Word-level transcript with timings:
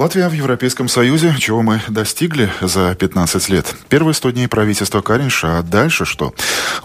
Латвия 0.00 0.30
в 0.30 0.32
Европейском 0.32 0.88
Союзе. 0.88 1.34
Чего 1.38 1.60
мы 1.60 1.82
достигли 1.86 2.50
за 2.62 2.94
15 2.94 3.50
лет? 3.50 3.74
Первые 3.90 4.14
100 4.14 4.30
дней 4.30 4.48
правительства 4.48 5.02
Каринша, 5.02 5.58
а 5.58 5.62
дальше 5.62 6.06
что? 6.06 6.32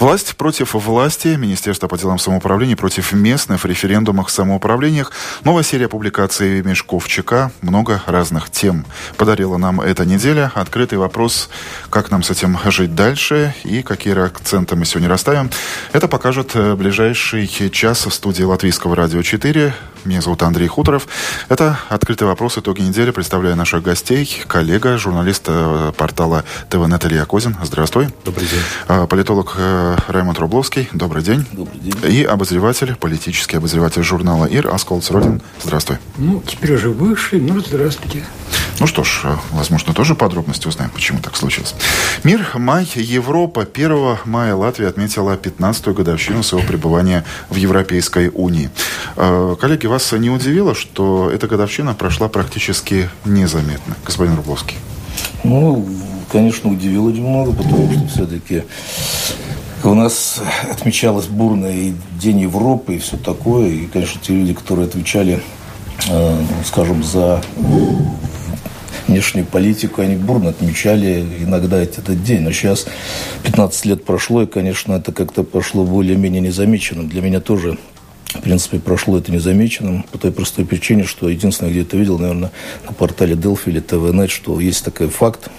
Власть 0.01 0.35
против 0.35 0.73
власти, 0.73 1.29
Министерство 1.29 1.87
по 1.87 1.97
делам 1.97 2.19
самоуправления 2.19 2.75
против 2.75 3.13
местных, 3.13 3.63
в 3.63 3.65
референдумах 3.65 4.29
самоуправлениях, 4.29 5.13
новая 5.45 5.63
серия 5.63 5.87
публикаций 5.87 6.61
Мешков 6.61 7.07
ЧК, 7.07 7.51
много 7.61 8.03
разных 8.05 8.49
тем 8.49 8.85
подарила 9.15 9.55
нам 9.55 9.79
эта 9.79 10.05
неделя. 10.05 10.51
Открытый 10.53 10.97
вопрос, 10.97 11.49
как 11.89 12.11
нам 12.11 12.21
с 12.21 12.31
этим 12.31 12.59
жить 12.65 12.95
дальше 12.95 13.55
и 13.63 13.81
какие 13.81 14.13
акценты 14.13 14.75
мы 14.75 14.83
сегодня 14.83 15.07
расставим. 15.07 15.49
Это 15.93 16.09
покажет 16.09 16.51
э, 16.55 16.75
ближайший 16.75 17.47
час 17.69 18.07
в 18.07 18.11
студии 18.11 18.43
Латвийского 18.43 18.93
радио 18.93 19.21
4. 19.21 19.73
Меня 20.05 20.21
зовут 20.21 20.43
Андрей 20.43 20.67
Хуторов. 20.67 21.07
Это 21.49 21.79
«Открытый 21.89 22.27
вопрос. 22.27 22.59
Итоги 22.59 22.81
недели». 22.81 23.09
Представляю 23.09 23.55
наших 23.55 23.81
гостей. 23.81 24.43
Коллега, 24.47 24.99
журналист 24.99 25.45
э, 25.47 25.93
портала 25.97 26.43
ТВНет 26.69 27.03
Илья 27.05 27.25
Козин. 27.25 27.57
Здравствуй. 27.63 28.09
Добрый 28.23 28.47
день. 28.47 28.59
Э, 28.87 29.07
политолог 29.09 29.55
э, 29.57 29.97
Раймонд 30.07 30.37
Рубловский. 30.37 30.89
Добрый 30.93 31.23
день. 31.23 31.43
Добрый 31.51 31.79
день. 31.79 31.95
И 32.07 32.23
обозреватель, 32.23 32.95
политический 32.95 33.57
обозреватель 33.57 34.03
журнала 34.03 34.45
ИР 34.45 34.67
Асколц 34.67 35.09
Родин. 35.09 35.41
Здравствуй. 35.63 35.97
Ну, 36.17 36.43
теперь 36.45 36.75
уже 36.75 36.91
бывший, 36.91 37.41
ну, 37.41 37.59
здравствуйте. 37.59 38.23
Ну 38.79 38.87
что 38.87 39.03
ж, 39.03 39.23
возможно, 39.51 39.93
тоже 39.93 40.15
подробности 40.15 40.67
узнаем, 40.67 40.91
почему 40.91 41.19
так 41.19 41.37
случилось. 41.37 41.73
Мир, 42.23 42.45
май, 42.55 42.87
Европа. 42.93 43.61
1 43.61 44.17
мая 44.25 44.53
Латвия 44.53 44.87
отметила 44.87 45.35
15-ю 45.35 45.93
годовщину 45.93 46.43
своего 46.43 46.67
пребывания 46.67 47.23
в 47.49 47.55
Европейской 47.55 48.29
Унии. 48.33 48.69
Коллеги, 49.15 49.87
вас 49.95 50.11
не 50.11 50.29
удивило, 50.29 50.75
что 50.75 51.31
эта 51.31 51.47
годовщина 51.47 51.93
прошла 51.93 52.27
практически 52.27 53.09
незаметно, 53.23 53.95
господин 54.05 54.35
Рубловский? 54.35 54.75
Ну, 55.45 55.87
конечно, 56.29 56.69
удивило 56.69 57.09
немного, 57.09 57.53
потому 57.53 57.89
что 57.93 58.07
все-таки 58.07 58.63
у 59.85 59.93
нас 59.93 60.41
отмечалась 60.69 61.27
бурная 61.27 61.93
День 62.19 62.41
Европы 62.41 62.95
и 62.95 62.99
все 62.99 63.15
такое. 63.15 63.69
И, 63.69 63.85
конечно, 63.85 64.19
те 64.21 64.33
люди, 64.33 64.53
которые 64.53 64.87
отвечали, 64.87 65.41
э, 66.09 66.43
скажем, 66.65 67.01
за 67.01 67.41
внешнюю 69.07 69.45
политику, 69.45 70.01
они 70.01 70.17
бурно 70.17 70.49
отмечали 70.49 71.25
иногда 71.39 71.81
этот 71.81 72.21
день. 72.21 72.41
Но 72.41 72.51
сейчас 72.51 72.85
15 73.43 73.85
лет 73.85 74.03
прошло, 74.03 74.41
и, 74.41 74.45
конечно, 74.45 74.91
это 74.91 75.13
как-то 75.13 75.43
прошло 75.43 75.85
более-менее 75.85 76.41
незамеченным. 76.41 77.07
Для 77.07 77.21
меня 77.21 77.39
тоже 77.39 77.77
в 78.33 78.41
принципе, 78.41 78.79
прошло 78.79 79.17
это 79.17 79.31
незамеченным 79.31 80.03
по 80.03 80.17
той 80.17 80.31
простой 80.31 80.65
причине, 80.65 81.05
что 81.05 81.29
единственное, 81.29 81.71
где 81.71 81.81
это 81.81 81.97
видел, 81.97 82.19
наверное, 82.19 82.51
на 82.85 82.93
портале 82.93 83.35
Delphi 83.35 83.67
или 83.67 83.79
ТВНет, 83.79 84.29
что 84.29 84.59
есть 84.59 84.83
такой 84.83 85.07
факт, 85.07 85.49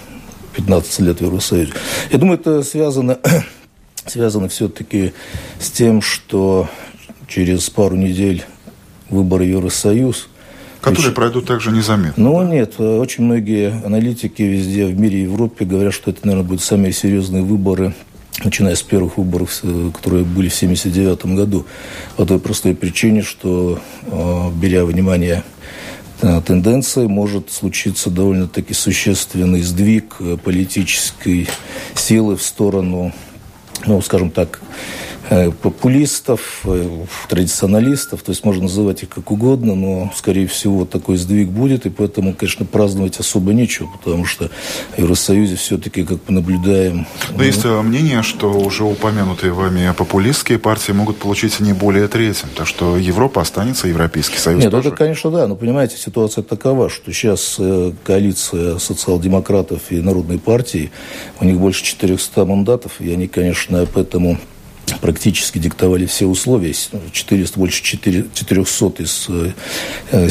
15 0.55 1.00
лет 1.00 1.20
в 1.20 1.25
Евросоюзе. 1.25 1.73
Я 2.11 2.19
думаю, 2.19 2.39
это 2.39 2.62
связано, 2.62 3.19
связано 4.06 4.48
все-таки 4.48 5.12
с 5.58 5.70
тем, 5.70 6.03
что 6.03 6.69
через 7.28 7.69
пару 7.70 7.97
недель 7.97 8.45
выборы 9.08 9.45
Евросоюз– 9.45 10.28
Которые 10.86 11.12
пройдут 11.12 11.47
также 11.47 11.73
незаметно. 11.73 12.23
Ну, 12.23 12.42
нет. 12.45 12.78
Очень 12.78 13.25
многие 13.25 13.73
аналитики 13.84 14.42
везде 14.42 14.86
в 14.86 14.97
мире 14.97 15.19
и 15.19 15.23
Европе 15.23 15.64
говорят, 15.64 15.92
что 15.92 16.12
это, 16.12 16.25
наверное, 16.25 16.47
будут 16.47 16.62
самые 16.62 16.92
серьезные 16.92 17.42
выборы 17.42 17.92
начиная 18.45 18.75
с 18.75 18.83
первых 18.83 19.19
выборов, 19.19 19.61
э, 19.62 19.91
которые 19.95 20.25
были 20.25 20.48
в 20.48 20.55
1979 20.55 21.37
году, 21.37 21.67
по 22.17 22.27
той 22.27 22.39
простой 22.39 22.75
причине, 22.75 23.23
что, 23.23 23.81
э, 24.03 24.51
беря 24.55 24.84
внимание 24.84 25.42
э, 26.23 26.41
тенденции, 26.47 27.07
может 27.07 27.51
случиться 27.51 28.09
довольно-таки 28.09 28.73
существенный 28.73 29.61
сдвиг 29.61 30.17
политической 30.42 31.47
силы 31.95 32.37
в 32.37 32.42
сторону, 32.42 33.12
ну, 33.84 34.01
скажем 34.01 34.31
так, 34.31 34.61
популистов, 35.28 36.61
э, 36.64 37.05
традиционалистов, 37.28 38.23
то 38.23 38.30
есть 38.30 38.45
можно 38.45 38.64
называть 38.64 39.02
их 39.02 39.08
как 39.08 39.30
угодно, 39.30 39.74
но, 39.74 40.12
скорее 40.14 40.46
всего, 40.46 40.84
такой 40.84 41.17
сдвиг 41.17 41.48
будет, 41.48 41.84
и 41.84 41.90
поэтому, 41.90 42.33
конечно, 42.33 42.64
праздновать 42.64 43.18
особо 43.18 43.52
нечего, 43.52 43.89
потому 43.89 44.24
что 44.24 44.51
в 44.95 44.98
Евросоюзе 44.98 45.56
все-таки, 45.56 46.05
как 46.05 46.18
мы 46.28 46.34
наблюдаем... 46.34 47.06
Но 47.30 47.39
ну, 47.39 47.42
есть 47.42 47.64
э, 47.64 47.83
мнение, 47.83 48.23
что 48.23 48.52
уже 48.52 48.84
упомянутые 48.84 49.52
вами 49.52 49.92
популистские 49.96 50.58
партии 50.58 50.92
могут 50.92 51.17
получить 51.18 51.58
не 51.58 51.72
более 51.72 52.06
третьим, 52.06 52.48
так 52.55 52.67
что 52.68 52.96
Европа 52.96 53.40
останется, 53.40 53.89
Европейский 53.89 54.39
Союз 54.39 54.62
Нет, 54.62 54.70
тоже. 54.70 54.89
это, 54.89 54.96
конечно, 54.96 55.30
да, 55.30 55.48
но, 55.48 55.56
понимаете, 55.56 55.96
ситуация 55.96 56.45
такова, 56.45 56.89
что 56.89 57.12
сейчас 57.12 57.58
коалиция 58.05 58.78
социал-демократов 58.78 59.80
и 59.90 60.01
Народной 60.01 60.39
партии, 60.39 60.92
у 61.40 61.45
них 61.45 61.58
больше 61.58 61.83
400 61.83 62.45
мандатов, 62.45 63.01
и 63.01 63.11
они, 63.12 63.27
конечно, 63.27 63.86
поэтому 63.92 64.39
практически 65.01 65.58
диктовали 65.58 66.07
все 66.07 66.27
условия. 66.27 66.74
400, 67.13 67.58
больше 67.58 67.83
400 67.83 69.02
из 69.02 69.29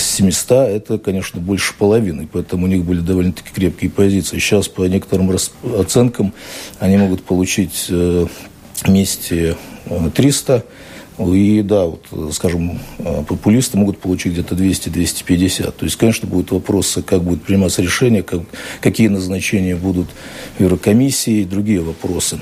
700, 0.02 0.52
э, 0.52 0.76
это, 0.76 0.98
конечно, 0.98 1.40
больше 1.40 1.74
половины. 1.74 2.28
Поэтому 2.32 2.66
у 2.66 2.68
них 2.68 2.84
были 2.84 3.00
довольно-таки 3.00 3.50
крепкие 3.54 3.92
позиции. 3.92 4.40
Сейчас, 4.40 4.68
по 4.68 4.86
некоторым 4.86 5.36
оценкам, 5.78 6.34
они 6.80 6.98
могут 6.98 7.24
получить 7.24 7.88
э, 7.90 8.28
вместе 8.84 9.58
300 10.14 10.54
э, 11.18 11.34
и 11.34 11.62
да, 11.62 11.86
вот, 11.86 12.34
скажем, 12.34 12.78
популисты 12.98 13.78
могут 13.78 14.00
получить 14.00 14.34
где-то 14.34 14.54
200-250. 14.54 15.72
То 15.72 15.86
есть, 15.86 15.96
конечно, 15.96 16.28
будут 16.28 16.52
вопросы, 16.52 17.02
как 17.02 17.24
будет 17.24 17.42
приниматься 17.42 17.82
решение, 17.82 18.22
как, 18.22 18.42
какие 18.82 19.08
назначения 19.08 19.78
будут 19.78 20.10
в 20.58 20.62
Еврокомиссии 20.62 21.42
и 21.42 21.46
другие 21.46 21.80
вопросы. 21.80 22.42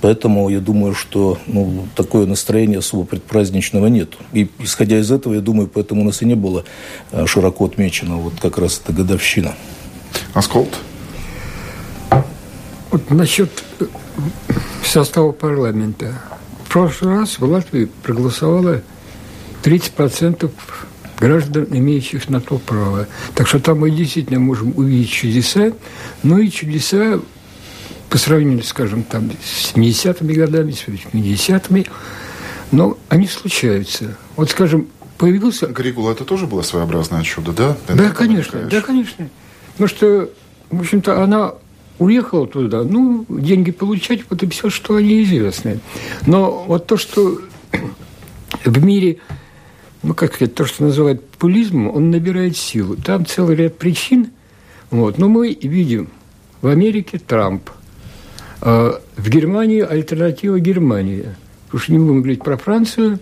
Поэтому 0.00 0.48
я 0.48 0.60
думаю, 0.60 0.94
что 0.94 1.38
ну, 1.46 1.86
такое 1.94 2.26
настроение 2.26 2.78
особо 2.78 3.04
предпраздничного 3.04 3.86
нет. 3.86 4.14
И 4.32 4.50
исходя 4.58 4.98
из 4.98 5.10
этого, 5.10 5.34
я 5.34 5.40
думаю, 5.40 5.68
поэтому 5.72 6.02
у 6.02 6.04
нас 6.04 6.22
и 6.22 6.26
не 6.26 6.34
было 6.34 6.64
э, 7.12 7.26
широко 7.26 7.66
отмечено 7.66 8.16
вот 8.16 8.34
как 8.40 8.58
раз 8.58 8.80
эта 8.82 8.92
годовщина. 8.92 9.54
Асколт? 10.34 10.78
Вот 12.90 13.10
насчет 13.10 13.50
э, 13.80 13.86
состава 14.84 15.32
парламента. 15.32 16.20
В 16.64 16.72
прошлый 16.72 17.18
раз 17.18 17.38
в 17.38 17.44
Латвии 17.44 17.88
проголосовало 18.02 18.82
30% 19.62 20.50
граждан, 21.18 21.66
имеющих 21.70 22.28
на 22.28 22.40
то 22.40 22.58
право. 22.58 23.06
Так 23.34 23.46
что 23.46 23.60
там 23.60 23.80
мы 23.80 23.90
действительно 23.90 24.40
можем 24.40 24.72
увидеть 24.76 25.10
чудеса, 25.10 25.72
но 26.22 26.38
и 26.38 26.50
чудеса 26.50 27.20
по 28.14 28.18
сравнению, 28.18 28.62
скажем, 28.62 29.02
там, 29.02 29.32
с 29.42 29.74
70-ми 29.74 30.34
годами, 30.34 30.70
с 30.70 30.84
80-ми, 30.86 31.84
но 32.70 32.96
они 33.08 33.26
случаются. 33.26 34.16
Вот, 34.36 34.50
скажем, 34.50 34.86
появился... 35.18 35.66
Григула, 35.66 36.12
это 36.12 36.24
тоже 36.24 36.46
было 36.46 36.62
своеобразное 36.62 37.24
чудо, 37.24 37.50
да? 37.50 37.76
Ты 37.88 37.94
да, 37.94 38.10
конечно, 38.10 38.68
да, 38.70 38.80
конечно. 38.82 39.28
Потому 39.72 39.88
что, 39.88 40.30
в 40.70 40.78
общем-то, 40.78 41.24
она 41.24 41.54
уехала 41.98 42.46
туда, 42.46 42.84
ну, 42.84 43.26
деньги 43.28 43.72
получать, 43.72 44.20
вот 44.30 44.44
и 44.44 44.48
все, 44.48 44.70
что 44.70 44.94
они 44.94 45.24
известны. 45.24 45.80
Но 46.24 46.66
вот 46.68 46.86
то, 46.86 46.96
что 46.96 47.40
в 48.64 48.84
мире, 48.84 49.18
ну, 50.04 50.14
как 50.14 50.36
сказать, 50.36 50.54
то, 50.54 50.66
что 50.66 50.84
называют 50.84 51.28
популизмом, 51.30 51.90
он 51.92 52.12
набирает 52.12 52.56
силу. 52.56 52.94
Там 52.94 53.26
целый 53.26 53.56
ряд 53.56 53.76
причин. 53.76 54.30
Вот. 54.92 55.18
Но 55.18 55.28
мы 55.28 55.52
видим 55.52 56.10
в 56.62 56.68
Америке 56.68 57.18
Трамп– 57.18 57.70
в 58.60 59.28
Германии 59.28 59.80
альтернатива 59.80 60.58
Германии. 60.58 61.26
Уж 61.72 61.88
не 61.88 61.98
будем 61.98 62.18
говорить 62.18 62.42
про 62.42 62.56
Францию. 62.56 63.18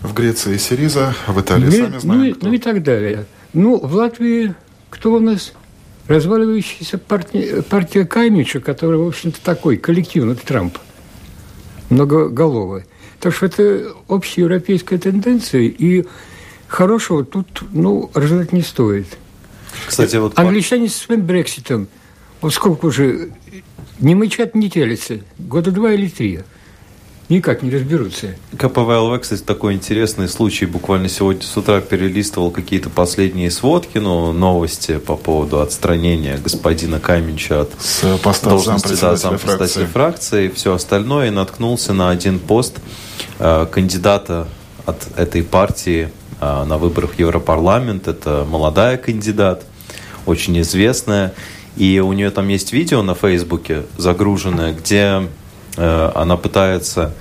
В 0.00 0.12
Греции 0.14 0.56
Сириза, 0.56 1.14
в 1.26 1.40
Италии 1.40 1.66
Гре... 1.66 1.84
сами 1.84 1.98
знаем. 1.98 2.22
Ну, 2.22 2.34
кто. 2.34 2.46
ну 2.46 2.52
и 2.52 2.58
так 2.58 2.82
далее. 2.82 3.26
Ну, 3.52 3.78
в 3.78 3.94
Латвии 3.94 4.54
кто 4.90 5.12
у 5.14 5.20
нас? 5.20 5.52
Разваливающаяся 6.08 6.98
партия, 6.98 7.62
партия 7.62 8.04
Каймича, 8.06 8.60
которая, 8.60 8.98
в 8.98 9.08
общем-то, 9.08 9.40
такой 9.42 9.76
коллективный 9.76 10.36
Трамп, 10.36 10.78
многоголовый. 11.90 12.84
Так 13.18 13.34
что 13.34 13.46
это 13.46 13.92
общеевропейская 14.08 14.98
тенденция, 14.98 15.62
и 15.62 16.06
хорошего 16.68 17.24
тут, 17.24 17.62
ну, 17.72 18.10
ожидать 18.14 18.52
не 18.52 18.62
стоит. 18.62 19.06
Кстати, 19.86 20.16
вот... 20.16 20.38
Англичане 20.38 20.88
со 20.88 20.98
своим 20.98 21.26
Брекситом, 21.26 21.88
вот 22.46 22.54
сколько 22.54 22.86
уже 22.86 23.30
не 23.98 24.14
мычат, 24.14 24.54
не 24.54 24.70
телятся. 24.70 25.18
Года 25.36 25.72
два 25.72 25.92
или 25.92 26.06
три. 26.06 26.42
Никак 27.28 27.64
не 27.64 27.72
разберутся. 27.72 28.36
КПВЛВ, 28.56 29.20
кстати, 29.20 29.42
такой 29.42 29.74
интересный 29.74 30.28
случай. 30.28 30.64
Буквально 30.64 31.08
сегодня 31.08 31.42
с 31.42 31.56
утра 31.56 31.80
перелистывал 31.80 32.52
какие-то 32.52 32.88
последние 32.88 33.50
сводки, 33.50 33.98
ну, 33.98 34.32
новости 34.32 34.98
по 34.98 35.16
поводу 35.16 35.58
отстранения 35.58 36.38
господина 36.38 37.00
Каменча 37.00 37.62
от 37.62 37.72
с 37.80 38.16
поста 38.18 38.50
должности 38.50 38.94
да, 39.00 39.16
зампредседателя 39.16 39.86
фракции 39.86 40.46
и 40.46 40.48
все 40.48 40.74
остальное. 40.74 41.26
И 41.26 41.30
наткнулся 41.30 41.94
на 41.94 42.10
один 42.10 42.38
пост 42.38 42.78
э, 43.40 43.66
кандидата 43.68 44.46
от 44.84 45.08
этой 45.16 45.42
партии 45.42 46.10
э, 46.40 46.64
на 46.64 46.78
выборах 46.78 47.14
в 47.14 47.18
Европарламент. 47.18 48.06
Это 48.06 48.46
молодая 48.48 48.98
кандидат– 48.98 49.64
очень 50.26 50.60
известная. 50.60 51.32
И 51.76 52.00
у 52.00 52.12
нее 52.12 52.30
там 52.30 52.48
есть 52.48 52.72
видео 52.72 53.02
на 53.02 53.14
Фейсбуке 53.14 53.82
загруженное, 53.98 54.72
где 54.72 55.28
э, 55.76 56.10
она 56.14 56.36
пытается, 56.36 57.12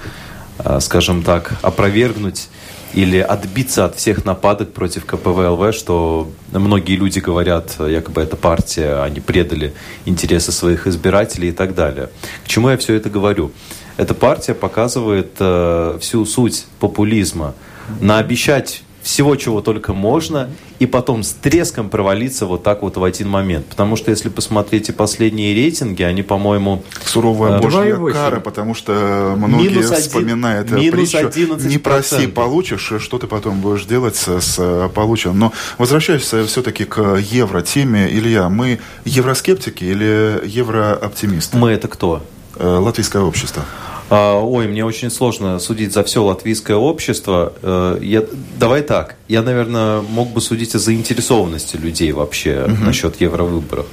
э, 0.60 0.80
скажем 0.80 1.24
так, 1.24 1.54
опровергнуть 1.62 2.50
или 2.94 3.18
отбиться 3.18 3.84
от 3.84 3.98
всех 3.98 4.24
нападок 4.24 4.72
против 4.72 5.06
КПВЛВ, 5.06 5.75
что 5.75 6.31
многие 6.52 6.96
люди 6.96 7.19
говорят, 7.19 7.75
якобы 7.80 8.22
эта 8.22 8.38
партия, 8.38 9.04
они 9.04 9.19
предали 9.19 9.74
интересы 10.06 10.54
своих 10.54 10.88
избирателей 10.88 11.50
и 11.50 11.52
так 11.52 11.75
далее. 11.75 12.10
К 12.46 12.48
чему 12.48 12.69
я 12.69 12.78
все 12.78 12.94
это 12.94 13.10
говорю? 13.10 13.52
Эта 13.98 14.13
партия 14.13 14.54
показывает 14.54 15.31
э, 15.40 15.98
всю 16.00 16.25
суть 16.25 16.68
популизма. 16.80 17.54
Наобещать 18.00 18.84
всего, 19.06 19.36
чего 19.36 19.62
только 19.62 19.94
можно, 19.94 20.50
и 20.80 20.88
потом 20.88 21.22
с 21.22 21.31
треском 21.34 21.90
провалиться 21.90 22.48
вот 22.48 22.63
так 22.63 22.81
вот 22.81 22.98
в 22.98 23.04
один 23.04 23.30
момент. 23.30 23.68
Потому 23.68 23.98
что 23.98 24.10
если 24.10 24.30
посмотреть 24.30 24.90
и 24.90 24.92
последние 24.92 25.54
рейтинги, 25.54 26.02
они, 26.02 26.24
по-моему... 26.24 26.84
Суровая 27.06 27.60
э, 27.60 27.62
божья 27.62 27.96
кара, 28.12 28.40
потому 28.40 28.74
что 28.74 29.36
многие 29.38 29.69
минус 29.69 29.92
вспоминают 29.92 30.72
один, 30.72 30.92
притчу 30.92 31.30
«Не 31.68 31.78
проси, 31.78 32.25
получишь, 32.25 32.94
что 33.00 33.19
ты 33.19 33.28
потом 33.28 33.62
будешь 33.62 33.86
делать 33.86 34.16
с, 34.16 34.42
с 34.42 34.90
полученным». 34.96 35.38
Но 35.38 35.54
возвращаясь 35.78 36.24
все-таки 36.24 36.86
к 36.86 37.18
евро-теме, 37.18 38.10
Илья, 38.12 38.50
мы 38.50 38.80
евроскептики 39.06 39.84
или 39.84 40.42
еврооптимисты? 40.48 41.56
Мы 41.57 41.69
это 41.69 41.88
кто? 41.88 42.24
Э, 42.56 42.78
латвийское 42.80 43.22
общество. 43.22 43.63
А, 44.10 44.40
ой, 44.40 44.68
мне 44.68 44.86
очень 44.86 45.10
сложно 45.10 45.57
судить 45.60 45.94
за 45.94 46.04
все 46.04 46.24
латвийское 46.24 46.78
общество. 46.78 47.54
Э, 47.62 47.98
я, 48.02 48.24
давай 48.60 48.81
так. 48.81 49.16
Я, 49.28 49.42
наверное, 49.42 50.02
мог 50.02 50.30
бы 50.30 50.42
судить 50.42 50.75
о 50.75 50.80
заинтересованности 50.80 51.75
людей 51.78 52.12
вообще 52.12 52.66
угу. 52.68 52.86
насчет 52.86 53.19
евровыборов. 53.19 53.88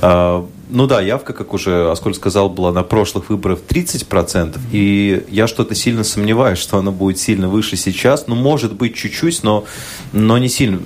А, 0.00 0.46
ну 0.68 0.86
да, 0.86 1.00
явка, 1.00 1.32
как 1.32 1.52
уже 1.52 1.90
Асколь 1.90 2.14
сказал, 2.14 2.48
была 2.48 2.72
на 2.72 2.82
прошлых 2.82 3.30
выборах 3.30 3.60
30%, 3.68 4.58
и 4.72 5.24
я 5.28 5.46
что-то 5.46 5.74
сильно 5.74 6.02
сомневаюсь, 6.02 6.58
что 6.58 6.78
она 6.78 6.90
будет 6.90 7.18
сильно 7.18 7.48
выше 7.48 7.76
сейчас. 7.76 8.26
Ну, 8.26 8.34
может 8.34 8.72
быть, 8.72 8.96
чуть-чуть, 8.96 9.42
но, 9.42 9.64
но 10.12 10.38
не 10.38 10.48
сильно. 10.48 10.80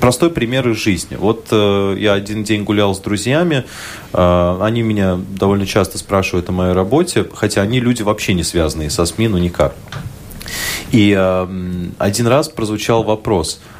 Простой 0.00 0.30
пример 0.30 0.68
из 0.68 0.76
жизни. 0.76 1.16
Вот 1.16 1.46
э, 1.50 1.96
я 1.98 2.12
один 2.12 2.44
день 2.44 2.64
гулял 2.64 2.94
с 2.94 3.00
друзьями, 3.00 3.64
э, 4.12 4.58
они 4.60 4.82
меня 4.82 5.18
довольно 5.38 5.66
часто 5.66 5.98
спрашивают 5.98 6.48
о 6.50 6.52
моей 6.52 6.74
работе, 6.74 7.26
хотя 7.34 7.62
они 7.62 7.80
люди 7.80 8.02
вообще 8.02 8.34
не 8.34 8.44
связанные 8.44 8.90
со 8.90 9.06
СМИ, 9.06 9.28
ну 9.28 9.38
никак. 9.38 9.74
И 10.92 11.14
э, 11.18 11.88
один 11.98 12.26
раз 12.26 12.48
прозвучал 12.48 13.02
вопрос– 13.02 13.60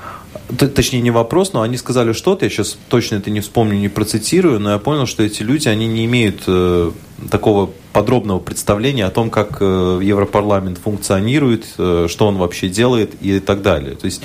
точнее 0.57 1.01
не 1.01 1.11
вопрос, 1.11 1.53
но 1.53 1.63
они 1.63 1.77
сказали 1.77 2.13
что-то, 2.13 2.45
я 2.45 2.51
сейчас 2.51 2.77
точно 2.89 3.17
это 3.17 3.31
не 3.31 3.41
вспомню, 3.41 3.79
не 3.79 3.89
процитирую, 3.89 4.61
но 4.61 4.73
я 4.73 4.79
понял, 4.79 5.07
что 5.07 5.23
эти 5.23 5.43
люди, 5.43 5.69
они 5.69 5.87
не 5.87 6.05
имеют 6.07 6.43
э, 6.47 6.91
такого 7.31 7.71
подробного 7.99 8.39
представления 8.39 9.07
о 9.07 9.11
том, 9.11 9.29
как 9.29 9.57
э, 9.61 10.01
Европарламент 10.03 10.79
функционирует, 10.79 11.67
э, 11.79 12.07
что 12.09 12.29
он 12.29 12.37
вообще 12.37 12.69
делает 12.69 13.15
и 13.21 13.41
так 13.41 13.61
далее. 13.61 13.97
То 13.97 14.05
есть, 14.05 14.23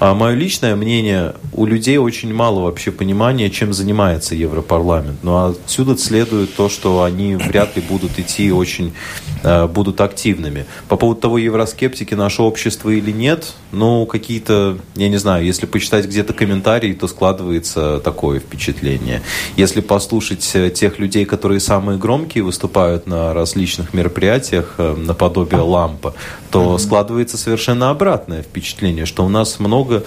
э, 0.00 0.14
мое 0.14 0.34
личное 0.34 0.74
мнение, 0.76 1.34
у 1.52 1.66
людей 1.66 1.98
очень 1.98 2.32
мало 2.32 2.60
вообще 2.60 2.90
понимания, 2.90 3.50
чем 3.50 3.74
занимается 3.74 4.34
Европарламент. 4.34 5.22
Но 5.22 5.48
отсюда 5.48 5.98
следует 5.98 6.54
то, 6.54 6.70
что 6.70 7.02
они 7.02 7.36
вряд 7.36 7.76
ли 7.76 7.82
будут 7.82 8.18
идти 8.18 8.50
очень, 8.50 8.94
э, 9.42 9.66
будут 9.66 10.00
активными. 10.00 10.64
По 10.88 10.96
поводу 10.96 11.20
того, 11.20 11.36
евроскептики 11.36 12.14
наше 12.14 12.40
общество 12.40 12.88
или 12.88 13.10
нет, 13.10 13.52
ну, 13.72 14.06
какие-то, 14.06 14.78
я 14.96 15.08
не 15.10 15.18
знаю, 15.18 15.44
если 15.44 15.66
почитать 15.66 16.06
где-то 16.06 16.32
комментарии, 16.32 16.94
то 16.94 17.06
складывается 17.08 18.00
такое 18.00 18.40
впечатление. 18.40 19.20
Если 19.56 19.82
послушать 19.82 20.56
тех 20.74 20.98
людей, 20.98 21.26
которые 21.26 21.60
самые 21.60 21.98
громкие 21.98 22.21
выступают, 22.40 23.02
бывают 23.02 23.06
на 23.06 23.34
различных 23.34 23.94
мероприятиях 23.94 24.74
э, 24.78 24.94
наподобие 24.96 25.60
лампа, 25.60 26.14
то 26.50 26.78
складывается 26.78 27.36
совершенно 27.36 27.90
обратное 27.90 28.42
впечатление, 28.42 29.06
что 29.06 29.24
у 29.24 29.28
нас 29.28 29.58
много 29.58 30.04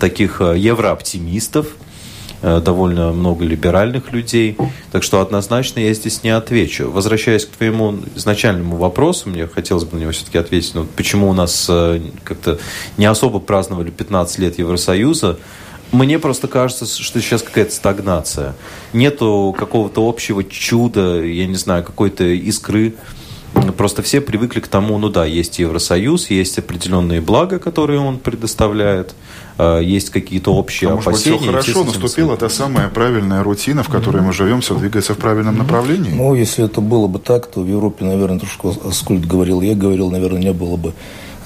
таких 0.00 0.40
э, 0.40 0.58
еврооптимистов, 0.58 1.66
э, 2.42 2.60
довольно 2.60 3.12
много 3.12 3.44
либеральных 3.44 4.12
людей. 4.12 4.56
Так 4.92 5.02
что 5.02 5.20
однозначно 5.20 5.80
я 5.80 5.94
здесь 5.94 6.22
не 6.22 6.30
отвечу. 6.30 6.90
Возвращаясь 6.90 7.44
к 7.44 7.50
твоему 7.50 7.98
изначальному 8.16 8.76
вопросу, 8.76 9.28
мне 9.28 9.46
хотелось 9.46 9.84
бы 9.84 9.96
на 9.96 10.02
него 10.02 10.12
все-таки 10.12 10.38
ответить, 10.38 10.74
ну, 10.74 10.86
почему 10.96 11.28
у 11.28 11.32
нас 11.32 11.66
как-то 12.24 12.58
не 12.96 13.06
особо 13.06 13.38
праздновали 13.40 13.90
15 13.90 14.38
лет 14.38 14.58
Евросоюза, 14.58 15.38
мне 15.92 16.18
просто 16.18 16.48
кажется, 16.48 16.86
что 16.86 17.20
сейчас 17.20 17.42
какая-то 17.42 17.72
стагнация. 17.72 18.54
Нету 18.92 19.54
какого-то 19.58 20.06
общего 20.06 20.44
чуда, 20.44 21.22
я 21.22 21.46
не 21.46 21.56
знаю, 21.56 21.84
какой-то 21.84 22.24
искры. 22.24 22.94
Просто 23.76 24.02
все 24.02 24.20
привыкли 24.20 24.60
к 24.60 24.68
тому, 24.68 24.98
ну 24.98 25.08
да, 25.08 25.24
есть 25.24 25.58
Евросоюз, 25.58 26.30
есть 26.30 26.58
определенные 26.58 27.20
блага, 27.20 27.58
которые 27.58 27.98
он 27.98 28.18
предоставляет, 28.18 29.14
а, 29.56 29.80
есть 29.80 30.10
какие-то 30.10 30.54
общие 30.54 30.90
а 30.90 30.94
опасения. 30.94 31.38
Быть, 31.38 31.62
все 31.62 31.72
хорошо, 31.72 31.84
наступила 31.84 32.36
та 32.36 32.50
самая 32.50 32.88
правильная 32.88 33.42
рутина, 33.42 33.82
в 33.82 33.88
которой 33.88 34.18
mm-hmm. 34.18 34.26
мы 34.26 34.32
живем, 34.32 34.60
все 34.60 34.74
двигается 34.76 35.14
в 35.14 35.18
правильном 35.18 35.56
направлении? 35.56 36.10
Ну, 36.10 36.34
если 36.34 36.64
это 36.64 36.80
было 36.80 37.06
бы 37.06 37.18
так, 37.18 37.46
то 37.46 37.60
в 37.60 37.66
Европе, 37.66 38.04
наверное, 38.04 38.38
то, 38.38 38.46
что 38.46 38.74
Аскольд 38.84 39.26
говорил, 39.26 39.62
я 39.62 39.74
говорил, 39.74 40.10
наверное, 40.10 40.42
не 40.42 40.52
было 40.52 40.76
бы 40.76 40.92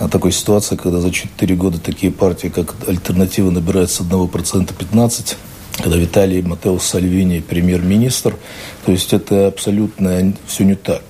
такой 0.08 0.32
ситуации, 0.32 0.76
когда 0.76 1.00
за 1.00 1.10
4 1.10 1.54
года 1.54 1.78
такие 1.78 2.12
партии, 2.12 2.48
как 2.48 2.74
«Альтернатива» 2.86 3.50
набирают 3.50 3.90
с 3.90 4.00
1% 4.00 4.70
15%, 4.76 5.36
когда 5.78 5.96
Виталий 5.96 6.42
Матео 6.42 6.78
Сальвини 6.78 7.40
премьер-министр. 7.40 8.36
То 8.84 8.92
есть 8.92 9.12
это 9.12 9.48
абсолютно 9.48 10.34
все 10.46 10.64
не 10.64 10.74
так. 10.74 11.02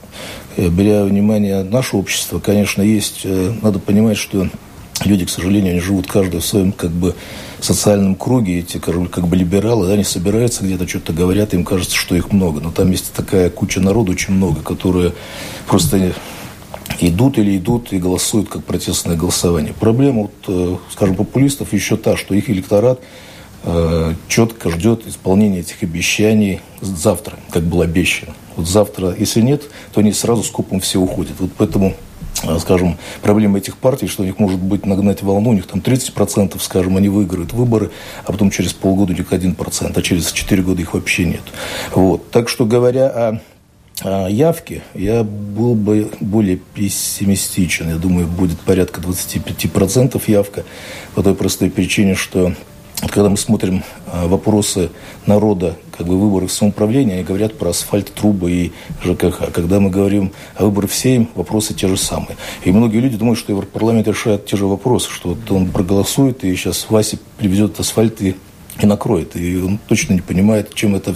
Э, 0.57 0.69
беря 0.69 1.05
внимание 1.05 1.63
наше 1.63 1.97
общество, 1.97 2.39
конечно, 2.39 2.83
есть, 2.83 3.23
э, 3.25 3.53
надо 3.63 3.79
понимать, 3.79 4.19
что 4.19 4.49
люди, 5.05 5.25
к 5.25 5.31
сожалению, 5.31 5.73
они 5.73 5.81
живут 5.81 6.07
каждый 6.07 6.41
в 6.41 6.45
своем 6.45 6.73
как 6.73 6.91
бы 6.91 7.15
социальном 7.61 8.15
круге, 8.15 8.61
эти 8.61 8.79
как 8.79 9.27
бы 9.27 9.37
либералы, 9.37 9.87
да, 9.87 9.95
они 9.95 10.05
собираются 10.05 10.65
где-то, 10.65 10.87
что-то 10.89 11.13
говорят, 11.13 11.55
им 11.55 11.65
кажется, 11.65 11.97
что 11.97 12.15
их 12.15 12.33
много. 12.33 12.61
Но 12.61 12.71
там 12.71 12.91
есть 12.91 13.13
такая 13.13 13.51
куча 13.51 13.81
народу, 13.81 14.13
очень 14.13 14.35
много, 14.35 14.61
которые 14.61 15.13
просто 15.67 16.13
идут 17.01 17.39
или 17.39 17.57
идут 17.57 17.93
и 17.93 17.99
голосуют 17.99 18.49
как 18.49 18.65
протестное 18.65 19.17
голосование. 19.17 19.75
Проблема, 19.79 20.23
вот, 20.23 20.33
э, 20.49 20.77
скажем, 20.91 21.17
популистов 21.17 21.73
еще 21.73 21.97
та, 21.97 22.17
что 22.17 22.35
их 22.35 22.51
электорат 22.51 23.01
э, 23.65 24.15
четко 24.29 24.71
ждет 24.71 25.07
исполнения 25.07 25.61
этих 25.61 25.83
обещаний 25.83 26.61
завтра, 26.81 27.39
как 27.51 27.63
было 27.65 27.85
обещано. 27.85 28.35
Вот 28.57 28.69
завтра, 28.69 29.15
если 29.17 29.41
нет, 29.41 29.63
то 29.93 30.01
они 30.01 30.13
сразу 30.13 30.43
скопом 30.43 30.81
все 30.81 30.99
уходят. 30.99 31.35
Вот 31.39 31.51
поэтому 31.57 31.95
э, 32.43 32.59
скажем, 32.59 32.99
проблема 33.23 33.59
этих 33.59 33.77
партий, 33.77 34.09
что 34.09 34.23
у 34.23 34.27
них 34.27 34.39
может 34.39 34.61
быть 34.61 34.85
нагнать 34.87 35.23
волну, 35.23 35.51
у 35.51 35.55
них 35.55 35.67
там 35.67 35.81
30%, 35.81 36.61
скажем, 36.61 36.97
они 36.97 37.09
выиграют 37.09 37.53
выборы, 37.53 37.91
а 38.25 38.33
потом 38.33 38.51
через 38.51 38.73
полгода 38.73 39.13
у 39.13 39.17
них 39.17 39.33
1%, 39.33 39.93
а 39.95 40.03
через 40.03 40.33
4 40.33 40.63
года 40.63 40.83
их 40.83 40.95
вообще 40.95 41.25
нет. 41.25 41.43
Вот. 41.95 42.31
Так 42.31 42.49
что, 42.49 42.67
говоря 42.67 43.09
о 43.09 43.41
явки, 44.01 44.83
я 44.95 45.23
был 45.23 45.75
бы 45.75 46.11
более 46.21 46.57
пессимистичен. 46.57 47.89
Я 47.89 47.97
думаю, 47.97 48.27
будет 48.27 48.59
порядка 48.61 49.01
25% 49.01 50.21
явка 50.27 50.65
по 51.15 51.23
той 51.23 51.35
простой 51.35 51.71
причине, 51.71 52.15
что 52.15 52.53
когда 53.09 53.29
мы 53.29 53.37
смотрим 53.37 53.83
а, 54.07 54.29
вопросы 54.29 54.91
народа, 55.27 55.77
как 55.97 56.07
бы 56.07 56.19
выборы 56.19 56.49
самоуправления, 56.49 57.17
они 57.17 57.25
говорят 57.25 57.59
про 57.59 57.71
асфальт, 57.71 58.13
трубы 58.13 58.51
и 58.51 58.73
ЖКХ. 59.05 59.53
Когда 59.53 59.81
мы 59.81 59.91
говорим 59.91 60.33
о 60.57 60.65
выборах 60.65 60.91
в 60.91 60.95
Сейм, 60.95 61.29
вопросы 61.35 61.75
те 61.75 61.89
же 61.89 61.97
самые. 61.97 62.37
И 62.65 62.71
многие 62.71 62.99
люди 62.99 63.17
думают, 63.17 63.39
что 63.39 63.53
Европарламент 63.53 64.07
решает 64.07 64.47
те 64.47 64.57
же 64.57 64.67
вопросы, 64.67 65.11
что 65.11 65.31
вот 65.31 65.51
он 65.51 65.71
проголосует, 65.71 66.45
и 66.45 66.55
сейчас 66.55 66.87
Вася 66.89 67.19
привезет 67.39 67.79
асфальт 67.81 68.23
и 68.23 68.37
и 68.81 68.87
накроет. 68.87 69.37
И 69.37 69.59
он 69.59 69.79
точно 69.87 70.15
не 70.15 70.21
понимает, 70.21 70.75
чем 70.75 70.95
это 70.95 71.15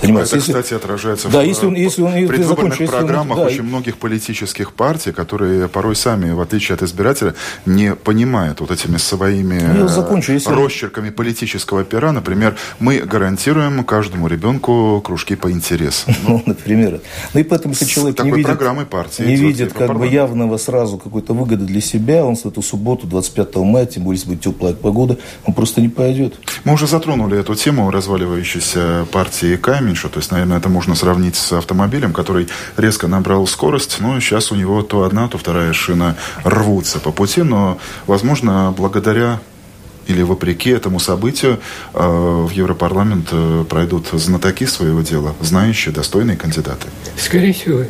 занимается. 0.00 0.36
Это, 0.36 0.44
кстати, 0.44 0.74
отражается 0.74 1.28
да, 1.28 1.40
в 1.40 1.44
если 1.44 1.66
он, 1.66 1.74
если 1.74 2.02
он, 2.02 2.12
предвыборных 2.12 2.74
закончу, 2.74 2.92
программах 2.92 3.38
он, 3.38 3.44
да, 3.44 3.50
очень 3.50 3.62
многих 3.62 3.96
политических 3.96 4.72
партий, 4.72 5.12
которые 5.12 5.68
порой 5.68 5.96
сами, 5.96 6.30
в 6.30 6.40
отличие 6.40 6.74
от 6.74 6.82
избирателя, 6.82 7.34
не 7.66 7.94
понимают 7.94 8.60
вот 8.60 8.70
этими 8.70 8.98
своими 8.98 9.60
ну, 9.60 9.88
закончу, 9.88 10.32
если... 10.32 10.52
росчерками 10.52 11.10
политического 11.10 11.84
пера. 11.84 12.12
Например, 12.12 12.56
мы 12.78 13.00
гарантируем 13.00 13.84
каждому 13.84 14.28
ребенку 14.28 15.00
кружки 15.04 15.34
по 15.36 15.50
интересам. 15.50 16.14
Ну, 16.32 16.40
например. 16.46 17.00
Ну 17.34 17.40
и 17.40 17.42
поэтому, 17.42 17.74
если 17.74 17.84
человек 17.84 18.22
не 18.22 18.30
видит, 18.30 18.58
партии 18.88 19.22
не 19.22 19.36
видит 19.36 19.72
как 19.72 19.98
бы 19.98 20.06
явного 20.06 20.56
сразу 20.56 20.96
какой-то 20.96 21.34
выгоды 21.34 21.64
для 21.64 21.80
себя, 21.80 22.24
он 22.24 22.36
в 22.36 22.46
эту 22.46 22.62
субботу, 22.62 23.06
25 23.06 23.56
мая, 23.56 23.86
тем 23.86 24.04
более, 24.04 24.18
если 24.18 24.30
будет 24.30 24.40
теплая 24.42 24.72
погода, 24.72 25.18
он 25.44 25.52
просто 25.52 25.80
не 25.80 25.88
пойдет. 25.88 26.38
Мы 26.64 26.74
уже 26.74 26.86
затронули 26.92 27.40
эту 27.40 27.54
тему 27.54 27.90
разваливающейся 27.90 29.06
партии 29.10 29.56
Каменша. 29.56 30.08
То 30.08 30.18
есть, 30.18 30.30
наверное, 30.30 30.58
это 30.58 30.68
можно 30.68 30.94
сравнить 30.94 31.36
с 31.36 31.52
автомобилем, 31.52 32.12
который 32.12 32.48
резко 32.76 33.08
набрал 33.08 33.46
скорость. 33.46 33.96
Но 34.00 34.20
сейчас 34.20 34.52
у 34.52 34.54
него 34.54 34.82
то 34.82 35.02
одна, 35.02 35.26
то 35.26 35.38
вторая 35.38 35.72
шина 35.72 36.16
рвутся 36.44 37.00
по 37.00 37.10
пути. 37.10 37.42
Но, 37.42 37.78
возможно, 38.06 38.74
благодаря 38.76 39.40
или 40.06 40.22
вопреки 40.22 40.70
этому 40.70 41.00
событию 41.00 41.60
в 41.94 42.50
Европарламент 42.50 43.32
пройдут 43.68 44.08
знатоки 44.12 44.66
своего 44.66 45.00
дела, 45.00 45.34
знающие, 45.40 45.94
достойные 45.94 46.36
кандидаты? 46.36 46.88
Скорее 47.16 47.52
всего. 47.54 47.84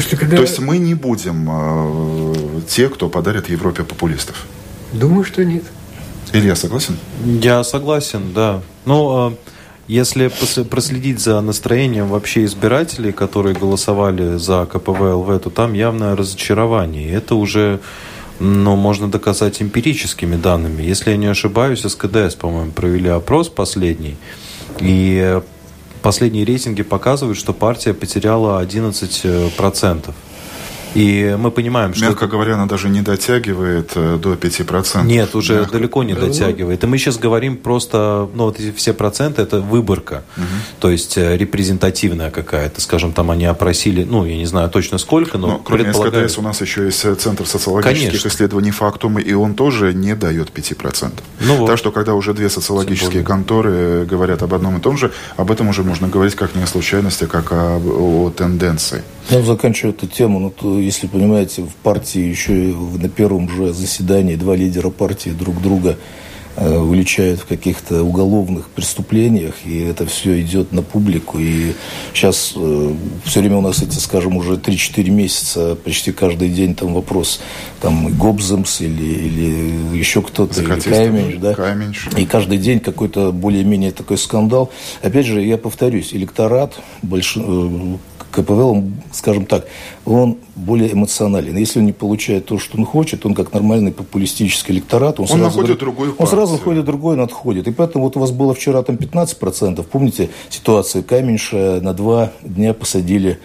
что 0.00 0.16
когда... 0.16 0.36
То 0.36 0.42
есть 0.42 0.58
мы 0.58 0.78
не 0.78 0.94
будем 0.94 1.48
э, 1.48 2.60
те, 2.68 2.88
кто 2.88 3.08
подарит 3.08 3.48
Европе 3.48 3.84
популистов? 3.84 4.46
Думаю, 4.92 5.24
что 5.24 5.44
нет. 5.44 5.62
Илья 6.34 6.56
согласен? 6.56 6.98
Я 7.24 7.62
согласен, 7.62 8.32
да. 8.34 8.60
Ну, 8.86 9.36
если 9.86 10.28
проследить 10.64 11.20
за 11.20 11.40
настроением 11.40 12.08
вообще 12.08 12.44
избирателей, 12.44 13.12
которые 13.12 13.54
голосовали 13.54 14.36
за 14.36 14.66
КПВЛВ, 14.66 15.40
то 15.40 15.50
там 15.50 15.74
явное 15.74 16.16
разочарование. 16.16 17.08
И 17.08 17.12
это 17.12 17.36
уже 17.36 17.80
ну, 18.40 18.74
можно 18.74 19.08
доказать 19.08 19.62
эмпирическими 19.62 20.34
данными. 20.34 20.82
Если 20.82 21.12
я 21.12 21.16
не 21.16 21.26
ошибаюсь, 21.26 21.82
СКДС, 21.82 22.34
по-моему, 22.34 22.72
провели 22.72 23.08
опрос 23.10 23.48
последний. 23.48 24.16
И 24.80 25.40
последние 26.02 26.44
рейтинги 26.44 26.82
показывают, 26.82 27.38
что 27.38 27.52
партия 27.52 27.94
потеряла 27.94 28.60
11%. 28.64 30.14
И 30.94 31.36
мы 31.38 31.50
понимаем, 31.50 31.94
что... 31.94 32.06
Мягко 32.06 32.26
говоря, 32.26 32.54
она 32.54 32.66
даже 32.66 32.88
не 32.88 33.02
дотягивает 33.02 33.92
э, 33.94 34.18
до 34.20 34.34
5%. 34.34 35.04
Нет, 35.04 35.34
уже 35.34 35.54
Мягко. 35.54 35.72
далеко 35.72 36.02
не 36.04 36.14
дотягивает. 36.14 36.84
И 36.84 36.86
мы 36.86 36.98
сейчас 36.98 37.18
говорим 37.18 37.56
просто, 37.56 38.28
ну 38.34 38.44
вот 38.44 38.60
эти 38.60 38.72
все 38.72 38.92
проценты, 38.92 39.42
это 39.42 39.60
выборка. 39.60 40.22
Угу. 40.36 40.44
То 40.80 40.90
есть 40.90 41.18
э, 41.18 41.36
репрезентативная 41.36 42.30
какая-то. 42.30 42.80
Скажем, 42.80 43.12
там 43.12 43.30
они 43.30 43.44
опросили, 43.44 44.04
ну, 44.04 44.24
я 44.24 44.36
не 44.36 44.46
знаю 44.46 44.70
точно 44.70 44.98
сколько, 44.98 45.36
но, 45.36 45.46
но 45.48 45.58
кроме 45.58 45.84
предполагаю... 45.84 46.28
СКДС 46.28 46.38
у 46.38 46.42
нас 46.42 46.60
еще 46.60 46.84
есть 46.84 47.04
э, 47.04 47.14
Центр 47.14 47.46
социологических 47.46 48.10
Конечно. 48.10 48.28
исследований 48.28 48.70
«Фактум», 48.70 49.18
и 49.18 49.32
он 49.32 49.54
тоже 49.54 49.94
не 49.94 50.14
дает 50.14 50.50
5%. 50.50 51.12
Ну, 51.40 51.56
вот. 51.56 51.66
Так 51.66 51.78
что, 51.78 51.90
когда 51.90 52.14
уже 52.14 52.34
две 52.34 52.48
социологические 52.48 53.24
конторы 53.24 54.06
говорят 54.06 54.42
об 54.42 54.54
одном 54.54 54.78
и 54.78 54.80
том 54.80 54.96
же, 54.96 55.12
об 55.36 55.50
этом 55.50 55.68
уже 55.68 55.82
можно 55.82 56.08
говорить 56.08 56.34
как 56.34 56.54
не 56.54 56.62
о 56.62 56.66
случайности, 56.66 57.26
как 57.26 57.52
о, 57.52 57.78
о 57.78 58.30
тенденции. 58.30 59.02
Ну, 59.30 59.42
заканчивая 59.42 59.92
эту 59.92 60.06
тему, 60.06 60.38
ну, 60.38 60.50
то, 60.50 60.78
если 60.84 61.06
понимаете, 61.06 61.62
в 61.62 61.74
партии 61.76 62.20
еще 62.20 62.52
на 62.52 63.08
первом 63.08 63.48
же 63.48 63.72
заседании 63.72 64.36
два 64.36 64.56
лидера 64.56 64.90
партии 64.90 65.30
друг 65.30 65.60
друга 65.60 65.96
э, 66.56 66.78
уличают 66.78 67.40
в 67.40 67.46
каких-то 67.46 68.02
уголовных 68.02 68.68
преступлениях, 68.68 69.54
и 69.64 69.80
это 69.80 70.06
все 70.06 70.40
идет 70.40 70.72
на 70.72 70.82
публику. 70.82 71.38
И 71.38 71.72
сейчас 72.12 72.52
э, 72.56 72.94
все 73.24 73.40
время 73.40 73.56
у 73.56 73.60
нас 73.60 73.82
эти, 73.82 73.98
скажем, 73.98 74.36
уже 74.36 74.54
3-4 74.54 75.10
месяца, 75.10 75.74
почти 75.74 76.12
каждый 76.12 76.48
день 76.48 76.74
там 76.74 76.94
вопрос, 76.94 77.40
там 77.80 78.16
Гобземс 78.16 78.80
или, 78.80 79.04
или 79.04 79.96
еще 79.98 80.22
кто-то, 80.22 80.60
или 80.60 80.80
Кайменш, 80.80 81.36
да? 81.36 81.54
Кайменш. 81.54 82.08
И 82.16 82.26
каждый 82.26 82.58
день 82.58 82.80
какой-то 82.80 83.32
более-менее 83.32 83.92
такой 83.92 84.18
скандал. 84.18 84.70
Опять 85.02 85.26
же, 85.26 85.42
я 85.42 85.58
повторюсь, 85.58 86.14
электорат, 86.14 86.74
больш... 87.02 87.36
КПВЛ, 88.34 88.70
он, 88.70 88.92
скажем 89.12 89.46
так, 89.46 89.66
он 90.04 90.38
более 90.56 90.92
эмоционален. 90.92 91.56
Если 91.56 91.78
он 91.78 91.86
не 91.86 91.92
получает 91.92 92.46
то, 92.46 92.58
что 92.58 92.78
он 92.78 92.84
хочет, 92.84 93.24
он 93.24 93.34
как 93.34 93.52
нормальный 93.52 93.92
популистический 93.92 94.74
электорат, 94.74 95.20
он, 95.20 95.24
он 95.24 95.38
сразу 95.38 95.44
находит 95.44 95.78
партию. 95.78 96.14
Он 96.18 96.26
сразу 96.26 96.52
находит 96.54 96.84
другой, 96.84 97.14
он 97.14 97.20
отходит. 97.20 97.68
И 97.68 97.72
поэтому 97.72 98.04
вот 98.04 98.16
у 98.16 98.20
вас 98.20 98.30
было 98.30 98.54
вчера 98.54 98.82
там 98.82 98.96
15%. 98.96 99.82
Помните 99.84 100.30
ситуацию 100.48 101.04
Каменьша 101.04 101.80
на 101.80 101.94
два 101.94 102.32
дня 102.42 102.74
посадили 102.74 103.38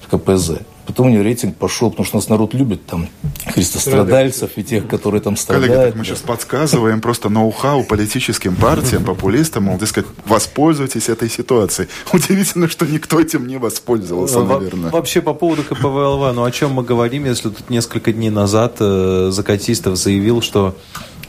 в 0.00 0.08
КПЗ. 0.08 0.60
Потом 0.86 1.06
у 1.06 1.10
нее 1.10 1.22
рейтинг 1.22 1.56
пошел, 1.56 1.90
потому 1.90 2.06
что 2.06 2.16
нас 2.16 2.28
народ 2.28 2.52
любит 2.52 2.84
там 2.84 3.08
христострадальцев 3.46 4.50
и 4.56 4.62
тех, 4.62 4.86
которые 4.86 5.22
там 5.22 5.36
страдают. 5.36 5.72
Коллеги, 5.72 5.90
так 5.90 5.98
мы 5.98 6.04
сейчас 6.04 6.18
подсказываем 6.18 7.00
просто 7.00 7.30
ноу-хау 7.30 7.84
политическим 7.84 8.54
партиям, 8.54 9.04
популистам, 9.04 9.64
мол, 9.64 9.78
дескать, 9.78 10.04
воспользуйтесь 10.26 11.08
этой 11.08 11.30
ситуацией. 11.30 11.88
Удивительно, 12.12 12.68
что 12.68 12.84
никто 12.84 13.18
этим 13.18 13.46
не 13.46 13.56
воспользовался, 13.56 14.42
наверное. 14.42 14.90
Вообще, 14.90 15.22
по 15.22 15.32
поводу 15.32 15.62
КПВЛВ, 15.62 16.34
ну 16.34 16.44
о 16.44 16.50
чем 16.50 16.72
мы 16.72 16.82
говорим, 16.82 17.24
если 17.24 17.48
тут 17.48 17.70
несколько 17.70 18.12
дней 18.12 18.30
назад 18.30 18.76
э, 18.80 19.30
Закатистов 19.32 19.96
заявил, 19.96 20.42
что 20.42 20.76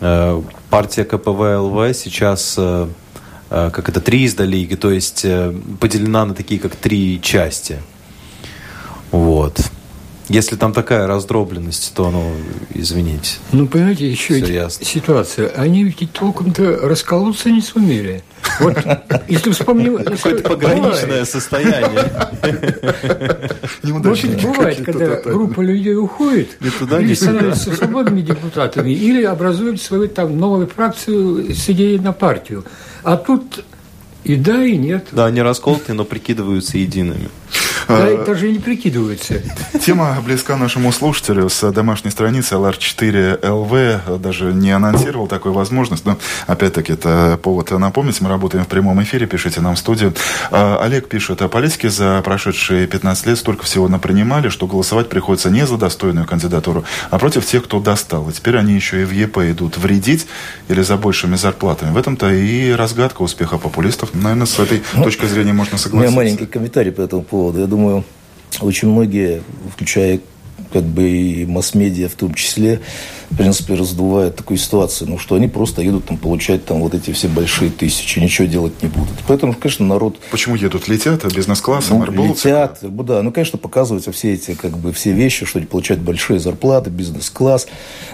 э, 0.01 0.41
партия 0.69 1.05
КПВЛВ 1.05 1.95
сейчас... 1.95 2.55
Э, 2.57 2.87
э, 3.49 3.69
как 3.71 3.87
это, 3.87 4.01
три 4.01 4.25
изда 4.25 4.43
лиги, 4.43 4.75
то 4.75 4.91
есть 4.91 5.23
э, 5.23 5.53
поделена 5.79 6.25
на 6.25 6.33
такие, 6.33 6.59
как 6.59 6.75
три 6.75 7.21
части– 7.21 7.81
вот. 9.15 9.59
Если 10.27 10.55
там 10.55 10.73
такая 10.73 11.05
раздробленность, 11.05 11.93
то, 11.93 12.09
ну, 12.09 12.33
извините. 12.73 13.37
Ну, 13.51 13.67
понимаете, 13.67 14.09
еще 14.09 14.69
ситуация. 14.69 15.49
Они 15.49 15.83
ведь 15.83 16.11
толком-то 16.11 16.79
расколоться 16.81 17.51
не 17.51 17.61
сумели. 17.61 18.23
Вот, 18.59 18.75
если 19.27 19.51
вспомним... 19.51 19.97
Какое-то 20.03 20.49
пограничное 20.49 21.25
состояние. 21.25 22.11
Вот 23.83 24.01
бывает, 24.03 24.83
когда 24.83 25.21
группа 25.21 25.61
людей 25.61 25.95
уходит, 25.95 26.57
или 26.61 27.13
становятся 27.13 27.75
свободными 27.75 28.21
депутатами, 28.21 28.91
или 28.91 29.23
образуют 29.23 29.81
свою 29.81 30.07
там 30.07 30.37
новую 30.37 30.67
фракцию 30.67 31.53
с 31.55 31.69
идеей 31.69 31.99
на 31.99 32.13
партию. 32.13 32.65
А 33.03 33.17
тут 33.17 33.63
и 34.25 34.35
да, 34.35 34.63
и 34.63 34.75
нет. 34.75 35.07
Да, 35.11 35.27
они 35.27 35.41
расколоты, 35.41 35.93
но 35.93 36.03
прикидываются 36.03 36.79
едиными. 36.79 37.29
Да, 37.87 38.07
а, 38.07 38.25
даже 38.25 38.49
и 38.49 38.51
не 38.51 38.59
прикидываются. 38.59 39.35
Тема 39.79 40.17
близка 40.25 40.57
нашему 40.57 40.91
слушателю 40.91 41.49
с 41.49 41.71
домашней 41.71 42.09
страницы 42.09 42.55
LR4LV. 42.55 44.17
Даже 44.17 44.45
не 44.45 44.71
анонсировал 44.71 45.27
такую 45.27 45.53
возможность, 45.53 46.05
но 46.05 46.17
опять-таки 46.47 46.93
это 46.93 47.39
повод 47.41 47.69
напомнить. 47.69 48.19
Мы 48.21 48.29
работаем 48.29 48.65
в 48.65 48.67
прямом 48.67 49.01
эфире, 49.03 49.27
пишите 49.27 49.61
нам 49.61 49.75
в 49.75 49.79
студию. 49.79 50.13
А, 50.49 50.79
Олег 50.81 51.07
пишет, 51.07 51.43
о 51.43 51.47
политике 51.47 51.89
за 51.89 52.21
прошедшие 52.23 52.87
15 52.87 53.27
лет 53.27 53.37
столько 53.37 53.63
всего 53.63 53.87
напринимали, 53.87 54.49
что 54.49 54.65
голосовать 54.65 55.09
приходится 55.09 55.51
не 55.51 55.67
за 55.67 55.77
достойную 55.77 56.25
кандидатуру, 56.25 56.83
а 57.11 57.19
против 57.19 57.45
тех, 57.45 57.63
кто 57.65 57.79
достал. 57.79 58.27
И 58.29 58.33
теперь 58.33 58.57
они 58.57 58.73
еще 58.73 59.03
и 59.03 59.05
в 59.05 59.11
ЕП 59.11 59.37
идут 59.37 59.77
вредить 59.77 60.25
или 60.69 60.81
за 60.81 60.97
большими 60.97 61.35
зарплатами. 61.35 61.91
В 61.91 61.97
этом-то 61.97 62.31
и 62.31 62.71
разгадка 62.71 63.21
успеха 63.21 63.59
популистов. 63.59 64.14
Наверное, 64.21 64.45
с 64.45 64.59
этой 64.59 64.81
ну, 64.95 65.03
точки 65.03 65.25
зрения 65.25 65.53
можно 65.53 65.77
согласиться. 65.77 65.97
У 65.97 65.99
меня 65.99 66.11
маленький 66.11 66.45
комментарий 66.45 66.91
по 66.91 67.01
этому 67.01 67.23
поводу. 67.23 67.59
Я 67.59 67.67
думаю, 67.67 68.03
очень 68.61 68.89
многие, 68.89 69.41
включая 69.73 70.19
как 70.75 70.83
бы 70.83 71.09
и 71.09 71.45
масс-медиа 71.45 72.09
в 72.09 72.15
том 72.15 72.33
числе, 72.33 72.81
в 73.29 73.37
принципе, 73.37 73.75
раздувает 73.75 74.35
такую 74.35 74.57
ситуацию, 74.57 75.09
ну, 75.09 75.17
что 75.17 75.35
они 75.35 75.47
просто 75.47 75.81
едут 75.81 76.03
там 76.07 76.17
получать 76.17 76.65
там 76.65 76.81
вот 76.81 76.93
эти 76.93 77.11
все 77.11 77.29
большие 77.29 77.71
тысячи, 77.71 78.19
ничего 78.19 78.45
делать 78.45 78.83
не 78.83 78.89
будут. 78.89 79.13
Поэтому, 79.25 79.53
конечно, 79.53 79.85
народ... 79.85 80.19
Почему 80.31 80.55
едут? 80.55 80.89
Летят? 80.89 81.23
А 81.23 81.29
бизнес-классом? 81.29 82.03
Ну, 82.05 82.27
летят, 82.27 82.79
да. 82.81 83.21
Ну, 83.21 83.31
конечно, 83.31 83.57
показываются 83.57 84.11
все 84.11 84.33
эти, 84.33 84.53
как 84.53 84.77
бы, 84.77 84.91
все 84.91 85.13
вещи, 85.13 85.45
что 85.45 85.59
они 85.59 85.65
получают 85.65 86.03
большие 86.03 86.41
зарплаты, 86.41 86.89
бизнес-класс. 86.89 87.67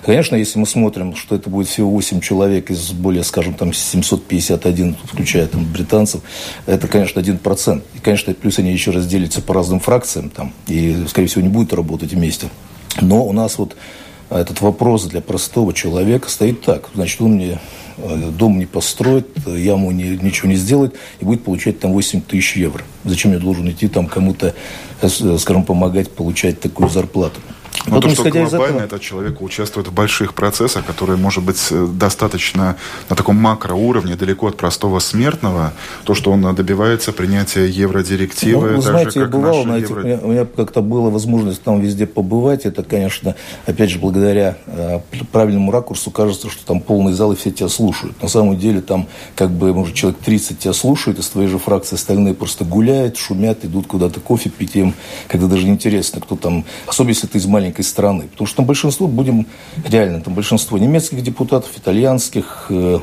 Конечно, 0.06 0.36
если 0.36 0.60
мы 0.60 0.68
смотрим, 0.68 1.16
что 1.16 1.34
это 1.36 1.50
будет 1.50 1.68
всего 1.68 1.90
8 1.90 2.20
человек 2.22 2.70
из 2.70 2.92
более, 2.92 3.24
скажем, 3.24 3.56
там 3.56 3.74
751, 3.74 4.98
включая 5.04 5.48
там 5.48 5.66
британцев, 5.66 6.22
это, 6.68 6.88
конечно, 6.88 7.20
1%. 7.20 7.82
И, 7.96 8.00
конечно, 8.02 8.36
плюс 8.36 8.60
они 8.60 8.72
еще 8.72 8.92
разделятся 8.92 9.42
по 9.42 9.56
разным 9.56 9.80
фракциям 9.80 10.30
там, 10.30 10.54
и, 10.68 11.06
скорее 11.08 11.26
всего, 11.26 11.42
не 11.42 11.50
будут 11.50 11.74
работать 11.74 12.14
вместе. 12.14 12.51
Но 13.00 13.26
у 13.26 13.32
нас 13.32 13.58
вот 13.58 13.76
а 14.32 14.40
этот 14.40 14.62
вопрос 14.62 15.08
для 15.08 15.20
простого 15.20 15.74
человека 15.74 16.30
стоит 16.30 16.62
так. 16.62 16.90
Значит, 16.96 17.22
он 17.22 17.34
мне 17.34 17.60
э, 17.98 18.32
дом 18.32 18.60
не 18.60 18.66
построит, 18.66 19.28
яму 19.46 19.92
не, 19.92 20.16
ничего 20.16 20.48
не 20.48 20.56
сделает 20.56 20.96
и 21.20 21.26
будет 21.26 21.44
получать 21.44 21.82
там 21.82 21.92
8 21.92 22.22
тысяч 22.22 22.56
евро. 22.56 22.82
Зачем 23.04 23.34
я 23.34 23.40
должен 23.40 23.70
идти 23.70 23.90
там 23.90 24.08
кому-то, 24.08 24.56
э, 25.02 25.38
скажем, 25.38 25.66
помогать 25.66 26.10
получать 26.12 26.62
такую 26.62 26.90
зарплату? 26.90 27.42
Но 27.88 27.96
Потом, 27.96 28.12
то, 28.12 28.22
что 28.22 28.30
глобально 28.30 28.76
этого... 28.76 28.86
этот 28.86 29.02
человек 29.02 29.42
участвует 29.42 29.88
в 29.88 29.94
больших 29.94 30.34
процессах, 30.34 30.86
которые, 30.86 31.18
может 31.18 31.44
быть, 31.44 31.60
э, 31.72 31.88
достаточно 31.92 32.76
на 33.10 33.16
таком 33.16 33.38
макроуровне, 33.38 34.16
далеко 34.16 34.48
от 34.48 34.58
простого 34.58 35.00
смертного, 35.00 35.74
то, 36.04 36.14
что 36.14 36.32
он 36.32 36.56
добивается 36.56 37.12
принятия 37.12 37.68
евродирективы. 37.68 38.70
Ну, 38.70 38.76
вы 38.76 38.82
знаете, 38.82 39.22
я 39.22 39.26
бывал 39.26 39.66
на 39.66 39.78
этих, 39.78 39.90
евро... 39.90 40.20
у 40.22 40.32
меня 40.32 40.46
как-то 40.46 40.82
была 40.82 41.10
возможность 41.10 41.64
там 41.64 41.82
везде 41.82 42.06
побывать. 42.06 42.66
Это, 42.66 42.84
конечно, 42.84 43.36
опять 43.66 43.90
же, 43.90 43.98
благодаря 43.98 44.58
э, 44.68 45.00
правильному 45.32 45.72
ракурсу 45.72 46.12
кажется, 46.12 46.50
что 46.50 46.64
там 46.66 46.82
полный 46.82 47.14
зал 47.14 47.32
и 47.32 47.36
все 47.36 47.52
тебя 47.52 47.68
слушают. 47.68 48.22
На 48.22 48.28
самом 48.28 48.58
деле 48.60 48.82
там 48.82 49.08
как 49.36 49.50
бы, 49.50 49.74
может, 49.74 49.96
человек 49.96 50.20
30 50.20 50.60
тебя 50.60 50.74
слушает, 50.74 51.18
из 51.18 51.28
твоей 51.30 51.48
же 51.48 51.58
фракции 51.58 51.96
остальные 51.96 52.36
просто 52.36 52.64
гуляют, 52.64 53.18
шумят, 53.18 53.66
идут 53.66 53.88
куда-то 53.88 54.20
кофе 54.20 54.50
пить 54.50 54.76
им, 54.76 54.94
когда 55.28 55.48
даже 55.48 55.68
интересно, 55.68 56.22
кто 56.22 56.36
там, 56.36 56.64
особенно 56.86 57.12
если 57.12 57.28
ты 57.28 57.40
из 57.40 57.48
маленького 57.48 57.61
маленькой 57.62 57.84
страны. 57.84 58.28
Потому 58.32 58.48
что 58.48 58.58
там 58.58 58.66
большинство, 58.66 59.08
будем 59.08 59.46
реально, 59.88 60.22
там 60.22 60.34
большинство 60.34 60.78
немецких 60.78 61.22
депутатов, 61.22 61.70
итальянских, 61.78 62.66
э, 62.70 63.00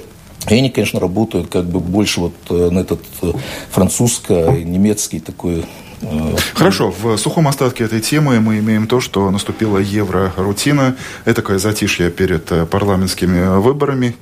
и 0.50 0.54
они, 0.54 0.70
конечно, 0.70 1.00
работают 1.00 1.48
как 1.48 1.64
бы 1.64 1.80
больше 1.80 2.20
вот 2.20 2.34
э, 2.50 2.70
на 2.70 2.80
этот 2.80 3.00
э, 3.22 3.32
французско-немецкий 3.70 5.20
такой 5.20 5.64
Хорошо, 6.54 6.94
в 7.02 7.16
сухом 7.16 7.48
остатке 7.48 7.82
этой 7.82 8.00
темы 8.00 8.38
мы 8.38 8.60
имеем 8.60 8.86
то, 8.86 9.00
что 9.00 9.28
наступила 9.32 9.78
евро-рутина, 9.78 10.94
это 11.24 11.34
такое 11.34 11.58
затишье 11.58 12.08
перед 12.10 12.44
парламентскими 12.70 13.58
выборами, 13.58 14.14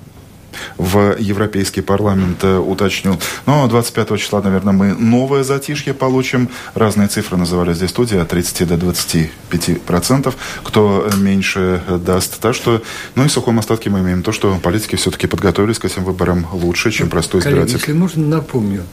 в 0.77 1.17
Европейский 1.19 1.81
парламент, 1.81 2.39
э, 2.43 2.59
уточню. 2.59 3.19
Но 3.47 3.67
25 3.69 4.17
числа, 4.19 4.43
наверное, 4.43 4.73
мы 4.73 4.95
новое 4.95 5.45
затишье 5.45 5.95
получим. 5.95 6.49
Разные 6.75 7.09
цифры 7.09 7.37
называли 7.37 7.75
здесь 7.75 7.91
студии, 7.91 8.19
от 8.19 8.29
30 8.29 8.67
до 8.67 8.77
25 8.77 9.83
процентов, 9.83 10.37
кто 10.63 11.09
меньше 11.17 11.83
даст. 12.05 12.39
Так 12.41 12.55
что, 12.55 12.83
ну 13.15 13.25
и 13.25 13.29
в 13.29 13.33
сухом 13.33 13.59
остатке 13.59 13.91
мы 13.91 14.01
имеем 14.01 14.23
то, 14.23 14.33
что 14.33 14.59
политики 14.63 14.97
все-таки 14.97 15.27
подготовились 15.27 15.79
к 15.79 15.85
этим 15.85 16.05
выборам 16.05 16.47
лучше, 16.53 16.91
чем 16.91 17.09
простой 17.09 17.41
избиратель. 17.41 17.63
Коллеги, 17.65 17.81
если 17.81 17.93
можно, 17.93 18.27
напомню. 18.27 18.85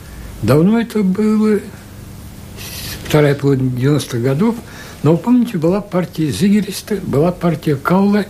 Давно 0.41 0.79
это 0.79 1.03
было, 1.03 1.59
вторая 3.05 3.33
половина 3.35 3.69
90-х 3.69 4.17
годов, 4.17 4.55
но 5.03 5.17
помните, 5.17 5.57
была 5.57 5.81
партия 5.81 6.31
Зигериста, 6.31 6.95
была 6.95 7.31
партия 7.31 7.75
Калла, 7.75 8.25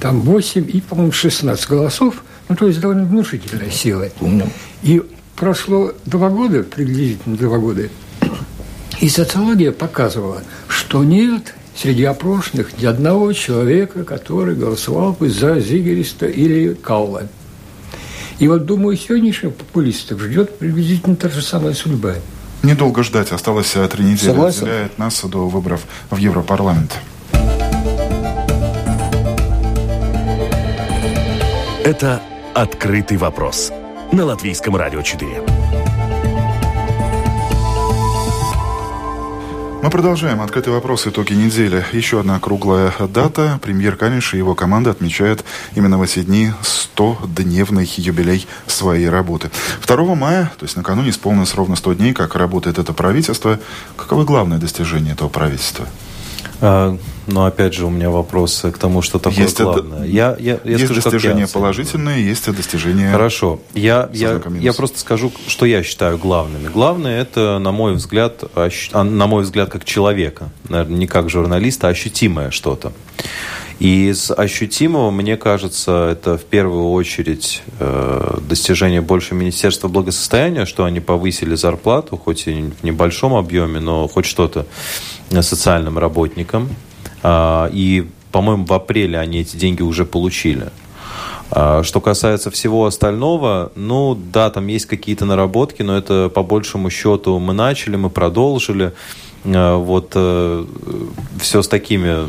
там 0.00 0.20
8 0.20 0.68
и, 0.72 0.80
по-моему, 0.80 1.12
16 1.12 1.68
голосов, 1.68 2.22
ну, 2.48 2.56
то 2.56 2.66
есть 2.66 2.80
довольно 2.80 3.04
внушительная 3.04 3.70
сила. 3.70 4.08
Помню. 4.18 4.48
И 4.82 5.02
прошло 5.36 5.92
два 6.06 6.30
года, 6.30 6.62
приблизительно 6.62 7.36
два 7.36 7.58
года, 7.58 7.88
и 9.00 9.08
социология 9.08 9.70
показывала, 9.70 10.42
что 10.66 11.04
нет 11.04 11.54
среди 11.76 12.04
опрошенных 12.04 12.80
ни 12.80 12.86
одного 12.86 13.32
человека, 13.32 14.02
который 14.04 14.56
голосовал 14.56 15.12
бы 15.12 15.30
за 15.30 15.60
Зигериста 15.60 16.26
или 16.26 16.74
Каула. 16.74 17.28
И 18.40 18.48
вот, 18.48 18.66
думаю, 18.66 18.96
сегодняшних 18.96 19.54
популистов 19.54 20.20
ждет 20.20 20.58
приблизительно 20.58 21.16
та 21.16 21.28
же 21.28 21.42
самая 21.42 21.74
судьба. 21.74 22.14
Недолго 22.62 23.04
ждать, 23.04 23.30
осталось 23.30 23.76
э, 23.76 23.86
три 23.88 24.04
недели. 24.04 24.30
Согласен. 24.30 24.62
Отделяет 24.64 24.98
нас 24.98 25.24
до 25.24 25.48
выборов 25.48 25.86
в 26.10 26.16
Европарламент. 26.16 26.98
Это 31.84 32.20
«Открытый 32.58 33.16
вопрос» 33.18 33.70
на 34.10 34.24
Латвийском 34.24 34.74
радио 34.74 35.00
4. 35.00 35.44
Мы 39.80 39.90
продолжаем. 39.90 40.40
Открытый 40.40 40.72
вопрос. 40.72 41.06
Итоги 41.06 41.34
недели. 41.34 41.84
Еще 41.92 42.18
одна 42.18 42.40
круглая 42.40 42.92
дата. 42.98 43.60
Премьер 43.62 43.94
Каниш 43.94 44.34
и 44.34 44.38
его 44.38 44.56
команда 44.56 44.90
отмечают 44.90 45.44
именно 45.76 45.98
в 45.98 46.02
эти 46.02 46.24
дни 46.24 46.50
100-дневный 46.96 47.88
юбилей 47.96 48.48
своей 48.66 49.08
работы. 49.08 49.52
2 49.86 50.14
мая, 50.16 50.50
то 50.58 50.64
есть 50.64 50.76
накануне, 50.76 51.10
исполнилось 51.10 51.54
ровно 51.54 51.76
100 51.76 51.92
дней, 51.92 52.12
как 52.12 52.34
работает 52.34 52.80
это 52.80 52.92
правительство. 52.92 53.60
Каковы 53.96 54.24
главные 54.24 54.58
достижения 54.58 55.12
этого 55.12 55.28
правительства? 55.28 55.86
А, 56.60 56.96
но 57.26 57.44
опять 57.44 57.74
же 57.74 57.86
у 57.86 57.90
меня 57.90 58.10
вопрос 58.10 58.64
к 58.72 58.78
тому, 58.78 59.02
что 59.02 59.18
такое 59.18 59.44
есть 59.44 59.60
главное. 59.60 59.98
Это, 59.98 60.06
я, 60.06 60.36
я, 60.38 60.58
я 60.64 60.72
есть 60.72 60.86
скажу, 60.86 61.02
достижения 61.02 61.46
положительные, 61.46 62.26
есть 62.26 62.50
достижения. 62.52 63.10
Хорошо. 63.10 63.60
Я, 63.74 64.08
я, 64.12 64.40
я 64.60 64.72
просто 64.72 64.98
скажу, 64.98 65.30
что 65.46 65.66
я 65.66 65.82
считаю 65.82 66.18
главными. 66.18 66.68
Главное 66.68 67.20
это, 67.20 67.58
на 67.58 67.70
мой 67.70 67.94
взгляд, 67.94 68.44
ощ... 68.54 68.90
А, 68.92 69.04
на 69.04 69.26
мой 69.26 69.42
взгляд, 69.42 69.70
как 69.70 69.84
человека, 69.84 70.48
наверное, 70.68 70.98
не 70.98 71.06
как 71.06 71.30
журналиста, 71.30 71.88
а 71.88 71.90
ощутимое 71.90 72.50
что-то. 72.50 72.92
И 73.78 74.08
из 74.08 74.30
ощутимого, 74.30 75.10
мне 75.10 75.36
кажется, 75.36 76.08
это 76.10 76.36
в 76.36 76.44
первую 76.44 76.90
очередь 76.90 77.62
э, 77.78 78.38
достижение 78.48 79.00
больше 79.00 79.34
Министерства 79.34 79.86
благосостояния, 79.86 80.66
что 80.66 80.84
они 80.84 80.98
повысили 80.98 81.54
зарплату, 81.54 82.16
хоть 82.16 82.48
и 82.48 82.72
в 82.80 82.82
небольшом 82.82 83.34
объеме, 83.34 83.78
но 83.78 84.08
хоть 84.08 84.26
что-то 84.26 84.66
социальным 85.30 85.96
работникам. 85.96 86.68
Э, 87.22 87.68
и, 87.72 88.08
по-моему, 88.32 88.64
в 88.64 88.72
апреле 88.72 89.18
они 89.18 89.40
эти 89.40 89.56
деньги 89.56 89.82
уже 89.82 90.04
получили. 90.04 90.70
А, 91.50 91.82
что 91.82 92.00
касается 92.00 92.50
всего 92.50 92.84
остального, 92.84 93.72
ну 93.74 94.14
да, 94.14 94.50
там 94.50 94.66
есть 94.66 94.86
какие-то 94.86 95.24
наработки, 95.24 95.82
но 95.82 95.96
это 95.96 96.30
по 96.34 96.42
большему 96.42 96.90
счету 96.90 97.38
мы 97.38 97.54
начали, 97.54 97.96
мы 97.96 98.10
продолжили. 98.10 98.92
Э, 99.44 99.76
вот 99.76 100.12
э, 100.14 100.64
все 101.40 101.62
с 101.62 101.68
такими 101.68 102.28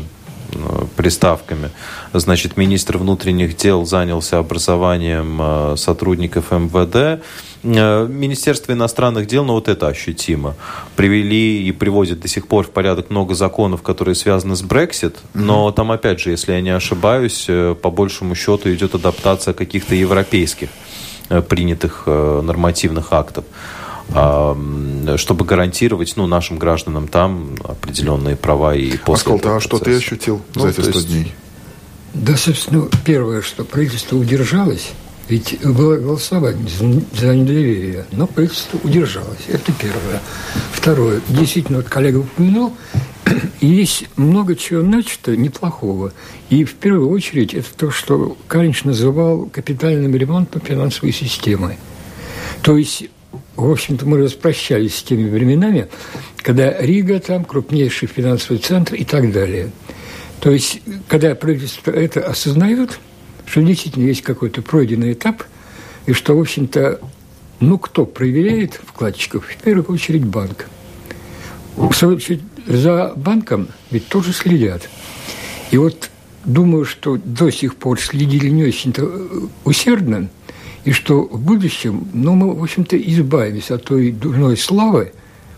приставками. 0.96 1.70
Значит, 2.12 2.56
министр 2.56 2.98
внутренних 2.98 3.56
дел 3.56 3.84
занялся 3.84 4.38
образованием 4.38 5.38
э, 5.40 5.76
сотрудников 5.76 6.50
МВД. 6.50 7.22
Э, 7.62 8.06
Министерство 8.06 8.72
иностранных 8.72 9.26
дел, 9.26 9.44
ну 9.44 9.54
вот 9.54 9.68
это 9.68 9.88
ощутимо, 9.88 10.56
привели 10.96 11.66
и 11.66 11.72
приводят 11.72 12.20
до 12.20 12.28
сих 12.28 12.46
пор 12.46 12.66
в 12.66 12.70
порядок 12.70 13.10
много 13.10 13.34
законов, 13.34 13.82
которые 13.82 14.14
связаны 14.14 14.56
с 14.56 14.62
Brexit, 14.62 15.16
но 15.34 15.68
mm-hmm. 15.68 15.74
там, 15.74 15.92
опять 15.92 16.20
же, 16.20 16.30
если 16.30 16.52
я 16.52 16.60
не 16.60 16.70
ошибаюсь, 16.70 17.46
по 17.82 17.90
большему 17.90 18.34
счету 18.34 18.72
идет 18.72 18.94
адаптация 18.94 19.54
каких-то 19.54 19.94
европейских 19.94 20.68
принятых 21.48 22.06
нормативных 22.06 23.12
актов 23.12 23.44
чтобы 24.12 25.44
гарантировать 25.44 26.14
ну, 26.16 26.26
нашим 26.26 26.58
гражданам 26.58 27.08
там 27.08 27.54
определенные 27.64 28.36
права 28.36 28.74
и 28.74 28.96
после 28.96 29.34
Аскол, 29.34 29.52
а 29.56 29.60
что 29.60 29.78
ты 29.78 29.96
ощутил 29.96 30.42
ну, 30.54 30.62
за 30.62 30.68
эти 30.68 30.80
100 30.80 30.90
есть... 30.90 31.08
дней? 31.08 31.34
Да, 32.12 32.36
собственно, 32.36 32.88
первое, 33.04 33.40
что 33.40 33.64
правительство 33.64 34.16
удержалось, 34.16 34.90
ведь 35.28 35.60
было 35.62 35.96
голосование 35.96 36.66
за 37.12 37.34
недоверие, 37.36 38.04
но 38.10 38.26
правительство 38.26 38.80
удержалось. 38.82 39.46
Это 39.46 39.72
первое. 39.72 40.20
Второе. 40.72 41.20
Действительно, 41.28 41.78
вот 41.78 41.88
коллега 41.88 42.18
упомянул, 42.18 42.74
есть 43.60 44.06
много 44.16 44.56
чего 44.56 44.82
начато 44.82 45.36
неплохого. 45.36 46.12
И 46.48 46.64
в 46.64 46.74
первую 46.74 47.10
очередь 47.10 47.54
это 47.54 47.68
то, 47.76 47.90
что 47.92 48.36
Каринч 48.48 48.82
называл 48.82 49.46
капитальным 49.46 50.16
ремонтом 50.16 50.62
финансовой 50.62 51.12
системы. 51.12 51.76
То 52.62 52.76
есть 52.76 53.04
в 53.66 53.72
общем-то, 53.72 54.06
мы 54.06 54.18
распрощались 54.18 54.96
с 54.96 55.02
теми 55.02 55.28
временами, 55.28 55.88
когда 56.38 56.80
Рига 56.80 57.20
там 57.20 57.44
крупнейший 57.44 58.08
финансовый 58.08 58.58
центр 58.58 58.94
и 58.94 59.04
так 59.04 59.32
далее. 59.32 59.70
То 60.40 60.50
есть, 60.50 60.80
когда 61.08 61.34
правительство 61.34 61.90
это 61.90 62.20
осознает, 62.26 62.98
что 63.46 63.62
действительно 63.62 64.06
есть 64.06 64.22
какой-то 64.22 64.62
пройденный 64.62 65.12
этап, 65.12 65.42
и 66.06 66.12
что, 66.12 66.36
в 66.36 66.40
общем-то, 66.40 67.00
ну, 67.60 67.78
кто 67.78 68.06
проверяет 68.06 68.80
вкладчиков? 68.86 69.46
В 69.46 69.56
первую 69.62 69.92
очередь 69.92 70.24
банк. 70.24 70.66
В 71.76 71.92
свою 71.92 72.16
очередь, 72.16 72.40
за 72.66 73.12
банком 73.16 73.68
ведь 73.90 74.08
тоже 74.08 74.32
следят. 74.32 74.88
И 75.70 75.76
вот 75.76 76.10
думаю, 76.44 76.84
что 76.84 77.18
до 77.22 77.50
сих 77.50 77.76
пор 77.76 78.00
следили 78.00 78.48
не 78.48 78.64
очень-то 78.64 79.48
усердно– 79.64 80.28
и 80.84 80.92
что 80.92 81.22
в 81.22 81.40
будущем, 81.40 82.08
ну, 82.12 82.34
мы, 82.34 82.54
в 82.54 82.62
общем-то, 82.62 82.96
избавимся 82.96 83.74
от 83.74 83.84
той 83.84 84.12
дурной 84.12 84.56
славы, 84.56 85.12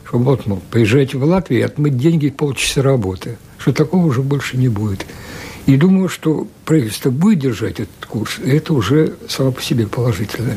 что 0.04 0.18
вот, 0.18 0.46
мол, 0.46 0.60
поезжайте 0.70 1.16
в 1.16 1.24
Латвию 1.24 1.60
и 1.60 1.64
отмыть 1.64 1.96
деньги 1.96 2.28
полчаса 2.28 2.82
работы, 2.82 3.38
что 3.58 3.72
такого 3.72 4.06
уже 4.06 4.22
больше 4.22 4.56
не 4.56 4.68
будет. 4.68 5.06
И 5.66 5.76
думаю, 5.76 6.08
что 6.08 6.48
правительство 6.64 7.10
будет 7.10 7.38
держать 7.38 7.78
этот 7.78 8.06
курс, 8.08 8.40
и 8.44 8.50
это 8.50 8.74
уже 8.74 9.14
само 9.28 9.52
по 9.52 9.62
себе 9.62 9.86
положительно. 9.86 10.56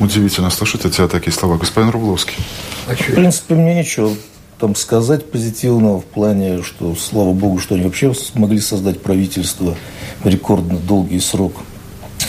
Удивительно 0.00 0.50
слышать 0.50 0.84
эти 0.84 1.06
такие 1.06 1.32
слова. 1.32 1.56
Господин 1.56 1.90
Рубловский. 1.90 2.34
А 2.88 2.94
в 2.94 3.14
принципе, 3.14 3.54
мне 3.54 3.78
ничего 3.78 4.12
там 4.58 4.74
сказать 4.74 5.30
позитивного 5.30 6.00
в 6.00 6.04
плане, 6.04 6.62
что, 6.62 6.94
слава 6.96 7.32
богу, 7.32 7.58
что 7.58 7.74
они 7.74 7.84
вообще 7.84 8.12
смогли 8.14 8.58
создать 8.58 9.00
правительство 9.00 9.76
в 10.22 10.28
рекордно 10.28 10.78
долгий 10.78 11.20
срок 11.20 11.54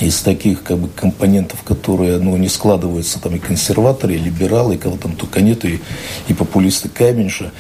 из 0.02 0.22
таких 0.22 0.64
как 0.64 0.78
бы, 0.78 0.90
компонентов, 0.90 1.62
которые 1.64 2.18
ну, 2.20 2.38
не 2.38 2.50
складываются, 2.50 3.22
там 3.22 3.36
и 3.36 3.40
консерваторы, 3.40 4.16
и 4.16 4.18
либералы, 4.18 4.76
и 4.76 4.78
кого 4.78 4.98
там 4.98 5.14
только 5.14 5.42
нет, 5.42 5.66
и, 5.66 5.80
и 6.28 6.34
популисты 6.34 6.90
Каменша. 6.90 7.52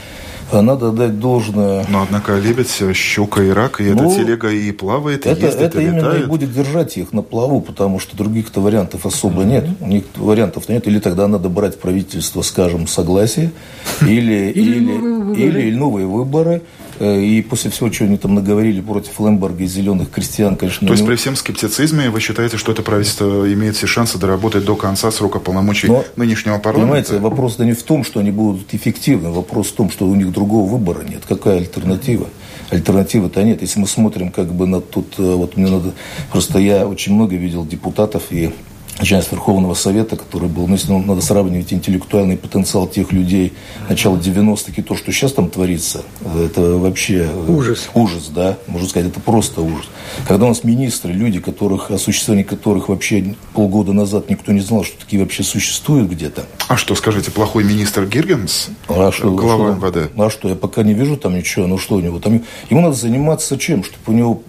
А 0.50 0.62
надо 0.62 0.91
дать 0.91 1.19
должное. 1.19 1.86
Но, 1.89 2.04
однако, 2.04 2.38
лебедь, 2.38 2.71
щука 2.93 3.43
и 3.43 3.50
рак, 3.50 3.82
и 3.82 3.91
ну, 3.91 4.10
эта 4.10 4.23
телега 4.23 4.50
и 4.50 4.71
плавает, 4.71 5.26
и 5.26 5.30
это, 5.30 5.45
ездит, 5.47 5.62
это 5.62 5.82
и 5.82 5.84
именно 5.84 5.97
летает. 5.97 6.23
и 6.23 6.26
будет 6.26 6.54
держать 6.54 6.97
их 6.97 7.12
на 7.12 7.21
плаву, 7.21 7.60
потому 7.60 8.00
что 8.00 8.15
других-то 8.15 8.62
вариантов 8.62 9.06
особо 9.06 9.41
mm-hmm. 9.41 9.45
нет. 9.45 9.67
У 9.82 9.88
них 9.88 10.04
вариантов 10.15 10.69
нет. 10.69 10.88
Или 10.88 11.00
тогда 11.00 11.28
надо 11.28 11.50
брать 11.50 11.78
правительство, 11.80 12.41
скажем, 12.43 12.88
согласие, 12.88 13.52
или, 14.02 14.50
или, 14.52 15.34
или 15.36 15.76
новые 15.76 16.08
выборы. 16.08 16.62
И 17.00 17.42
после 17.42 17.72
всего, 17.72 17.92
что 17.92 18.06
они 18.06 18.18
там 18.18 18.36
наговорили 18.36 18.82
против 18.82 19.20
Лемберга 19.20 19.64
и 19.64 19.68
зеленых 19.68 20.10
крестьян, 20.12 20.56
конечно... 20.56 20.88
То 20.88 20.94
есть, 20.94 21.06
при 21.06 21.16
всем 21.16 21.36
скептицизме 21.36 22.10
вы 22.10 22.20
считаете, 22.20 22.58
что 22.58 22.72
это 22.72 22.82
правительство 22.82 23.52
имеет 23.54 23.76
все 23.76 23.88
шансы 23.88 24.18
доработать 24.18 24.66
до 24.66 24.76
конца 24.76 25.12
срока 25.12 25.40
полномочий 25.40 25.88
Но, 25.88 26.04
нынешнего 26.16 26.58
парламента? 26.58 27.10
Понимаете, 27.10 27.20
вопрос 27.20 27.56
да 27.56 27.66
не 27.66 27.74
в 27.74 27.84
том, 27.84 28.04
что 28.04 28.20
они 28.20 28.32
будут 28.32 28.74
эффективны, 28.74 29.30
вопрос 29.30 29.68
в 29.68 29.74
том, 29.74 29.90
что 29.90 30.06
у 30.06 30.16
них 30.16 30.32
другого 30.32 30.70
выбора 30.70 31.04
нет. 31.04 31.24
Какая 31.28 31.58
альтернатива? 31.58 32.28
Альтернативы-то 32.70 33.44
нет. 33.44 33.62
Если 33.62 33.80
мы 33.80 33.88
смотрим 33.88 34.32
как 34.32 34.54
бы 34.54 34.68
на 34.68 34.82
тут... 34.82 35.16
Э, 35.18 35.36
вот 35.36 35.58
мне 35.58 35.70
надо... 35.70 35.94
Просто 36.32 36.60
я 36.60 36.86
очень 36.88 37.14
много 37.14 37.36
видел 37.36 37.66
депутатов 37.66 38.24
и 38.32 38.52
с 39.00 39.32
Верховного 39.32 39.74
Совета, 39.74 40.16
который 40.16 40.50
был, 40.50 40.68
ну, 40.68 40.74
если 40.74 40.92
ну, 40.92 41.04
надо 41.04 41.22
сравнивать 41.22 41.72
интеллектуальный 41.72 42.38
потенциал 42.38 42.88
тех 42.88 43.12
людей 43.12 43.54
начала 43.90 44.18
90-х 44.18 44.74
и 44.76 44.82
то, 44.82 44.96
что 44.96 45.12
сейчас 45.12 45.34
там 45.34 45.50
творится, 45.50 46.04
это 46.22 46.78
вообще 46.78 47.30
э, 47.32 47.52
ужас. 47.52 47.90
Ужас, 47.94 48.30
да, 48.34 48.58
можно 48.68 48.88
сказать, 48.88 49.10
это 49.10 49.20
просто 49.20 49.62
ужас. 49.62 49.88
Когда 50.28 50.46
у 50.46 50.50
нас 50.50 50.64
министры, 50.64 51.14
люди, 51.14 51.40
которых, 51.40 51.92
о 51.92 51.98
существовании 51.98 52.44
которых 52.44 52.90
вообще 52.90 53.36
полгода 53.54 53.94
назад 53.94 54.30
никто 54.30 54.52
не 54.52 54.62
знал, 54.62 54.84
что 54.84 55.00
такие 55.00 55.22
вообще 55.22 55.44
существуют 55.44 56.10
где-то. 56.10 56.46
А 56.68 56.78
что, 56.78 56.96
скажите, 56.96 57.32
плохой 57.32 57.64
министр 57.64 58.06
Гиргенс? 58.06 58.70
А 58.88 59.12
что, 59.12 59.32
глава 59.32 59.76
что, 59.76 59.88
МВД? 59.88 60.12
А 60.18 60.30
что, 60.30 60.50
я 60.50 60.56
пока 60.56 60.84
не 60.84 60.94
вижу 60.94 61.18
там 61.18 61.36
ничего, 61.36 61.68
ну 61.68 61.78
что 61.78 61.96
у 61.96 62.00
него 62.00 62.20
там, 62.20 62.44
ему 62.70 62.82
надо 62.82 62.96
заниматься 62.96 63.58
чем, 63.58 63.84
чтобы 63.84 64.02
у 64.08 64.12
него 64.14 64.42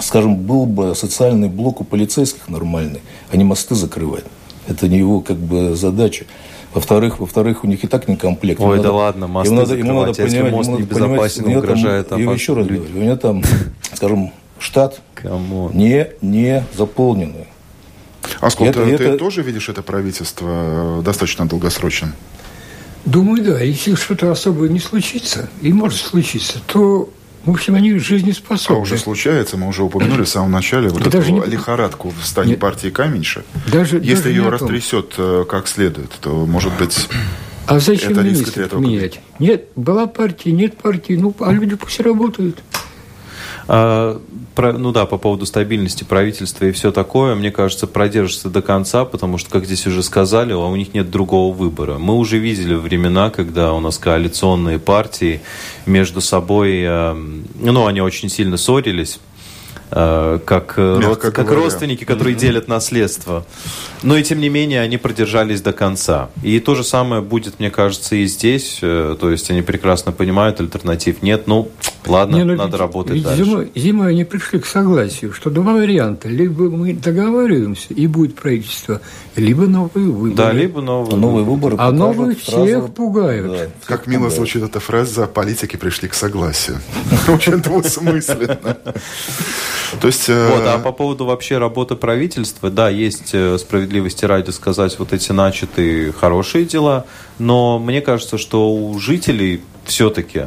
скажем, 0.00 0.36
был 0.36 0.66
бы 0.66 0.94
социальный 0.94 1.48
блок 1.48 1.80
у 1.80 1.84
полицейских 1.84 2.48
нормальный, 2.48 3.00
а 3.30 3.36
не 3.36 3.44
мосты 3.44 3.74
закрывать. 3.74 4.24
Это 4.66 4.88
не 4.88 4.98
его 4.98 5.20
как 5.20 5.36
бы 5.36 5.74
задача. 5.74 6.24
Во-вторых, 6.72 7.20
во-вторых, 7.20 7.64
у 7.64 7.66
них 7.66 7.84
и 7.84 7.86
так 7.86 8.08
не 8.08 8.16
комплект. 8.16 8.60
Ой, 8.60 8.74
ему 8.74 8.82
да 8.82 8.88
надо, 8.88 8.92
ладно, 8.92 9.26
мосты 9.26 9.52
ему 9.52 9.60
надо, 9.60 9.76
ему 9.76 10.00
надо 10.00 10.14
понимать, 10.14 10.32
если 10.32 10.50
мост 10.50 10.68
ему 10.68 10.78
небезопасен, 10.78 11.44
понимать, 11.44 11.64
угрожает 11.64 12.08
там, 12.08 12.20
Я 12.20 12.32
еще 12.32 12.54
раз 12.54 12.66
говорю, 12.66 12.84
у 12.94 12.98
меня 12.98 13.16
там, 13.16 13.42
скажем, 13.92 14.32
штат 14.58 15.00
не, 15.72 16.08
не 16.22 16.64
заполненный. 16.74 17.46
А 18.40 18.50
сколько 18.50 18.84
ты 18.84 18.90
это... 18.92 19.18
тоже 19.18 19.42
видишь 19.42 19.68
это 19.68 19.82
правительство 19.82 21.00
э, 21.00 21.02
достаточно 21.04 21.46
долгосрочным? 21.46 22.14
Думаю, 23.04 23.42
да. 23.42 23.60
Если 23.60 23.94
что-то 23.94 24.30
особое 24.30 24.68
не 24.68 24.78
случится, 24.78 25.50
и 25.60 25.72
может 25.72 26.00
случиться, 26.00 26.60
то 26.66 27.10
в 27.44 27.50
общем, 27.50 27.74
они 27.74 27.98
жизнеспособны. 27.98 28.76
А 28.76 28.82
уже 28.82 28.98
случается, 28.98 29.56
мы 29.56 29.68
уже 29.68 29.82
упомянули 29.82 30.22
в 30.22 30.28
самом 30.28 30.52
начале 30.52 30.88
вот 30.88 31.02
даже 31.02 31.32
эту 31.32 31.44
не... 31.44 31.50
лихорадку 31.50 32.10
в 32.10 32.24
стане 32.24 32.50
Нет. 32.50 32.60
партии 32.60 32.88
Каменьша. 32.88 33.42
Даже, 33.70 33.96
Если 33.96 34.14
даже 34.14 34.30
ее 34.30 34.48
растрясет 34.48 35.14
э, 35.18 35.44
как 35.48 35.66
следует, 35.66 36.10
то, 36.20 36.46
может 36.46 36.72
быть, 36.78 37.08
а 37.66 37.78
зачем 37.78 38.12
это 38.12 38.22
министров 38.22 38.72
менять? 38.74 39.20
Нет, 39.38 39.68
была 39.76 40.06
партия, 40.06 40.52
нет 40.52 40.76
партии, 40.76 41.14
ну, 41.14 41.34
а 41.40 41.52
люди 41.52 41.74
пусть 41.76 42.00
работают. 42.00 42.58
А, 43.74 44.20
про, 44.54 44.74
ну 44.74 44.92
да, 44.92 45.06
по 45.06 45.16
поводу 45.16 45.46
стабильности 45.46 46.04
правительства 46.04 46.66
и 46.66 46.72
все 46.72 46.92
такое, 46.92 47.34
мне 47.34 47.50
кажется, 47.50 47.86
продержится 47.86 48.50
до 48.50 48.60
конца, 48.60 49.06
потому 49.06 49.38
что, 49.38 49.48
как 49.48 49.64
здесь 49.64 49.86
уже 49.86 50.02
сказали, 50.02 50.52
у 50.52 50.76
них 50.76 50.92
нет 50.92 51.10
другого 51.10 51.54
выбора. 51.54 51.96
Мы 51.96 52.14
уже 52.14 52.36
видели 52.36 52.74
времена, 52.74 53.30
когда 53.30 53.72
у 53.72 53.80
нас 53.80 53.96
коалиционные 53.96 54.78
партии 54.78 55.40
между 55.86 56.20
собой, 56.20 56.82
э, 56.82 57.14
ну, 57.14 57.86
они 57.86 58.02
очень 58.02 58.28
сильно 58.28 58.58
ссорились, 58.58 59.20
как, 59.92 60.74
э, 60.78 61.00
род, 61.00 61.18
как 61.18 61.50
родственники, 61.50 62.04
которые 62.04 62.34
mm-hmm. 62.34 62.40
делят 62.40 62.68
наследство. 62.68 63.44
Но 64.02 64.16
и 64.16 64.22
тем 64.22 64.40
не 64.40 64.48
менее 64.48 64.80
они 64.80 64.96
продержались 64.96 65.60
до 65.60 65.72
конца. 65.72 66.30
И 66.42 66.58
то 66.60 66.74
же 66.74 66.82
самое 66.82 67.20
будет, 67.20 67.58
мне 67.58 67.70
кажется, 67.70 68.16
и 68.16 68.24
здесь. 68.24 68.78
Э, 68.80 69.16
то 69.20 69.30
есть 69.30 69.50
они 69.50 69.60
прекрасно 69.60 70.10
понимают, 70.10 70.60
альтернатив 70.60 71.22
нет. 71.22 71.46
Ну, 71.46 71.70
ладно, 72.06 72.36
не, 72.36 72.44
ну, 72.44 72.54
надо 72.54 72.72
ведь, 72.72 72.80
работать 72.80 73.14
ведь 73.14 73.24
дальше. 73.24 73.44
Зимой, 73.44 73.70
зимой 73.74 74.10
они 74.10 74.24
пришли 74.24 74.60
к 74.60 74.66
согласию, 74.66 75.32
что 75.34 75.50
два 75.50 75.74
варианта. 75.74 76.28
Либо 76.28 76.70
мы 76.70 76.94
договариваемся, 76.94 77.92
и 77.92 78.06
будет 78.06 78.36
правительство, 78.36 79.02
либо 79.36 79.66
новые 79.66 80.08
выборы. 80.08 80.34
Да, 80.34 80.52
либо 80.52 80.80
новые, 80.80 81.14
а 81.14 81.18
новые 81.18 81.44
выборы. 81.44 81.76
А 81.78 81.92
новые 81.92 82.34
всех 82.34 82.94
пугают. 82.94 83.52
Да, 83.52 83.68
как 83.84 84.06
мило 84.06 84.20
пугают. 84.20 84.36
звучит 84.36 84.62
эта 84.62 84.80
фраза 84.80 85.26
«политики 85.26 85.76
пришли 85.76 86.08
к 86.08 86.14
согласию». 86.14 86.78
Очень 87.28 87.60
двусмысленно. 87.60 88.78
То 90.00 90.06
есть... 90.06 90.28
Э, 90.28 90.48
вот, 90.48 90.66
а 90.66 90.78
по 90.78 90.92
поводу 90.92 91.24
вообще 91.24 91.58
работы 91.58 91.96
правительства, 91.96 92.70
да, 92.70 92.88
есть 92.88 93.30
э, 93.32 93.58
справедливости 93.58 94.24
ради 94.24 94.50
сказать 94.50 94.98
вот 94.98 95.12
эти 95.12 95.32
начатые 95.32 96.12
хорошие 96.12 96.64
дела, 96.64 97.04
но 97.38 97.78
мне 97.78 98.00
кажется, 98.00 98.38
что 98.38 98.72
у 98.72 98.98
жителей 98.98 99.62
все-таки 99.84 100.44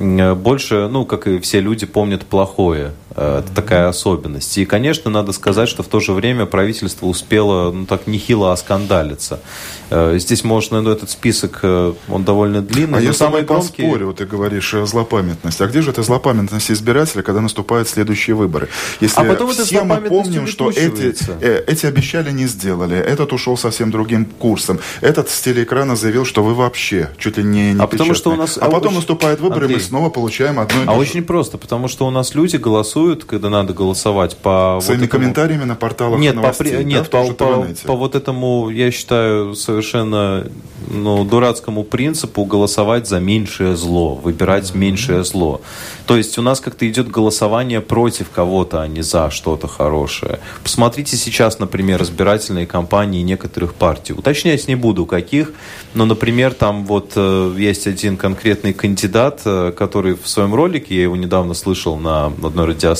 Э, 0.00 0.34
больше, 0.34 0.88
ну, 0.88 1.04
как 1.04 1.26
и 1.26 1.38
все 1.40 1.60
люди, 1.60 1.86
помнят 1.86 2.24
плохое. 2.24 2.92
Э, 3.20 3.40
это 3.40 3.54
такая 3.54 3.88
особенность. 3.88 4.56
И, 4.56 4.64
конечно, 4.64 5.10
надо 5.10 5.32
сказать, 5.32 5.68
что 5.68 5.82
в 5.82 5.88
то 5.88 6.00
же 6.00 6.14
время 6.14 6.46
правительство 6.46 7.06
успело, 7.06 7.70
ну, 7.70 7.84
так 7.84 8.06
нехило 8.06 8.52
оскандалиться. 8.52 9.40
Э, 9.90 10.16
здесь 10.18 10.42
можно, 10.42 10.80
ну, 10.80 10.90
этот 10.90 11.10
список, 11.10 11.60
он 11.62 12.24
довольно 12.24 12.62
длинный. 12.62 12.98
А 12.98 13.02
я 13.02 13.12
самый 13.12 13.42
громкий... 13.42 13.82
поспорю, 13.82 14.14
ты 14.14 14.24
говоришь 14.24 14.74
злопамятность. 14.84 15.60
А 15.60 15.66
где 15.66 15.82
же 15.82 15.90
эта 15.90 16.02
злопамятность 16.02 16.70
избирателя, 16.70 17.22
когда 17.22 17.42
наступают 17.42 17.88
следующие 17.88 18.34
выборы? 18.34 18.68
Если 19.00 19.20
а 19.20 19.24
потом 19.24 19.52
все 19.52 19.84
мы 19.84 19.96
помним, 19.96 20.46
что 20.46 20.70
эти, 20.70 21.14
эти 21.42 21.86
обещали, 21.86 22.30
не 22.30 22.46
сделали, 22.46 22.96
этот 22.96 23.34
ушел 23.34 23.58
совсем 23.58 23.90
другим 23.90 24.24
курсом, 24.24 24.78
этот 25.02 25.28
с 25.28 25.40
телеэкрана 25.42 25.94
заявил, 25.94 26.24
что 26.24 26.42
вы 26.42 26.54
вообще 26.54 27.10
чуть 27.18 27.36
ли 27.36 27.44
не, 27.44 27.74
не 27.74 27.82
а 27.82 27.86
потому 27.86 28.14
что 28.14 28.30
у 28.30 28.36
нас 28.36 28.56
А 28.56 28.70
потом 28.70 28.94
наступают 28.94 29.40
выборы, 29.40 29.66
Андрей, 29.66 29.76
мы 29.76 29.82
снова 29.82 30.08
получаем 30.08 30.58
одно 30.58 30.82
и 30.82 30.86
то 30.86 30.92
А 30.92 30.94
очень 30.96 31.22
просто, 31.22 31.58
потому 31.58 31.88
что 31.88 32.06
у 32.06 32.10
нас 32.10 32.34
люди 32.34 32.56
голосуют, 32.56 33.09
когда 33.16 33.50
надо 33.50 33.72
голосовать 33.72 34.36
по... 34.36 34.78
Своими 34.82 35.00
вот 35.00 35.08
этому... 35.08 35.22
комментариями 35.22 35.64
на 35.64 35.76
порталах 35.76 36.20
нет, 36.20 36.34
новостей, 36.34 36.78
по, 36.78 36.82
нет, 36.82 37.10
по, 37.10 37.32
по, 37.32 37.66
по 37.84 37.96
вот 37.96 38.14
этому, 38.14 38.70
я 38.70 38.90
считаю, 38.90 39.54
совершенно 39.54 40.46
ну, 40.88 41.24
дурацкому 41.24 41.84
принципу 41.84 42.44
голосовать 42.44 43.08
за 43.08 43.20
меньшее 43.20 43.76
зло, 43.76 44.14
выбирать 44.14 44.70
mm-hmm. 44.70 44.78
меньшее 44.78 45.24
зло. 45.24 45.60
То 46.06 46.16
есть 46.16 46.38
у 46.38 46.42
нас 46.42 46.60
как-то 46.60 46.88
идет 46.88 47.08
голосование 47.08 47.80
против 47.80 48.30
кого-то, 48.30 48.82
а 48.82 48.88
не 48.88 49.02
за 49.02 49.30
что-то 49.30 49.68
хорошее. 49.68 50.40
Посмотрите 50.62 51.16
сейчас, 51.16 51.58
например, 51.60 52.02
избирательные 52.02 52.66
кампании 52.66 53.22
некоторых 53.22 53.74
партий. 53.74 54.12
Уточнять 54.12 54.66
не 54.66 54.74
буду, 54.74 55.06
каких, 55.06 55.52
но, 55.94 56.06
например, 56.06 56.52
там 56.54 56.84
вот 56.84 57.12
э, 57.14 57.54
есть 57.56 57.86
один 57.86 58.16
конкретный 58.16 58.72
кандидат, 58.72 59.42
э, 59.44 59.72
который 59.76 60.14
в 60.14 60.28
своем 60.28 60.54
ролике, 60.54 60.96
я 60.96 61.02
его 61.02 61.16
недавно 61.16 61.54
слышал 61.54 61.96
на 61.96 62.26
одной 62.26 62.66
радиостанции, 62.66 62.99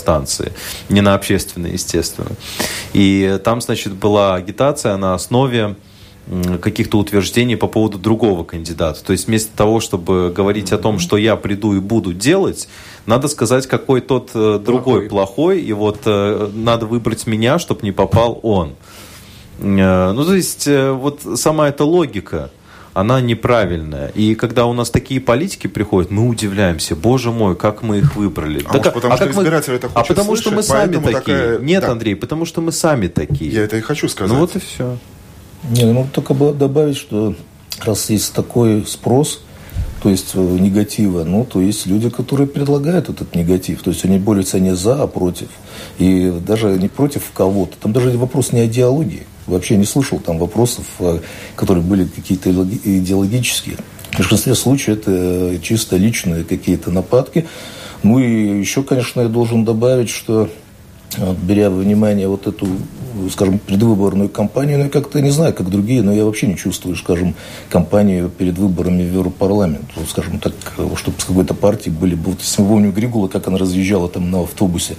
не 0.89 1.01
на 1.01 1.15
общественной, 1.15 1.73
естественно. 1.73 2.31
И 2.93 3.39
там, 3.45 3.61
значит, 3.61 3.95
была 3.95 4.35
агитация 4.35 4.97
на 4.97 5.15
основе 5.15 5.77
каких-то 6.61 6.99
утверждений 6.99 7.57
по 7.57 7.67
поводу 7.67 7.99
другого 7.99 8.45
кандидата. 8.45 9.03
То 9.03 9.13
есть 9.13 9.27
вместо 9.27 9.57
того, 9.57 9.81
чтобы 9.81 10.33
говорить 10.35 10.73
о 10.73 10.79
том, 10.79 10.99
что 10.99 11.17
я 11.17 11.35
приду 11.37 11.75
и 11.75 11.81
буду 11.81 12.13
делать, 12.13 12.69
надо 13.07 13.27
сказать, 13.29 13.67
какой 13.67 14.01
тот 14.01 14.31
э, 14.35 14.61
другой 14.65 15.09
плохой, 15.09 15.09
плохой 15.09 15.61
и 15.61 15.73
вот 15.73 16.01
э, 16.05 16.51
надо 16.55 16.87
выбрать 16.87 17.27
меня, 17.27 17.59
чтобы 17.59 17.81
не 17.83 17.91
попал 17.91 18.39
он. 18.43 18.75
Э, 19.59 20.13
ну, 20.13 20.25
то 20.25 20.35
есть 20.35 20.69
вот 20.69 21.23
сама 21.35 21.69
эта 21.69 21.85
логика, 21.85 22.51
она 22.93 23.21
неправильная. 23.21 24.09
И 24.09 24.35
когда 24.35 24.67
у 24.67 24.73
нас 24.73 24.91
такие 24.91 25.21
политики 25.21 25.67
приходят, 25.67 26.11
мы 26.11 26.29
удивляемся, 26.29 26.97
боже 26.97 27.31
мой, 27.31 27.57
как 27.57 27.83
мы 27.83 27.99
их 27.99 28.17
выбрали. 28.17 28.65
А, 28.67 28.79
так, 28.79 28.95
потому 28.95 29.15
а 29.15 29.17
что 29.17 29.31
избиратели 29.31 29.73
мы... 29.73 29.77
это 29.79 29.91
А 29.95 30.05
потому 30.05 30.37
слышать, 30.37 30.47
что 30.47 30.55
мы 30.55 30.63
сами 30.63 30.97
такие. 30.97 31.13
Такая... 31.13 31.59
Нет, 31.59 31.83
да. 31.83 31.93
Андрей, 31.93 32.17
потому 32.17 32.45
что 32.45 32.61
мы 32.61 32.73
сами 32.73 33.07
такие. 33.07 33.53
Я 33.53 33.63
это 33.63 33.77
и 33.77 33.81
хочу 33.81 34.09
сказать. 34.09 34.33
Ну 34.33 34.41
вот 34.41 34.57
и 34.57 34.59
все. 34.59 34.99
Не, 35.69 35.85
ну 35.93 36.09
только 36.13 36.35
добавить, 36.35 36.97
что 36.97 37.35
раз 37.85 38.11
есть 38.11 38.33
такой 38.33 38.85
спрос, 38.87 39.41
то 40.03 40.09
есть 40.09 40.31
э, 40.35 40.41
негатива, 40.41 41.25
ну, 41.25 41.45
то 41.45 41.61
есть 41.61 41.87
люди, 41.87 42.09
которые 42.09 42.47
предлагают 42.47 43.11
этот 43.11 43.35
негатив, 43.35 43.83
то 43.83 43.91
есть 43.91 44.05
они 44.05 44.19
борются 44.19 44.59
не 44.59 44.75
за, 44.75 45.03
а 45.03 45.07
против. 45.07 45.49
И 45.99 46.33
даже 46.47 46.69
не 46.79 46.89
против 46.89 47.31
кого-то. 47.35 47.77
Там 47.79 47.93
даже 47.93 48.17
вопрос 48.17 48.53
не 48.53 48.61
о 48.61 48.67
идеологии. 48.67 49.27
Вообще 49.51 49.77
не 49.77 49.85
слышал 49.85 50.19
там 50.19 50.39
вопросов, 50.39 50.87
э, 51.01 51.19
которые 51.57 51.85
были 51.85 52.05
какие-то 52.05 52.51
идеологические. 52.51 53.77
В 54.13 54.17
большинстве 54.19 54.55
случаев 54.55 54.99
это 54.99 55.59
чисто 55.63 55.97
личные 55.97 56.45
какие-то 56.45 56.91
нападки. 56.91 57.47
Ну 58.03 58.19
и 58.19 58.59
еще, 58.59 58.83
конечно, 58.83 59.21
я 59.21 59.29
должен 59.29 59.65
добавить, 59.65 60.11
что 60.11 60.49
беря 61.43 61.71
во 61.71 61.77
внимание 61.77 62.29
вот 62.29 62.47
эту, 62.47 62.67
скажем, 63.31 63.59
предвыборную 63.59 64.29
кампанию, 64.29 64.79
ну, 64.79 64.85
я 64.85 64.91
как-то 64.91 65.21
не 65.21 65.31
знаю, 65.31 65.55
как 65.55 65.71
другие, 65.71 66.03
но 66.03 66.13
я 66.13 66.25
вообще 66.25 66.47
не 66.47 66.57
чувствую, 66.57 66.97
скажем, 66.97 67.35
кампанию 67.69 68.29
перед 68.29 68.59
выборами 68.59 69.03
в 69.03 69.13
Европарламент. 69.13 69.91
Вот, 69.97 70.09
скажем 70.09 70.39
так, 70.39 70.53
чтобы 70.97 71.21
с 71.21 71.25
какой-то 71.25 71.55
партией 71.55 71.95
были 71.95 72.15
бы... 72.15 72.31
Вот 72.31 72.41
если 72.41 72.63
мы 72.63 72.69
помним 72.69 72.93
Григула, 72.93 73.29
как 73.29 73.49
она 73.49 73.59
разъезжала 73.59 74.09
там 74.09 74.31
на 74.31 74.43
автобусе 74.43 74.97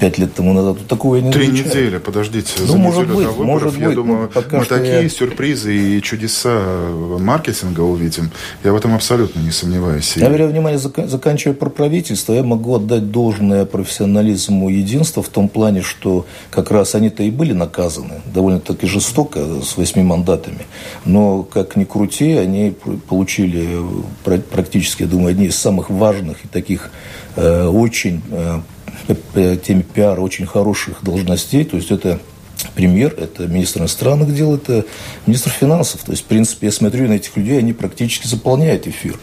пять 0.00 0.18
лет 0.18 0.34
тому 0.34 0.52
назад, 0.52 0.78
вот 0.78 0.86
такого 0.86 1.16
я 1.16 1.22
не 1.22 1.32
Три 1.32 1.46
замечаю. 1.46 1.68
недели, 1.68 1.98
подождите, 1.98 2.52
ну, 2.60 2.66
за 2.66 2.76
может 2.76 3.00
неделю 3.02 3.16
быть, 3.16 3.26
до 3.26 3.32
выборов, 3.32 3.46
может 3.46 3.78
я 3.78 3.86
быть, 3.86 3.96
думаю, 3.96 4.30
ну, 4.34 4.58
мы 4.58 4.64
такие 4.64 5.02
я... 5.02 5.08
сюрпризы 5.08 5.74
и 5.74 6.02
чудеса 6.02 6.60
маркетинга 7.18 7.80
увидим. 7.80 8.30
Я 8.64 8.72
в 8.72 8.76
этом 8.76 8.94
абсолютно 8.94 9.40
не 9.40 9.50
сомневаюсь. 9.50 10.16
Я, 10.16 10.30
беря 10.30 10.46
внимание, 10.46 10.78
заканчивая 10.78 11.54
про 11.54 11.70
правительство, 11.70 12.32
я 12.32 12.42
могу 12.42 12.76
отдать 12.76 13.10
должное 13.10 13.64
профессионализму 13.64 14.68
единства 14.68 15.22
в 15.22 15.28
том 15.28 15.48
плане, 15.48 15.82
что 15.82 16.26
как 16.50 16.70
раз 16.70 16.94
они-то 16.94 17.22
и 17.22 17.30
были 17.32 17.52
наказаны 17.52 18.20
довольно-таки 18.32 18.86
жестоко 18.86 19.60
с 19.62 19.76
восьми 19.76 20.02
мандатами. 20.02 20.66
Но, 21.04 21.42
как 21.42 21.76
ни 21.76 21.84
крути, 21.84 22.32
они 22.32 22.74
получили 23.08 23.80
практически, 24.24 25.02
я 25.02 25.08
думаю, 25.08 25.30
одни 25.30 25.46
из 25.46 25.56
самых 25.56 25.90
важных 25.90 26.44
и 26.44 26.48
таких 26.48 26.90
э, 27.36 27.66
очень, 27.66 28.22
э, 28.30 29.56
теме 29.64 29.82
пиара, 29.82 30.20
очень 30.20 30.46
хороших 30.46 31.02
должностей. 31.02 31.64
То 31.64 31.76
есть 31.76 31.90
это 31.90 32.20
премьер, 32.74 33.14
это 33.18 33.46
министр 33.46 33.80
иностранных 33.80 34.34
дел, 34.34 34.54
это 34.54 34.84
министр 35.26 35.50
финансов. 35.50 36.02
То 36.02 36.12
есть, 36.12 36.24
в 36.24 36.26
принципе, 36.26 36.66
я 36.66 36.72
смотрю 36.72 37.08
на 37.08 37.14
этих 37.14 37.36
людей, 37.36 37.58
они 37.58 37.72
практически 37.72 38.26
заполняют 38.26 38.86
эфир. 38.86 39.18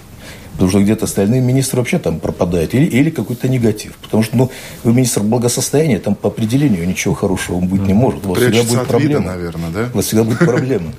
Потому 0.59 0.71
что 0.71 0.81
где-то 0.81 1.05
остальные 1.05 1.39
министры 1.39 1.79
вообще 1.79 1.99
там 1.99 2.19
пропадают. 2.19 2.73
Или, 2.73 2.83
или 2.83 3.09
какой-то 3.11 3.47
негатив. 3.47 3.95
Потому 4.01 4.23
что, 4.23 4.35
ну, 4.35 4.51
вы 4.83 4.91
министр 4.91 5.21
благосостояния, 5.21 5.99
там 5.99 6.15
по 6.15 6.27
определению 6.27 6.85
ничего 6.85 7.13
хорошего 7.13 7.61
быть 7.61 7.83
не 7.83 7.93
может. 7.93 8.25
У 8.25 8.31
вас 8.31 8.39
всегда 8.39 8.63
будет 8.63 8.85
проблема. 8.85 9.21
Вида, 9.21 9.31
наверное, 9.31 9.69
да? 9.69 9.89
У 9.93 9.95
вас 9.95 10.05
всегда 10.07 10.25
будет 10.25 10.39
проблема. 10.39 10.91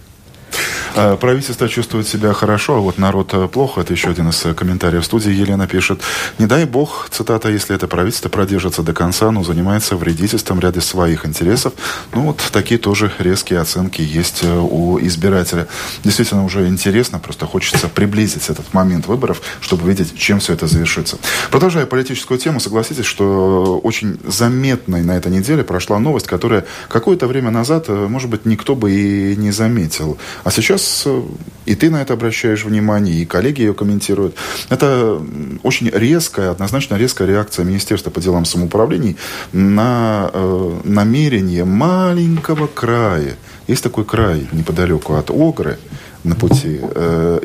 А, 0.96 1.16
правительство 1.16 1.68
чувствует 1.68 2.08
себя 2.08 2.32
хорошо, 2.32 2.76
а 2.76 2.80
вот 2.80 2.98
народ 2.98 3.32
э, 3.32 3.48
плохо. 3.48 3.82
Это 3.82 3.92
еще 3.92 4.10
один 4.10 4.28
из 4.28 4.44
э, 4.44 4.54
комментариев 4.54 5.04
студии. 5.04 5.30
Елена 5.30 5.66
пишет, 5.66 6.00
не 6.38 6.46
дай 6.46 6.64
бог, 6.64 7.08
цитата, 7.10 7.48
если 7.48 7.74
это 7.76 7.86
правительство 7.86 8.28
продержится 8.28 8.82
до 8.82 8.92
конца, 8.92 9.30
но 9.30 9.44
занимается 9.44 9.96
вредительством 9.96 10.60
ряда 10.60 10.80
своих 10.80 11.24
интересов. 11.24 11.72
Ну 12.12 12.22
вот 12.22 12.42
такие 12.52 12.78
тоже 12.78 13.12
резкие 13.18 13.60
оценки 13.60 14.00
есть 14.00 14.40
э, 14.42 14.58
у 14.58 14.98
избирателя. 15.00 15.68
Действительно 16.02 16.44
уже 16.44 16.66
интересно, 16.66 17.18
просто 17.18 17.46
хочется 17.46 17.88
приблизить 17.88 18.48
этот 18.48 18.72
момент 18.74 19.06
выборов, 19.06 19.42
чтобы 19.60 19.88
видеть, 19.88 20.18
чем 20.18 20.40
все 20.40 20.54
это 20.54 20.66
завершится. 20.66 21.18
Продолжая 21.50 21.86
политическую 21.86 22.38
тему, 22.38 22.60
согласитесь, 22.60 23.06
что 23.06 23.78
очень 23.82 24.18
заметной 24.24 25.02
на 25.02 25.16
этой 25.16 25.30
неделе 25.30 25.62
прошла 25.62 25.98
новость, 25.98 26.26
которая 26.26 26.64
какое-то 26.88 27.26
время 27.26 27.50
назад, 27.50 27.88
может 27.88 28.28
быть, 28.28 28.44
никто 28.44 28.74
бы 28.74 28.90
и 28.90 29.36
не 29.36 29.50
заметил. 29.50 30.18
А 30.44 30.50
сейчас 30.50 31.02
э, 31.06 31.22
и 31.66 31.74
ты 31.76 31.88
на 31.88 32.02
это 32.02 32.14
обращаешь 32.14 32.64
внимание, 32.64 33.14
и 33.14 33.24
коллеги 33.24 33.60
ее 33.60 33.74
комментируют. 33.74 34.34
Это 34.70 35.22
очень 35.62 35.88
резкая, 35.88 36.50
однозначно 36.50 36.96
резкая 36.96 37.28
реакция 37.28 37.64
Министерства 37.64 38.10
по 38.10 38.20
делам 38.20 38.44
самоуправлений 38.44 39.16
на 39.52 40.30
э, 40.32 40.80
намерение 40.84 41.64
маленького 41.64 42.66
края. 42.66 43.36
Есть 43.68 43.84
такой 43.84 44.04
край 44.04 44.48
неподалеку 44.52 45.14
от 45.14 45.30
Огры, 45.30 45.78
на 46.24 46.34
пути 46.34 46.80
э, 46.82 47.40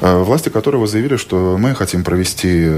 э, 0.00 0.22
власти 0.22 0.48
которого 0.48 0.86
заявили, 0.86 1.16
что 1.16 1.56
мы 1.58 1.74
хотим 1.74 2.04
провести 2.04 2.70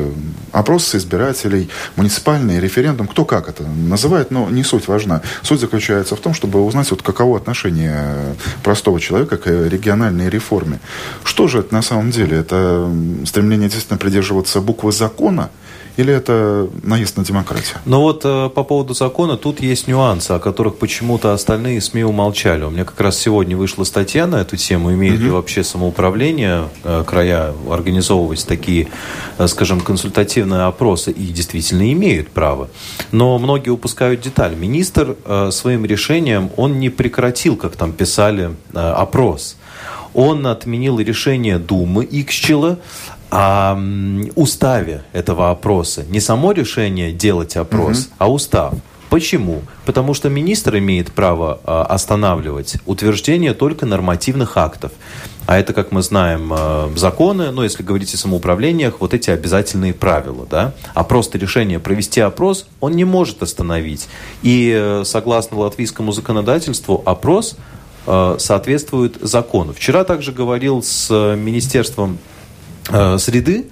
опрос 0.52 0.94
избирателей, 0.94 1.68
муниципальный 1.96 2.60
референдум, 2.60 3.08
кто 3.08 3.24
как 3.24 3.48
это 3.48 3.64
называет, 3.64 4.30
но 4.30 4.48
не 4.50 4.64
суть 4.64 4.88
важна. 4.88 5.22
Суть 5.42 5.60
заключается 5.60 6.16
в 6.16 6.20
том, 6.20 6.34
чтобы 6.34 6.64
узнать, 6.64 6.90
вот 6.90 7.02
каково 7.02 7.36
отношение 7.36 8.36
простого 8.62 9.00
человека 9.00 9.36
к 9.36 9.46
региональной 9.46 10.28
реформе. 10.28 10.78
Что 11.24 11.48
же 11.48 11.60
это 11.60 11.74
на 11.74 11.82
самом 11.82 12.10
деле? 12.10 12.38
Это 12.38 12.90
стремление 13.24 13.68
действительно 13.68 13.98
придерживаться 13.98 14.60
буквы 14.60 14.92
закона– 14.92 15.50
или 15.96 16.12
это 16.12 16.68
наезд 16.82 17.16
на 17.16 17.24
демократию? 17.24 17.78
Ну 17.84 18.00
вот 18.00 18.22
э, 18.24 18.48
по 18.48 18.64
поводу 18.64 18.94
закона 18.94 19.36
тут 19.36 19.60
есть 19.60 19.86
нюансы, 19.86 20.32
о 20.32 20.38
которых 20.40 20.76
почему-то 20.76 21.32
остальные 21.32 21.80
СМИ 21.80 22.04
умолчали. 22.04 22.64
У 22.64 22.70
меня 22.70 22.84
как 22.84 23.00
раз 23.00 23.18
сегодня 23.18 23.56
вышла 23.56 23.84
статья 23.84 24.26
на 24.26 24.36
эту 24.36 24.56
тему, 24.56 24.92
имеет 24.92 25.20
ли 25.20 25.30
вообще 25.30 25.62
самоуправление 25.62 26.68
э, 26.82 27.04
края 27.06 27.54
организовывать 27.70 28.44
такие, 28.46 28.88
э, 29.38 29.46
скажем, 29.46 29.80
консультативные 29.80 30.62
опросы, 30.62 31.12
и 31.12 31.26
действительно 31.26 31.92
имеют 31.92 32.28
право. 32.28 32.68
Но 33.12 33.38
многие 33.38 33.70
упускают 33.70 34.20
деталь. 34.20 34.56
Министр 34.56 35.16
своим 35.50 35.84
решением, 35.84 36.50
он 36.56 36.78
не 36.80 36.90
прекратил, 36.90 37.56
как 37.56 37.76
там 37.76 37.92
писали, 37.92 38.50
опрос. 38.72 39.56
Он 40.14 40.46
отменил 40.46 41.00
решение 41.00 41.58
Думы 41.58 42.04
Иксчела 42.04 42.78
о 43.34 43.76
уставе 44.36 45.02
этого 45.12 45.50
опроса. 45.50 46.04
Не 46.08 46.20
само 46.20 46.52
решение 46.52 47.12
делать 47.12 47.56
опрос, 47.56 48.06
угу. 48.06 48.14
а 48.18 48.30
устав. 48.30 48.74
Почему? 49.10 49.62
Потому 49.84 50.14
что 50.14 50.28
министр 50.28 50.78
имеет 50.78 51.12
право 51.12 51.60
э, 51.64 51.70
останавливать 51.88 52.78
утверждение 52.86 53.54
только 53.54 53.86
нормативных 53.86 54.56
актов. 54.56 54.92
А 55.46 55.58
это, 55.58 55.72
как 55.72 55.92
мы 55.92 56.02
знаем, 56.02 56.52
э, 56.52 56.90
законы, 56.96 57.50
ну, 57.50 57.62
если 57.62 57.82
говорить 57.82 58.12
о 58.14 58.16
самоуправлениях, 58.16 59.00
вот 59.00 59.14
эти 59.14 59.30
обязательные 59.30 59.94
правила, 59.94 60.46
да. 60.50 60.72
А 60.94 61.04
просто 61.04 61.38
решение 61.38 61.78
провести 61.78 62.20
опрос 62.20 62.66
он 62.80 62.92
не 62.92 63.04
может 63.04 63.42
остановить. 63.42 64.08
И 64.42 64.72
э, 64.76 65.02
согласно 65.04 65.58
латвийскому 65.58 66.10
законодательству, 66.10 67.02
опрос 67.04 67.56
э, 68.06 68.36
соответствует 68.38 69.18
закону. 69.20 69.72
Вчера 69.72 70.02
также 70.04 70.32
говорил 70.32 70.82
с 70.82 71.08
Министерством 71.36 72.18
Э, 72.18 72.33
среды. 73.18 73.66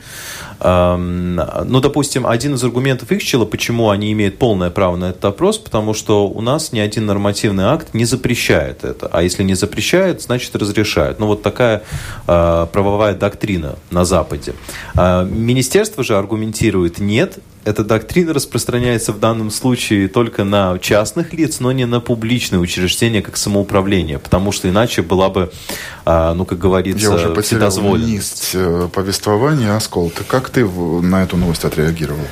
Эм, 0.65 1.35
ну, 1.35 1.81
допустим, 1.81 2.25
один 2.25 2.55
из 2.55 2.63
аргументов 2.63 3.11
Икчела, 3.11 3.45
почему 3.45 3.91
они 3.91 4.13
имеют 4.13 4.39
полное 4.39 4.71
право 4.71 4.97
на 4.97 5.07
этот 5.07 5.25
опрос, 5.25 5.59
потому 5.59 5.93
что 5.93 6.29
у 6.29 6.41
нас 6.41 6.73
ни 6.73 6.79
один 6.79 7.07
нормативный 7.07 7.65
акт 7.65 7.95
не 7.95 8.05
запрещает 8.05 8.85
это. 8.85 9.09
А 9.13 9.23
если 9.23 9.43
не 9.43 9.55
запрещает, 9.55 10.23
значит 10.23 10.55
разрешает. 10.55 11.19
Ну, 11.19 11.27
вот 11.27 11.43
такая 11.43 11.83
э, 12.29 12.67
правовая 12.73 13.15
доктрина 13.15 13.75
на 13.91 14.05
Западе. 14.05 14.55
Э, 14.95 15.25
министерство 15.25 16.05
же 16.05 16.17
аргументирует, 16.17 17.01
нет, 17.01 17.39
эта 17.65 17.85
доктрина 17.85 18.33
распространяется 18.33 19.13
в 19.13 19.21
данном 19.21 19.51
случае 19.51 20.09
только 20.09 20.45
на 20.45 20.79
частных 20.81 21.33
лиц, 21.33 21.61
но 21.61 21.73
не 21.73 21.87
на 21.87 22.01
публичные 22.01 22.59
учреждения, 22.59 23.23
как 23.23 23.37
самоуправление, 23.37 24.19
потому 24.19 24.53
что 24.53 24.69
иначе 24.69 25.03
была 25.03 25.29
бы, 25.29 25.53
а, 26.05 26.35
ну, 26.35 26.45
как 26.45 26.59
говорится, 26.59 27.07
Я 27.07 27.15
уже 27.15 27.31
потерял 27.31 27.97
низ 27.97 28.51
э, 28.55 28.89
повествования, 28.93 29.77
Аскол. 29.77 30.11
Ты 30.11 30.25
как 30.25 30.51
ты 30.51 30.67
на 30.67 31.23
эту 31.23 31.37
новость 31.37 31.65
отреагировал? 31.65 32.27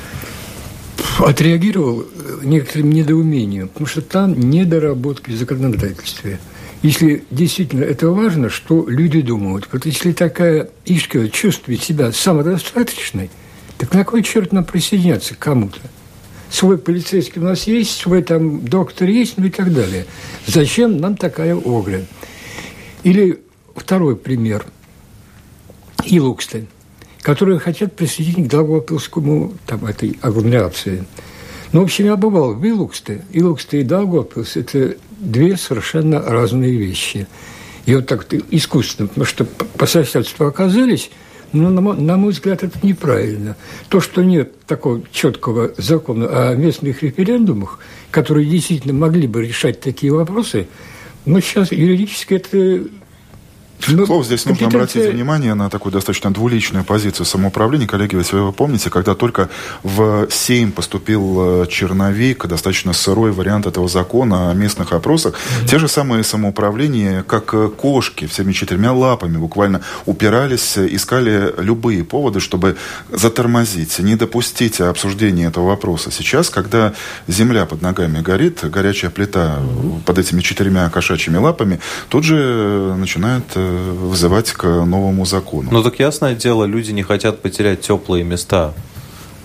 Отреагировал 1.19 2.05
некоторым 2.43 2.91
недоумением, 2.91 3.69
потому 3.69 3.87
что 3.87 4.01
там 4.01 4.37
недоработки 4.37 5.31
в 5.31 5.37
законодательстве. 5.37 6.39
Если 6.81 7.23
действительно 7.29 7.83
это 7.83 8.09
важно, 8.09 8.49
что 8.49 8.85
люди 8.87 9.21
думают. 9.21 9.67
Вот 9.71 9.85
если 9.85 10.13
такая 10.13 10.69
Ишка 10.85 11.29
чувствует 11.29 11.81
себя 11.81 12.11
самодостаточной– 12.11 13.29
так 13.81 13.95
на 13.95 14.05
кой 14.05 14.21
черт 14.21 14.53
нам 14.53 14.63
присоединяться 14.63 15.33
к 15.33 15.39
кому-то? 15.39 15.79
Свой 16.51 16.77
полицейский 16.77 17.41
у 17.41 17.45
нас 17.45 17.65
есть, 17.65 17.99
свой 17.99 18.21
там 18.21 18.63
доктор 18.63 19.09
есть, 19.09 19.39
ну 19.39 19.47
и 19.47 19.49
так 19.49 19.73
далее. 19.73 20.05
Зачем 20.45 20.97
нам 20.97 21.17
такая 21.17 21.55
огля? 21.55 22.01
Или 23.01 23.41
второй 23.75 24.15
пример. 24.15 24.67
Илукстен, 26.05 26.67
которые 27.23 27.57
хотят 27.57 27.95
присоединить 27.95 28.49
к 28.49 28.51
Даугавпилскому, 28.51 29.53
там, 29.65 29.87
этой 29.87 30.15
агломерации. 30.21 31.03
Ну, 31.71 31.79
в 31.79 31.85
общем, 31.85 32.05
я 32.05 32.15
бывал 32.17 32.53
в 32.53 32.63
Илуксте. 32.63 33.23
Илуксте 33.31 33.81
и 33.81 33.83
Даугавпилс– 33.83 34.55
это 34.57 34.95
две 35.17 35.57
совершенно 35.57 36.21
разные 36.21 36.75
вещи. 36.75 37.25
И 37.87 37.95
вот 37.95 38.05
так 38.05 38.31
искусственно, 38.51 39.07
потому 39.07 39.25
что 39.25 39.45
по 39.45 39.87
соседству 39.87 40.45
оказались– 40.45 41.09
ну, 41.53 41.69
на, 41.69 41.81
на 41.93 42.17
мой 42.17 42.31
взгляд, 42.31 42.63
это 42.63 42.77
неправильно. 42.85 43.55
То, 43.89 43.99
что 43.99 44.23
нет 44.23 44.65
такого 44.65 45.01
четкого 45.11 45.73
закона 45.77 46.49
о 46.49 46.55
местных 46.55 47.03
референдумах, 47.03 47.79
которые 48.09 48.49
действительно 48.49 48.93
могли 48.93 49.27
бы 49.27 49.45
решать 49.45 49.79
такие 49.79 50.13
вопросы, 50.13 50.67
но 51.25 51.39
сейчас 51.39 51.71
юридически 51.71 52.35
это 52.35 52.87
ну, 53.87 54.05
Слово 54.05 54.23
здесь 54.23 54.45
нужно 54.45 54.67
обратить 54.67 55.05
внимание 55.11 55.53
на 55.53 55.69
такую 55.69 55.93
достаточно 55.93 56.31
двуличную 56.31 56.83
позицию 56.83 57.25
самоуправления. 57.25 57.87
Коллеги, 57.87 58.15
если 58.15 58.37
вы 58.37 58.51
помните, 58.51 58.89
когда 58.89 59.15
только 59.15 59.49
в 59.83 60.27
Сейм 60.29 60.71
поступил 60.71 61.63
э, 61.63 61.67
черновик, 61.67 62.45
достаточно 62.45 62.93
сырой 62.93 63.31
вариант 63.31 63.65
этого 63.67 63.87
закона 63.87 64.51
о 64.51 64.53
местных 64.53 64.93
опросах, 64.93 65.33
mm-hmm. 65.33 65.67
те 65.67 65.79
же 65.79 65.87
самые 65.87 66.23
самоуправления, 66.23 67.23
как 67.23 67.53
э, 67.53 67.69
кошки, 67.69 68.27
всеми 68.27 68.53
четырьмя 68.53 68.93
лапами 68.93 69.37
буквально 69.37 69.81
упирались, 70.05 70.77
э, 70.77 70.87
искали 70.91 71.53
любые 71.57 72.03
поводы, 72.03 72.39
чтобы 72.39 72.77
затормозить, 73.09 73.99
не 73.99 74.15
допустить 74.15 74.81
обсуждения 74.81 75.45
этого 75.45 75.67
вопроса. 75.67 76.11
Сейчас, 76.11 76.49
когда 76.49 76.93
земля 77.27 77.65
под 77.65 77.81
ногами 77.81 78.21
горит, 78.21 78.59
горячая 78.63 79.11
плита 79.11 79.59
mm-hmm. 79.59 80.03
под 80.03 80.17
этими 80.19 80.41
четырьмя 80.41 80.89
кошачьими 80.89 81.37
лапами, 81.37 81.79
тут 82.09 82.23
же 82.23 82.95
начинает 82.97 83.43
вызывать 83.71 84.51
к 84.51 84.63
новому 84.63 85.25
закону. 85.25 85.69
Ну 85.71 85.83
так 85.83 85.99
ясное 85.99 86.35
дело, 86.35 86.65
люди 86.65 86.91
не 86.91 87.03
хотят 87.03 87.41
потерять 87.41 87.81
теплые 87.81 88.23
места. 88.23 88.73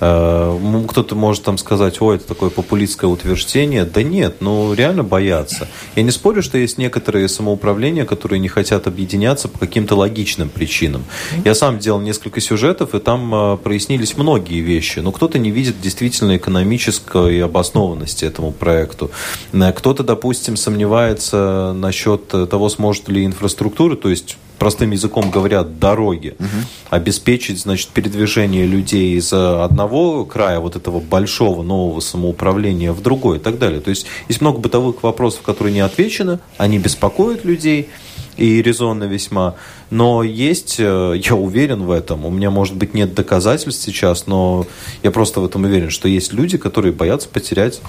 Э, 0.00 0.85
кто-то 0.88 1.14
может 1.14 1.44
там 1.44 1.59
сказать, 1.59 2.00
ой, 2.00 2.16
это 2.16 2.26
такое 2.26 2.50
популистское 2.50 3.09
утверждение. 3.09 3.85
Да 3.85 4.02
нет, 4.02 4.37
ну 4.40 4.74
реально 4.74 5.02
боятся. 5.02 5.68
Я 5.94 6.02
не 6.02 6.11
спорю, 6.11 6.42
что 6.42 6.59
есть 6.59 6.78
некоторые 6.78 7.28
самоуправления, 7.28 8.04
которые 8.04 8.38
не 8.38 8.48
хотят 8.48 8.87
объединяться 8.87 9.48
по 9.48 9.59
каким-то 9.59 9.96
логичным 9.96 10.48
причинам. 10.48 11.04
Я 11.44 11.54
сам 11.54 11.78
делал 11.78 12.00
несколько 12.00 12.40
сюжетов, 12.40 12.94
и 12.94 12.98
там 12.98 13.35
э, 13.35 13.56
прояснились 13.56 14.16
многие 14.16 14.61
вещи. 14.61 14.98
Но 14.98 15.12
кто-то 15.12 15.38
не 15.38 15.50
видит 15.50 15.80
действительно 15.80 16.37
экономической 16.37 17.42
обоснованности 17.42 18.24
этому 18.24 18.52
проекту. 18.52 19.11
Э, 19.52 19.72
кто-то, 19.72 20.02
допустим, 20.02 20.56
сомневается 20.56 21.72
насчет 21.74 22.28
того, 22.28 22.68
сможет 22.68 23.09
ли 23.09 23.24
инфраструктура, 23.24 23.96
то 23.96 24.09
есть 24.09 24.37
простым 24.59 24.90
языком 24.90 25.30
говорят, 25.30 25.78
дороги, 25.78 26.35
угу. 26.38 26.48
обеспечить, 26.90 27.61
значит, 27.61 27.90
передвижение 27.90 28.66
людей 28.66 29.16
из 29.16 29.32
одного 29.32 29.86
одного 29.87 30.25
края 30.25 30.61
вот 30.61 30.77
этого 30.77 31.01
большого 31.01 31.62
нового 31.62 32.01
самоуправления 32.01 32.92
в 32.92 33.01
другой 33.03 33.38
и 33.38 33.40
так 33.40 33.59
далее. 33.59 33.81
То 33.81 33.90
есть 33.90 34.07
есть 34.29 34.40
много 34.40 34.59
бытовых 34.59 35.03
вопросов, 35.03 35.42
которые 35.42 35.72
не 35.75 35.81
отвечены, 35.81 36.40
они 36.59 36.79
беспокоят 36.79 37.44
людей, 37.44 37.88
и 38.37 38.61
резонно 38.61 39.05
весьма. 39.05 39.55
Но 39.88 40.22
есть, 40.22 40.77
э, 40.79 41.14
я 41.16 41.35
уверен 41.35 41.85
в 41.85 41.90
этом, 41.90 42.27
у 42.27 42.31
меня, 42.31 42.51
может 42.51 42.77
быть, 42.77 42.92
нет 42.92 43.14
доказательств 43.14 43.83
сейчас, 43.83 44.27
но 44.27 44.66
я 45.03 45.11
просто 45.11 45.40
в 45.40 45.46
этом 45.46 45.64
уверен, 45.64 45.88
что 45.88 46.07
есть 46.07 46.35
люди, 46.35 46.59
которые 46.59 46.92
боятся 46.92 47.31
потерять 47.31 47.81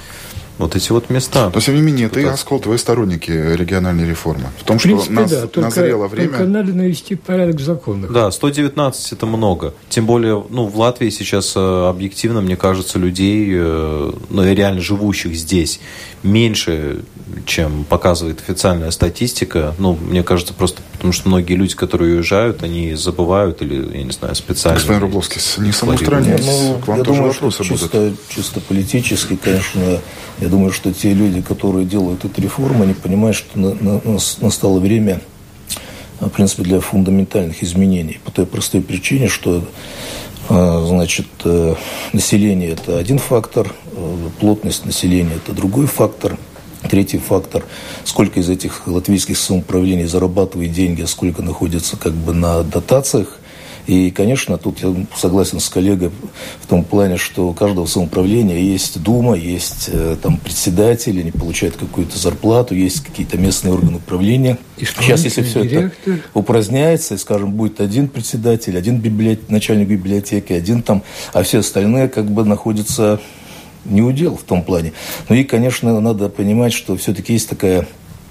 вот 0.58 0.76
эти 0.76 0.92
вот 0.92 1.10
места. 1.10 1.52
Но, 1.54 1.60
тем 1.60 1.76
не 1.76 1.82
менее, 1.82 2.10
ты, 2.10 2.26
Аскол, 2.26 2.60
твои 2.60 2.78
сторонники 2.78 3.32
региональной 3.32 4.08
реформы. 4.10 4.50
В 4.60 4.64
том, 4.64 4.80
в 4.80 4.84
принципе, 4.84 5.14
что 5.14 5.22
нас, 5.22 5.32
да, 5.32 5.48
только, 5.48 5.62
назрело 5.62 6.08
время... 6.08 6.30
Только 6.30 6.44
надо 6.46 6.74
навести 6.74 7.16
порядок 7.16 7.58
в 7.58 7.64
законах. 7.64 8.12
Да, 8.12 8.32
119 8.32 9.12
это 9.14 9.26
много. 9.26 9.74
Тем 9.90 10.06
более, 10.06 10.44
ну, 10.50 10.66
в 10.66 10.78
Латвии 10.78 11.10
сейчас 11.10 11.54
э, 11.56 11.60
объективно, 11.60 12.42
мне 12.42 12.56
кажется, 12.56 12.98
людей, 12.98 13.50
э, 13.54 14.12
ну, 14.30 14.44
реально 14.44 14.82
живущих 14.82 15.36
здесь, 15.36 15.80
меньше, 16.24 17.04
чем 17.46 17.86
показывает 17.86 18.40
официальная 18.40 18.92
статистика. 18.92 19.76
Ну, 19.78 19.94
мне 19.94 20.24
кажется, 20.24 20.54
просто 20.54 20.82
потому 20.98 21.14
что 21.14 21.30
многие 21.30 21.54
люди, 21.54 21.76
которые 21.76 22.16
уезжают, 22.16 22.64
они 22.64 22.96
забывают 22.96 23.62
или, 23.62 23.98
я 23.98 24.04
не 24.04 24.12
знаю, 24.12 24.34
специально... 24.36 24.80
Господин 24.80 25.02
Рубловский, 25.02 25.40
не 25.60 25.72
самоустранец. 25.72 26.44
Ну, 26.44 26.80
к 26.84 26.88
вам 26.88 26.98
я 26.98 27.04
тоже 27.04 27.18
думаю, 27.18 27.34
вопросы 27.34 27.64
что 27.64 27.76
чисто, 27.76 27.98
будут. 28.00 28.20
Чисто 28.30 28.60
политически, 28.62 29.36
конечно, 29.36 30.00
я 30.48 30.52
думаю, 30.52 30.72
что 30.72 30.94
те 30.94 31.14
люди, 31.14 31.42
которые 31.42 31.86
делают 31.86 32.24
эту 32.24 32.42
реформу, 32.42 32.84
они 32.84 32.94
понимают, 32.94 33.36
что 33.36 33.60
на, 33.60 33.74
на, 33.74 34.02
настало 34.40 34.80
время, 34.80 35.20
в 36.22 36.30
принципе, 36.30 36.64
для 36.64 36.80
фундаментальных 36.80 37.62
изменений. 37.64 38.22
По 38.24 38.32
той 38.32 38.46
простой 38.46 38.80
причине, 38.80 39.28
что 39.28 39.62
а, 40.48 40.86
значит, 40.88 41.28
э, 41.44 41.76
население– 42.14 42.70
это 42.72 42.98
один 42.98 43.20
фактор, 43.20 43.74
э, 43.92 44.16
плотность 44.40 44.86
населения– 44.86 45.34
это 45.36 45.52
другой 45.52 45.86
фактор. 45.86 46.38
Третий 46.90 47.18
фактор– 47.18 47.66
сколько 48.06 48.40
из 48.40 48.50
этих 48.50 48.88
латвийских 48.88 49.38
самоуправлений 49.38 50.06
зарабатывает 50.06 50.72
деньги, 50.72 51.02
а 51.02 51.08
сколько 51.08 51.42
находится 51.42 51.98
как 51.98 52.14
бы 52.14 52.34
на 52.34 52.64
дотациях– 52.64 53.38
и, 53.88 54.12
конечно, 54.12 54.58
тут 54.58 54.80
я 54.80 54.94
согласен 55.16 55.62
с 55.62 55.70
коллегой 55.70 56.12
в 56.62 56.68
том 56.68 56.84
плане, 56.84 57.16
что 57.16 57.48
у 57.48 57.54
каждого 57.54 57.86
самоуправления 57.86 58.60
есть 58.60 59.02
дума, 59.02 59.36
есть 59.36 59.90
э, 59.92 60.18
там 60.22 60.38
председатель, 60.38 61.18
они 61.22 61.32
получают 61.32 61.78
какую-то 61.78 62.18
зарплату, 62.18 62.76
есть 62.76 63.00
какие-то 63.00 63.38
местные 63.38 63.74
органы 63.74 63.98
управления. 63.98 64.58
И 64.76 64.84
Сейчас, 64.84 65.24
если 65.24 65.42
все 65.42 65.66
директор. 65.66 66.16
это 66.16 66.22
упраздняется, 66.34 67.16
и, 67.16 67.18
скажем, 67.18 67.54
будет 67.54 67.80
один 67.80 68.10
председатель, 68.10 68.78
один 68.78 69.00
библиот... 69.00 69.50
начальник 69.50 69.88
библиотеки, 69.88 70.52
один 70.52 70.84
там, 70.84 71.02
а 71.32 71.44
все 71.44 71.60
остальные 71.60 72.10
как 72.10 72.30
бы 72.30 72.44
находятся 72.44 73.22
не 73.86 74.02
удел 74.02 74.36
в 74.36 74.44
том 74.44 74.64
плане. 74.64 74.92
Ну 75.30 75.36
и, 75.36 75.46
конечно, 75.46 75.98
надо 76.02 76.28
понимать, 76.28 76.74
что 76.74 76.98
все-таки 76.98 77.32
есть 77.32 77.48
такая 77.48 77.88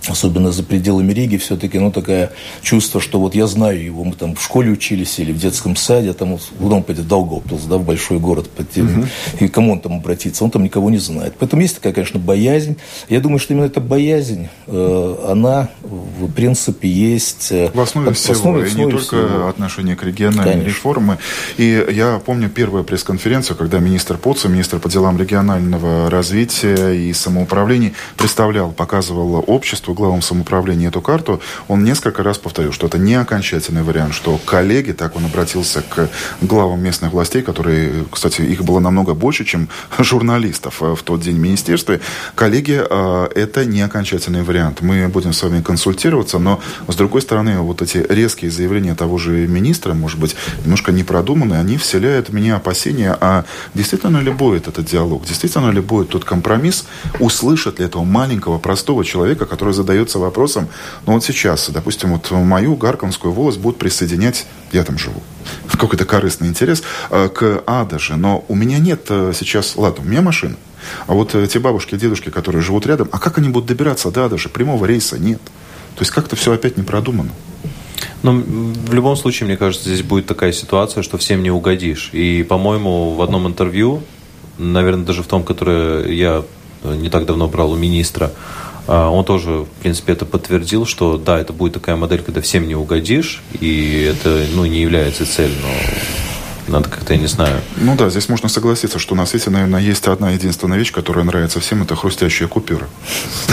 особенно 0.08 0.52
за 0.52 0.62
пределами 0.62 1.12
Риги, 1.12 1.36
все-таки, 1.36 1.78
ну, 1.78 1.90
такое 1.90 2.32
чувство, 2.62 3.00
что 3.00 3.18
вот 3.20 3.34
я 3.34 3.46
знаю 3.46 3.82
его, 3.82 4.04
мы 4.04 4.12
там 4.12 4.34
в 4.34 4.42
школе 4.42 4.70
учились 4.70 5.18
или 5.18 5.32
в 5.32 5.38
детском 5.38 5.76
саде, 5.76 6.10
а 6.10 6.14
там 6.14 6.36
вот, 6.58 6.72
он 6.72 6.82
пойдет, 6.82 7.04
в 7.04 7.08
Даугавпилс, 7.08 7.64
да, 7.64 7.78
в 7.78 7.84
большой 7.84 8.18
город, 8.18 8.48
uh-huh. 8.56 9.08
и 9.40 9.48
кому 9.48 9.72
он 9.72 9.80
там 9.80 9.94
обратиться, 9.94 10.44
он 10.44 10.50
там 10.50 10.64
никого 10.64 10.90
не 10.90 10.98
знает. 10.98 11.34
Поэтому 11.38 11.62
есть 11.62 11.76
такая, 11.76 11.92
конечно, 11.92 12.20
боязнь. 12.20 12.76
Я 13.08 13.20
думаю, 13.20 13.38
что 13.38 13.54
именно 13.54 13.66
эта 13.66 13.80
боязнь, 13.80 14.48
э, 14.66 15.16
она, 15.28 15.68
в 15.82 16.30
принципе, 16.32 16.88
есть... 16.88 17.50
Э, 17.50 17.70
в 17.72 17.80
основе 17.80 18.12
всего, 18.12 18.34
в 18.34 18.38
основе, 18.38 18.64
в 18.64 18.66
основе 18.66 18.90
и 18.90 18.92
не 18.92 18.98
всего. 18.98 19.20
только 19.20 19.48
отношение 19.48 19.96
к 19.96 20.02
региональной 20.02 20.52
конечно. 20.52 20.68
реформе. 20.68 21.18
И 21.56 21.86
я 21.90 22.20
помню 22.24 22.48
первую 22.48 22.84
пресс-конференцию, 22.84 23.56
когда 23.56 23.78
министр 23.78 24.18
Поца, 24.18 24.48
министр 24.48 24.78
по 24.78 24.88
делам 24.88 25.18
регионального 25.18 26.10
развития 26.10 26.92
и 26.92 27.12
самоуправления, 27.12 27.92
представлял, 28.16 28.72
показывал 28.72 29.44
обществу, 29.46 29.94
главам 29.96 30.22
самоуправления 30.22 30.88
эту 30.88 31.00
карту, 31.00 31.40
он 31.66 31.82
несколько 31.82 32.22
раз 32.22 32.38
повторил, 32.38 32.72
что 32.72 32.86
это 32.86 32.98
не 32.98 33.14
окончательный 33.14 33.82
вариант, 33.82 34.14
что 34.14 34.38
коллеги, 34.44 34.92
так 34.92 35.16
он 35.16 35.24
обратился 35.24 35.82
к 35.82 36.08
главам 36.40 36.80
местных 36.80 37.12
властей, 37.12 37.42
которые, 37.42 38.04
кстати, 38.10 38.42
их 38.42 38.62
было 38.62 38.78
намного 38.78 39.14
больше, 39.14 39.44
чем 39.44 39.68
журналистов 39.98 40.82
э, 40.82 40.94
в 40.94 41.02
тот 41.02 41.20
день 41.20 41.36
в 41.36 41.40
министерстве, 41.40 42.00
коллеги, 42.34 42.80
э, 42.88 43.28
это 43.34 43.64
не 43.64 43.80
окончательный 43.82 44.42
вариант. 44.42 44.82
Мы 44.82 45.08
будем 45.08 45.32
с 45.32 45.42
вами 45.42 45.62
консультироваться, 45.62 46.38
но, 46.38 46.60
с 46.86 46.94
другой 46.94 47.22
стороны, 47.22 47.58
вот 47.58 47.82
эти 47.82 48.04
резкие 48.08 48.50
заявления 48.50 48.94
того 48.94 49.18
же 49.18 49.46
министра, 49.48 49.94
может 49.94 50.20
быть, 50.20 50.36
немножко 50.64 50.92
непродуманные, 50.92 51.60
они 51.60 51.76
вселяют 51.76 52.28
в 52.28 52.34
меня 52.34 52.56
опасения, 52.56 53.16
а 53.20 53.44
действительно 53.74 54.18
ли 54.18 54.30
будет 54.30 54.68
этот 54.68 54.86
диалог, 54.86 55.24
действительно 55.24 55.70
ли 55.70 55.80
будет 55.80 56.10
тот 56.10 56.24
компромисс, 56.24 56.86
услышат 57.18 57.78
ли 57.78 57.86
этого 57.86 58.04
маленького, 58.04 58.58
простого 58.58 59.04
человека, 59.04 59.46
который 59.46 59.74
задается 59.76 60.18
вопросом, 60.18 60.68
ну 61.06 61.12
вот 61.12 61.24
сейчас, 61.24 61.68
допустим, 61.70 62.12
вот 62.12 62.30
мою 62.30 62.74
Гарковскую 62.74 63.32
волость 63.32 63.58
будут 63.58 63.78
присоединять, 63.78 64.46
я 64.72 64.82
там 64.82 64.98
живу, 64.98 65.22
какой-то 65.70 66.04
корыстный 66.04 66.48
интерес, 66.48 66.82
э, 67.10 67.28
к 67.28 67.62
Адаже, 67.66 68.16
но 68.16 68.44
у 68.48 68.54
меня 68.54 68.78
нет 68.78 69.06
э, 69.08 69.32
сейчас, 69.34 69.76
ладно, 69.76 70.04
у 70.04 70.08
меня 70.08 70.22
машина, 70.22 70.56
а 71.06 71.14
вот 71.14 71.34
э, 71.34 71.46
те 71.46 71.58
бабушки 71.58 71.94
и 71.94 71.98
дедушки, 71.98 72.30
которые 72.30 72.62
живут 72.62 72.86
рядом, 72.86 73.08
а 73.12 73.18
как 73.18 73.38
они 73.38 73.48
будут 73.48 73.68
добираться 73.68 74.10
до 74.10 74.26
Адажа? 74.26 74.48
Прямого 74.48 74.84
рейса 74.86 75.18
нет. 75.18 75.40
То 75.94 76.02
есть 76.02 76.10
как-то 76.10 76.36
все 76.36 76.52
опять 76.52 76.76
не 76.76 76.82
продумано. 76.82 77.30
Ну, 78.22 78.42
в 78.42 78.92
любом 78.92 79.16
случае, 79.16 79.46
мне 79.46 79.56
кажется, 79.56 79.88
здесь 79.88 80.02
будет 80.02 80.26
такая 80.26 80.52
ситуация, 80.52 81.02
что 81.02 81.16
всем 81.16 81.42
не 81.42 81.50
угодишь. 81.50 82.10
И, 82.12 82.42
по-моему, 82.42 83.14
в 83.14 83.22
одном 83.22 83.46
интервью, 83.46 84.02
наверное, 84.58 85.04
даже 85.04 85.22
в 85.22 85.26
том, 85.26 85.42
которое 85.42 86.12
я 86.12 86.44
не 86.84 87.08
так 87.08 87.26
давно 87.26 87.48
брал 87.48 87.72
у 87.72 87.76
министра, 87.76 88.26
а, 88.26 88.65
он 88.86 89.24
тоже, 89.24 89.50
в 89.50 89.82
принципе, 89.82 90.12
это 90.12 90.24
подтвердил, 90.24 90.86
что 90.86 91.16
да, 91.16 91.38
это 91.38 91.52
будет 91.52 91.74
такая 91.74 91.96
модель, 91.96 92.22
когда 92.22 92.40
всем 92.40 92.68
не 92.68 92.74
угодишь, 92.74 93.42
и 93.60 94.08
это 94.10 94.44
ну, 94.54 94.64
не 94.66 94.80
является 94.80 95.26
целью, 95.26 95.56
надо 96.68 96.88
как-то, 96.88 97.14
я 97.14 97.20
не 97.20 97.26
знаю. 97.26 97.60
Ну 97.76 97.96
да, 97.96 98.10
здесь 98.10 98.28
можно 98.28 98.48
согласиться, 98.48 98.98
что 98.98 99.14
на 99.14 99.26
свете, 99.26 99.50
наверное, 99.50 99.80
есть 99.80 100.06
одна 100.08 100.30
единственная 100.30 100.78
вещь, 100.78 100.92
которая 100.92 101.24
нравится 101.24 101.60
всем, 101.60 101.82
это 101.82 101.94
хрустящая 101.96 102.48
купюра. 102.48 102.88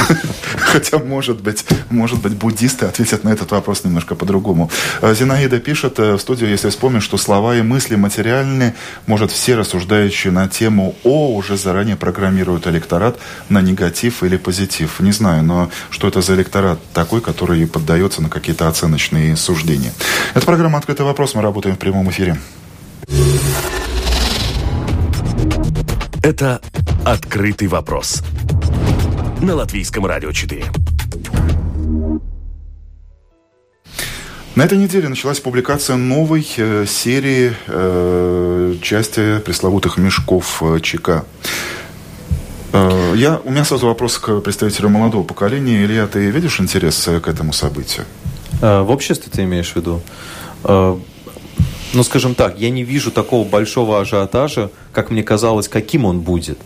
Хотя, 0.57 0.99
может 0.99 1.41
быть, 1.41 1.65
может 1.89 2.21
быть, 2.21 2.33
буддисты 2.33 2.85
ответят 2.85 3.23
на 3.23 3.29
этот 3.29 3.51
вопрос 3.51 3.83
немножко 3.83 4.15
по-другому. 4.15 4.71
А, 5.01 5.13
Зинаида 5.13 5.59
пишет 5.59 5.99
э, 5.99 6.13
в 6.13 6.19
студию, 6.19 6.49
если 6.49 6.69
вспомнить, 6.69 7.03
что 7.03 7.17
слова 7.17 7.55
и 7.55 7.61
мысли 7.61 7.95
материальные, 7.95 8.75
может, 9.05 9.31
все 9.31 9.55
рассуждающие 9.55 10.31
на 10.31 10.47
тему 10.47 10.95
«О» 11.03 11.35
уже 11.35 11.57
заранее 11.57 11.95
программируют 11.95 12.67
электорат 12.67 13.17
на 13.49 13.61
негатив 13.61 14.23
или 14.23 14.37
позитив. 14.37 14.99
Не 14.99 15.11
знаю, 15.11 15.43
но 15.43 15.69
что 15.89 16.07
это 16.07 16.21
за 16.21 16.33
электорат 16.35 16.79
такой, 16.93 17.21
который 17.21 17.65
поддается 17.67 18.21
на 18.21 18.29
какие-то 18.29 18.67
оценочные 18.67 19.35
суждения. 19.35 19.93
Это 20.33 20.45
программа 20.45 20.77
«Открытый 20.79 21.05
вопрос». 21.05 21.35
Мы 21.35 21.41
работаем 21.41 21.75
в 21.75 21.79
прямом 21.79 22.09
эфире. 22.09 22.37
Это 26.23 26.61
«Открытый 27.05 27.67
вопрос» 27.67 28.23
на 29.41 29.55
Латвийском 29.55 30.05
радио 30.05 30.31
4. 30.31 30.65
На 34.55 34.63
этой 34.63 34.77
неделе 34.77 35.09
началась 35.09 35.39
публикация 35.39 35.95
новой 35.95 36.47
э, 36.57 36.85
серии 36.87 37.53
э, 37.67 38.75
части 38.81 39.39
пресловутых 39.39 39.97
мешков 39.97 40.61
э, 40.61 40.79
ЧК. 40.79 41.25
Э, 42.71 43.13
я, 43.15 43.41
у 43.43 43.49
меня 43.49 43.65
сразу 43.65 43.87
вопрос 43.87 44.19
к 44.19 44.41
представителю 44.41 44.89
молодого 44.89 45.23
поколения. 45.23 45.83
Илья, 45.83 46.05
ты 46.05 46.29
видишь 46.29 46.59
интерес 46.59 47.07
э, 47.07 47.19
к 47.19 47.27
этому 47.27 47.51
событию? 47.51 48.05
В 48.61 48.91
обществе 48.91 49.29
ты 49.29 49.43
имеешь 49.43 49.73
в 49.73 49.75
виду? 49.75 50.01
Ну, 51.93 52.03
скажем 52.03 52.35
так, 52.35 52.59
я 52.59 52.69
не 52.69 52.83
вижу 52.83 53.11
такого 53.11 53.47
большого 53.47 54.01
ажиотажа, 54.01 54.69
как 54.91 55.11
мне 55.11 55.23
казалось, 55.23 55.67
каким 55.67 56.05
он 56.05 56.21
будет. 56.21 56.57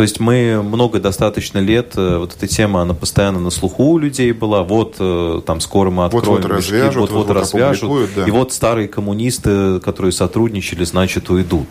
То 0.00 0.04
есть 0.04 0.18
мы 0.18 0.62
много 0.62 0.98
достаточно 0.98 1.58
лет, 1.58 1.92
э, 1.94 2.16
вот 2.16 2.34
эта 2.34 2.46
тема, 2.46 2.80
она 2.80 2.94
постоянно 2.94 3.38
на 3.38 3.50
слуху 3.50 3.84
у 3.84 3.98
людей 3.98 4.32
была, 4.32 4.62
вот 4.62 4.96
э, 4.98 5.42
там 5.44 5.60
скоро 5.60 5.90
мы 5.90 6.06
откроем 6.06 6.24
вот, 6.24 6.42
вот 6.44 6.50
развяжут, 6.50 6.96
вот, 6.96 7.10
вот, 7.10 7.26
вот 7.26 7.36
развяжут, 7.36 8.08
да. 8.16 8.24
и 8.24 8.30
вот 8.30 8.54
старые 8.54 8.88
коммунисты, 8.88 9.78
которые 9.80 10.12
сотрудничали, 10.12 10.84
значит, 10.84 11.28
уйдут. 11.28 11.68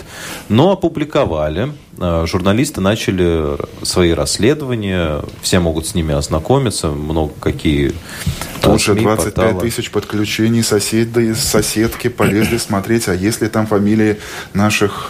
Но 0.47 0.73
опубликовали, 0.73 1.73
э, 1.97 2.25
журналисты 2.27 2.81
начали 2.81 3.57
свои 3.83 4.11
расследования, 4.11 5.23
все 5.41 5.59
могут 5.59 5.87
с 5.87 5.95
ними 5.95 6.13
ознакомиться, 6.13 6.89
много 6.89 7.33
какие 7.39 7.93
Тут 8.61 8.79
же 8.79 8.93
25 8.93 9.33
порталы. 9.33 9.59
тысяч 9.59 9.89
подключений, 9.89 10.61
соседи, 10.61 11.33
соседки 11.33 12.09
полезли 12.09 12.57
смотреть, 12.57 13.07
а 13.07 13.15
если 13.15 13.47
там 13.47 13.65
фамилии 13.65 14.19
наших 14.53 15.09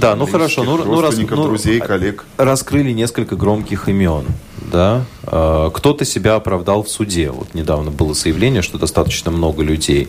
да, 0.00 0.16
ну 0.16 0.26
хорошо, 0.26 0.64
ну, 0.64 0.82
ну, 0.84 1.00
раз, 1.00 1.16
ну, 1.16 1.44
друзей, 1.44 1.80
коллег. 1.80 2.24
Раскрыли 2.36 2.92
несколько 2.92 3.36
громких 3.36 3.88
имен. 3.88 4.24
Да? 4.72 5.04
А, 5.24 5.70
кто-то 5.70 6.04
себя 6.04 6.36
оправдал 6.36 6.82
в 6.82 6.88
суде. 6.88 7.30
Вот 7.30 7.54
недавно 7.54 7.90
было 7.90 8.14
заявление, 8.14 8.62
что 8.62 8.78
достаточно 8.78 9.30
много 9.30 9.62
людей. 9.62 10.08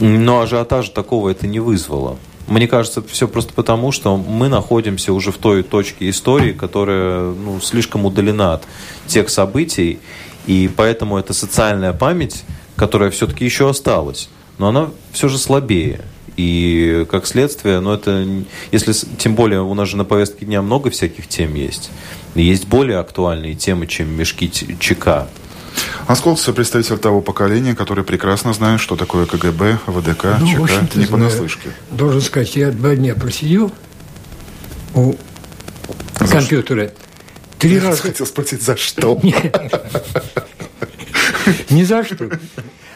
Но 0.00 0.40
ажиотажа 0.40 0.90
такого 0.90 1.28
это 1.28 1.46
не 1.46 1.60
вызвало. 1.60 2.16
Мне 2.46 2.66
кажется, 2.66 3.02
все 3.02 3.26
просто 3.28 3.52
потому, 3.54 3.92
что 3.92 4.16
мы 4.16 4.48
находимся 4.48 5.12
уже 5.12 5.32
в 5.32 5.38
той 5.38 5.62
точке 5.62 6.10
истории, 6.10 6.52
которая 6.52 7.32
ну, 7.32 7.60
слишком 7.60 8.04
удалена 8.04 8.54
от 8.54 8.64
тех 9.06 9.30
событий, 9.30 9.98
и 10.46 10.70
поэтому 10.74 11.16
эта 11.16 11.32
социальная 11.32 11.92
память, 11.92 12.44
которая 12.76 13.10
все-таки 13.10 13.44
еще 13.44 13.70
осталась, 13.70 14.28
но 14.58 14.68
она 14.68 14.90
все 15.12 15.28
же 15.28 15.38
слабее. 15.38 16.02
И 16.36 17.06
как 17.10 17.26
следствие, 17.26 17.80
ну 17.80 17.92
это, 17.92 18.26
если, 18.72 18.92
тем 19.18 19.34
более 19.34 19.62
у 19.62 19.74
нас 19.74 19.88
же 19.88 19.96
на 19.96 20.04
повестке 20.04 20.46
дня 20.46 20.62
много 20.62 20.90
всяких 20.90 21.28
тем 21.28 21.54
есть, 21.54 21.90
есть 22.34 22.66
более 22.66 22.98
актуальные 22.98 23.54
темы, 23.54 23.86
чем 23.86 24.10
мешки 24.16 24.50
ЧК. 24.50 25.28
Асколс– 26.06 26.44
представитель 26.54 26.98
того 26.98 27.20
поколения, 27.20 27.74
который 27.74 28.04
прекрасно 28.04 28.52
знает, 28.52 28.80
что 28.80 28.96
такое 28.96 29.26
КГБ, 29.26 29.78
ВДК, 29.86 30.36
ну, 30.40 30.66
ЧК, 30.66 30.86
не 30.94 31.06
понаслышке. 31.06 31.70
Должен 31.90 32.20
сказать, 32.20 32.56
я 32.56 32.70
два 32.70 32.94
дня 32.94 33.14
просидел 33.14 33.72
у 34.94 35.14
за 36.20 36.28
компьютера. 36.28 36.92
Три 37.58 37.78
раза... 37.78 38.02
Хотел 38.02 38.26
спросить, 38.26 38.62
за 38.62 38.76
что? 38.76 39.20
Не 41.70 41.84
за 41.84 42.04
что. 42.04 42.28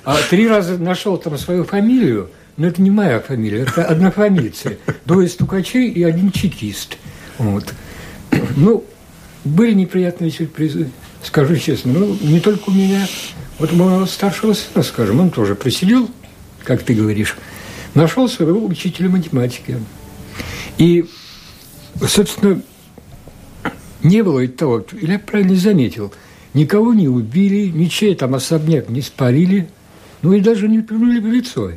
А 0.05 0.19
три 0.31 0.49
раза 0.49 0.79
нашел 0.79 1.17
там 1.19 1.39
свою 1.39 1.65
фамилию, 1.65 2.31
но 2.59 2.67
это 2.67 2.83
не 2.83 2.91
моя 2.91 3.21
фамилия, 3.21 3.63
это 3.63 3.85
однофамильцы. 3.85 4.79
Двое 5.05 5.29
стукачей 5.29 5.89
и 5.91 6.03
один 6.03 6.33
чекист. 6.33 6.99
Вот. 7.39 7.73
Ну, 8.57 8.85
были 9.45 9.73
неприятные 9.73 10.33
сюрпризы, 10.33 10.91
скажу 11.23 11.57
честно. 11.57 11.93
Ну, 11.93 12.19
не 12.21 12.41
только 12.41 12.69
у 12.69 12.73
меня. 12.73 13.07
Вот 13.61 13.73
у 13.73 13.77
моего 13.77 14.07
старшего 14.07 14.53
сына, 14.53 14.83
скажем, 14.83 15.21
он 15.21 15.31
тоже 15.31 15.55
просидел, 15.55 16.11
как 16.65 16.83
ты 16.83 16.95
говоришь, 16.95 17.37
нашел 17.95 18.29
своего 18.29 18.65
учителя 18.65 19.09
математики. 19.09 19.77
И, 20.79 21.07
собственно, 22.07 22.61
не 24.03 24.23
было 24.23 24.41
и 24.41 24.49
того, 24.49 24.85
я 25.01 25.19
правильно 25.21 25.55
заметил, 25.55 26.13
никого 26.55 26.93
не 26.93 27.09
убили, 27.09 27.67
ничей 27.67 28.15
там 28.17 28.35
особняк 28.35 28.89
не 28.89 29.01
спарили, 29.01 29.69
ну 30.23 30.33
и 30.33 30.41
даже 30.41 30.69
не 30.69 30.81
плюнули 30.81 31.21
в 31.21 31.27
лицо. 31.27 31.73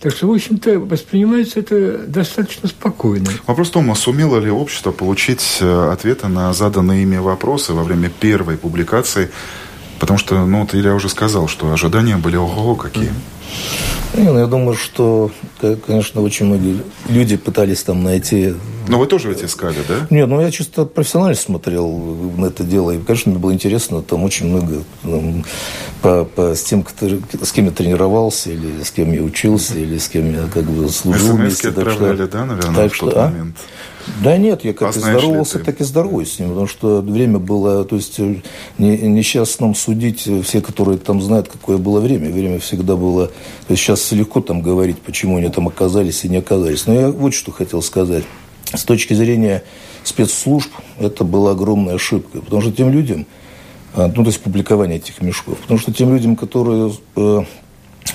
Так 0.00 0.14
что, 0.14 0.28
в 0.28 0.32
общем-то, 0.32 0.78
воспринимается 0.78 1.58
это 1.58 1.98
достаточно 1.98 2.68
спокойно. 2.68 3.30
Вопрос 3.46 3.68
в 3.68 3.72
том, 3.72 3.90
а 3.90 3.96
сумело 3.96 4.38
ли 4.38 4.50
общество 4.50 4.92
получить 4.92 5.58
э, 5.60 5.90
ответы 5.92 6.28
на 6.28 6.52
заданные 6.52 7.02
ими 7.02 7.16
вопросы 7.16 7.72
во 7.72 7.82
время 7.82 8.08
первой 8.08 8.56
публикации? 8.56 9.30
Потому 9.98 10.18
что, 10.18 10.46
ну, 10.46 10.60
вот 10.60 10.74
Илья 10.74 10.94
уже 10.94 11.08
сказал, 11.08 11.48
что 11.48 11.72
ожидания 11.72 12.16
были 12.16 12.36
ого 12.36 12.76
какие. 12.76 13.08
Ну, 13.08 13.14
я 14.14 14.46
думаю, 14.46 14.74
что, 14.74 15.30
конечно, 15.86 16.22
очень 16.22 16.46
многие 16.46 16.78
люди 17.08 17.36
пытались 17.36 17.82
там 17.82 18.02
найти 18.02 18.54
но 18.88 18.98
вы 18.98 19.06
тоже 19.06 19.28
ведь 19.28 19.44
искали, 19.44 19.76
да? 19.86 20.06
Нет, 20.08 20.28
ну 20.28 20.40
я 20.40 20.50
чисто 20.50 20.86
профессионально 20.86 21.36
смотрел 21.36 21.88
на 22.36 22.46
это 22.46 22.64
дело. 22.64 22.92
И, 22.92 22.98
конечно, 22.98 23.30
мне 23.30 23.38
было 23.38 23.52
интересно. 23.52 24.00
Там 24.02 24.24
очень 24.24 24.46
много 24.46 24.82
там, 25.02 25.44
по, 26.00 26.24
по, 26.24 26.54
с 26.54 26.62
тем, 26.62 26.82
кто, 26.82 27.06
с 27.06 27.52
кем 27.52 27.66
я 27.66 27.70
тренировался, 27.70 28.50
или 28.50 28.82
с 28.82 28.90
кем 28.90 29.12
я 29.12 29.22
учился, 29.22 29.74
или 29.78 29.98
с 29.98 30.08
кем 30.08 30.32
я 30.32 30.46
как 30.52 30.64
бы 30.64 30.88
служил 30.88 31.36
вместе. 31.36 31.68
отправляли, 31.68 32.16
что, 32.16 32.28
да, 32.28 32.44
наверное, 32.46 32.74
так 32.74 32.92
в 32.92 32.94
что, 32.94 33.06
тот 33.06 33.16
а? 33.16 33.32
Да 34.22 34.36
нет, 34.36 34.64
я 34.64 34.72
как 34.74 34.96
и 34.96 34.98
здоровался, 34.98 35.58
так 35.60 35.80
и 35.80 35.84
здороваюсь 35.84 36.32
с 36.32 36.38
ним, 36.38 36.48
потому 36.48 36.66
что 36.66 37.00
время 37.00 37.38
было, 37.38 37.84
то 37.84 37.96
есть 37.96 38.18
не, 38.18 38.38
не 38.78 39.22
сейчас 39.22 39.60
нам 39.60 39.74
судить 39.74 40.28
все, 40.44 40.60
которые 40.60 40.98
там 40.98 41.22
знают, 41.22 41.48
какое 41.48 41.78
было 41.78 42.00
время. 42.00 42.30
Время 42.30 42.58
всегда 42.58 42.96
было, 42.96 43.28
то 43.28 43.32
есть 43.68 43.82
сейчас 43.82 44.10
легко 44.12 44.40
там 44.40 44.60
говорить, 44.60 44.98
почему 44.98 45.36
они 45.36 45.48
там 45.48 45.68
оказались 45.68 46.24
и 46.24 46.28
не 46.28 46.38
оказались. 46.38 46.86
Но 46.86 46.94
я 46.94 47.10
вот 47.10 47.34
что 47.34 47.52
хотел 47.52 47.82
сказать. 47.82 48.24
С 48.72 48.84
точки 48.84 49.14
зрения 49.14 49.62
спецслужб 50.04 50.70
это 50.98 51.24
была 51.24 51.52
огромная 51.52 51.94
ошибка, 51.94 52.40
потому 52.40 52.60
что 52.60 52.72
тем 52.72 52.90
людям, 52.90 53.26
а, 53.94 54.08
ну, 54.08 54.22
то 54.22 54.30
есть 54.30 54.40
публикование 54.40 54.98
этих 54.98 55.22
мешков, 55.22 55.58
потому 55.58 55.78
что 55.78 55.92
тем 55.92 56.12
людям, 56.14 56.36
которые 56.36 56.92
э, 57.16 57.42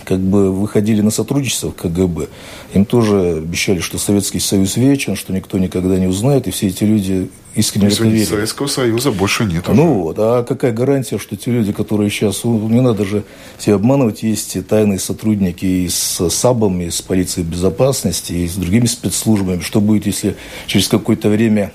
как 0.04 0.20
бы 0.20 0.52
выходили 0.52 1.02
на 1.02 1.12
сотрудничество 1.12 1.72
в 1.72 1.76
КГБ, 1.76 2.28
им 2.74 2.86
тоже 2.86 3.38
обещали, 3.38 3.80
что 3.80 3.98
Советский 3.98 4.40
Союз 4.40 4.78
вечен, 4.78 5.16
что 5.16 5.34
никто 5.34 5.58
никогда 5.58 5.98
не 5.98 6.08
узнает, 6.08 6.48
и 6.48 6.52
все 6.52 6.68
эти 6.68 6.84
люди 6.84 7.30
искренне 7.56 7.88
Извините, 7.88 8.04
это 8.04 8.14
верили. 8.14 8.30
Советского 8.30 8.68
Союза 8.68 9.12
больше 9.12 9.46
нет. 9.46 9.68
Уже. 9.68 9.76
Ну 9.76 9.94
вот, 10.02 10.16
а 10.20 10.44
какая 10.44 10.72
гарантия, 10.72 11.18
что 11.18 11.36
те 11.36 11.52
люди, 11.52 11.72
которые 11.72 12.10
сейчас, 12.10 12.44
не 12.44 12.82
надо 12.82 13.06
же 13.06 13.24
себя 13.60 13.76
обманывать, 13.76 14.24
есть 14.24 14.56
и 14.56 14.62
тайные 14.62 15.00
сотрудники 15.00 15.66
и 15.66 15.90
с 15.90 16.30
САБом, 16.30 16.82
и 16.82 16.90
с 16.90 17.02
полицией 17.02 17.48
безопасности, 17.48 18.34
и 18.34 18.48
с 18.48 18.56
другими 18.56 18.86
спецслужбами, 18.86 19.62
что 19.62 19.82
будет, 19.82 20.06
если 20.06 20.36
через 20.68 20.88
какое-то 20.88 21.30
время 21.30 21.72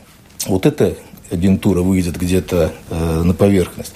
вот 0.47 0.67
эта 0.67 0.97
агентура 1.31 1.81
выйдет 1.83 2.19
где-то 2.19 2.73
э, 2.91 3.23
на 3.23 3.35
поверхность. 3.35 3.93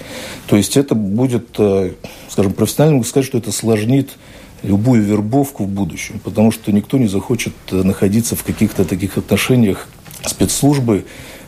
То 0.47 0.55
есть 0.55 0.77
это 0.77 0.95
будет, 0.95 1.47
э, 1.57 1.91
скажем, 2.29 2.53
профессионально 2.53 2.97
могу 2.97 3.05
сказать, 3.05 3.27
что 3.27 3.37
это 3.37 3.51
сложнит 3.51 4.11
любую 4.63 5.03
вербовку 5.03 5.65
в 5.65 5.67
будущем, 5.67 6.19
потому 6.23 6.51
что 6.51 6.71
никто 6.71 6.97
не 6.97 7.07
захочет 7.07 7.53
э, 7.71 7.83
находиться 7.83 8.35
в 8.35 8.43
каких-то 8.43 8.85
таких 8.85 9.17
отношениях 9.17 9.87
спецслужбы 10.25 11.05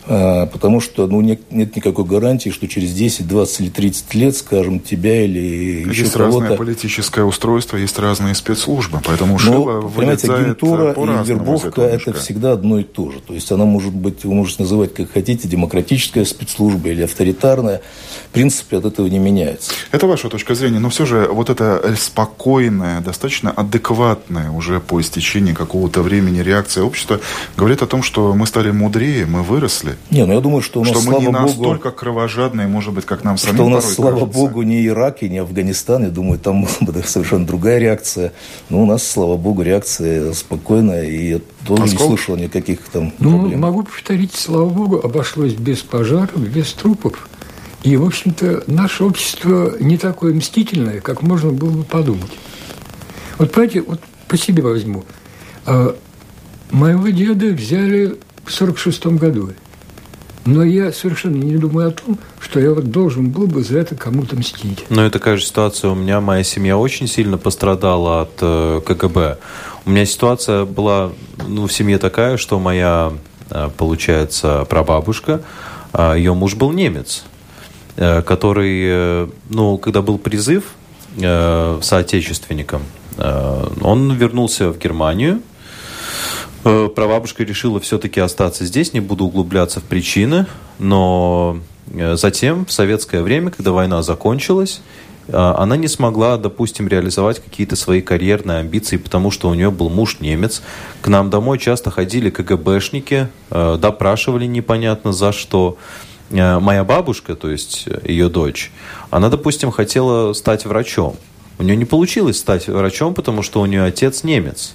потому 0.07 0.79
что 0.81 1.07
ну, 1.07 1.21
нет, 1.21 1.41
нет 1.51 1.75
никакой 1.75 2.05
гарантии, 2.05 2.49
что 2.49 2.67
через 2.67 2.93
10, 2.93 3.27
20 3.27 3.61
или 3.61 3.69
30 3.69 4.13
лет, 4.13 4.37
скажем, 4.37 4.79
тебя 4.79 5.23
или 5.23 5.85
есть 5.87 5.99
еще 5.99 6.03
кого-то... 6.03 6.03
Есть 6.03 6.15
разное 6.15 6.57
политическое 6.57 7.23
устройство, 7.23 7.77
есть 7.77 7.97
разные 7.99 8.35
спецслужбы, 8.35 8.99
поэтому 9.03 9.33
ну, 9.33 9.39
Шила 9.39 9.81
понимаете, 9.81 10.31
агентура 10.31 10.91
и 10.91 11.27
вербовка– 11.27 11.81
это 11.83 12.13
всегда 12.13 12.53
одно 12.53 12.79
и 12.79 12.83
то 12.83 13.11
же. 13.11 13.19
То 13.19 13.33
есть 13.33 13.51
она 13.51 13.65
может 13.65 13.93
быть, 13.93 14.23
вы 14.25 14.33
можете 14.33 14.63
называть 14.63 14.93
как 14.93 15.11
хотите, 15.11 15.47
демократическая 15.47 16.25
спецслужба 16.25 16.89
или 16.89 17.03
авторитарная. 17.03 17.81
В 18.29 18.33
принципе, 18.33 18.77
от 18.77 18.85
этого 18.85 19.07
не 19.07 19.19
меняется. 19.19 19.71
Это 19.91 20.07
ваша 20.07 20.29
точка 20.29 20.55
зрения, 20.55 20.79
но 20.79 20.89
все 20.89 21.05
же 21.05 21.27
вот 21.31 21.49
это 21.49 21.95
спокойная, 21.97 23.01
достаточно 23.01 23.51
адекватная 23.51 24.51
уже 24.51 24.79
по 24.79 25.01
истечении 25.01 25.53
какого-то 25.53 26.01
времени 26.01 26.39
реакция 26.39 26.83
общества 26.83 27.19
говорит 27.57 27.81
о 27.81 27.87
том, 27.87 28.03
что 28.03 28.33
мы 28.33 28.45
стали 28.45 28.71
мудрее, 28.71 29.25
мы 29.25 29.41
выросли, 29.43 29.94
не, 30.11 30.25
ну 30.25 30.33
я 30.33 30.41
думаю, 30.41 30.61
что 30.61 30.81
у 30.81 30.83
нас, 30.83 30.97
что 30.97 31.11
мы 31.11 31.19
не 31.19 31.25
Богу, 31.27 31.39
настолько 31.39 31.91
кровожадные, 31.91 32.67
может 32.67 32.93
быть, 32.93 33.05
как 33.05 33.23
нам 33.23 33.37
самим 33.37 33.55
Что 33.55 33.65
у 33.65 33.69
нас, 33.69 33.93
слава 33.93 34.19
кажется. 34.19 34.39
Богу, 34.39 34.61
не 34.61 34.85
Ирак 34.85 35.23
и 35.23 35.29
не 35.29 35.39
Афганистан. 35.39 36.03
Я 36.03 36.09
думаю, 36.09 36.39
там 36.39 36.67
была 36.81 36.93
бы 36.93 37.03
совершенно 37.03 37.45
другая 37.45 37.79
реакция. 37.79 38.33
Но 38.69 38.83
у 38.83 38.85
нас, 38.85 39.05
слава 39.05 39.37
Богу, 39.37 39.61
реакция 39.61 40.33
спокойная. 40.33 41.05
И 41.05 41.29
я 41.29 41.39
тоже 41.67 41.83
а 41.83 41.87
не 41.87 41.97
слышал 41.97 42.35
никаких 42.35 42.79
там 42.91 43.13
ну, 43.19 43.39
проблем. 43.39 43.59
Могу 43.59 43.83
повторить, 43.83 44.35
слава 44.35 44.69
Богу, 44.69 44.99
обошлось 45.03 45.53
без 45.53 45.81
пожаров, 45.81 46.37
без 46.37 46.73
трупов. 46.73 47.27
И, 47.83 47.97
в 47.97 48.05
общем-то, 48.05 48.63
наше 48.67 49.03
общество 49.03 49.75
не 49.79 49.97
такое 49.97 50.33
мстительное, 50.33 51.01
как 51.01 51.21
можно 51.21 51.51
было 51.51 51.69
бы 51.69 51.83
подумать. 51.83 52.31
Вот, 53.37 53.51
понимаете, 53.51 53.81
вот 53.81 53.99
по 54.27 54.37
себе 54.37 54.63
возьму. 54.63 55.03
А, 55.65 55.95
моего 56.71 57.09
деда 57.09 57.47
взяли 57.47 58.17
в 58.43 58.51
46 58.51 59.05
году. 59.07 59.51
Но 60.45 60.63
я 60.63 60.91
совершенно 60.91 61.43
не 61.43 61.57
думаю 61.57 61.89
о 61.89 61.91
том, 61.91 62.19
что 62.39 62.59
я 62.59 62.71
вот 62.71 62.91
должен 62.91 63.31
был 63.31 63.47
бы 63.47 63.63
за 63.63 63.79
это 63.79 63.95
кому-то 63.95 64.35
мстить. 64.35 64.85
Но 64.89 65.03
это 65.03 65.17
такая 65.19 65.37
же 65.37 65.45
ситуация. 65.45 65.89
У 65.89 65.95
меня 65.95 66.21
моя 66.21 66.43
семья 66.43 66.77
очень 66.77 67.07
сильно 67.07 67.39
пострадала 67.39 68.21
от 68.21 68.37
э, 68.41 68.81
КГБ. 68.85 69.39
У 69.85 69.89
меня 69.89 70.05
ситуация 70.05 70.65
была 70.65 71.11
ну, 71.47 71.67
в 71.67 71.73
семье 71.73 71.97
такая, 71.97 72.37
что 72.37 72.59
моя, 72.59 73.13
э, 73.49 73.69
получается, 73.77 74.65
прабабушка, 74.69 75.41
э, 75.93 76.15
ее 76.17 76.33
муж 76.33 76.55
был 76.55 76.71
немец, 76.71 77.23
э, 77.97 78.21
который, 78.23 79.29
ну, 79.49 79.77
когда 79.77 80.01
был 80.01 80.17
призыв 80.17 80.63
соотечественникам, 81.17 82.81
он 83.17 84.11
вернулся 84.15 84.69
в 84.69 84.77
Германию, 84.77 85.41
прабабушка 86.65 87.43
решила 87.43 87.79
все-таки 87.79 88.19
остаться 88.19 88.65
здесь, 88.65 88.93
не 88.93 88.99
буду 88.99 89.25
углубляться 89.25 89.79
в 89.79 89.83
причины, 89.83 90.47
но 90.79 91.59
э, 91.93 92.15
затем, 92.15 92.65
в 92.65 92.71
советское 92.71 93.21
время, 93.21 93.51
когда 93.51 93.71
война 93.71 94.01
закончилась, 94.01 94.81
э, 95.27 95.35
она 95.35 95.77
не 95.77 95.87
смогла, 95.87 96.37
допустим, 96.37 96.87
реализовать 96.87 97.39
какие-то 97.39 97.75
свои 97.75 98.01
карьерные 98.01 98.57
амбиции, 98.61 98.97
потому 98.97 99.29
что 99.29 99.49
у 99.49 99.53
нее 99.53 99.69
был 99.69 99.89
муж 99.89 100.17
немец. 100.21 100.63
К 101.01 101.07
нам 101.07 101.29
домой 101.29 101.59
часто 101.59 101.91
ходили 101.91 102.31
КГБшники, 102.31 103.27
допрашивали 103.51 104.47
непонятно 104.47 105.13
за 105.13 105.31
что. 105.31 105.77
Моя 106.31 106.83
бабушка, 106.83 107.35
то 107.35 107.51
есть 107.51 107.85
ее 108.03 108.29
дочь, 108.29 108.71
она, 109.11 109.29
допустим, 109.29 109.69
хотела 109.69 110.33
стать 110.33 110.65
врачом. 110.65 111.15
У 111.59 111.63
нее 111.63 111.75
не 111.75 111.85
получилось 111.85 112.39
стать 112.39 112.67
врачом, 112.67 113.13
потому 113.13 113.43
что 113.43 113.61
у 113.61 113.67
нее 113.67 113.83
отец 113.83 114.23
немец. 114.23 114.73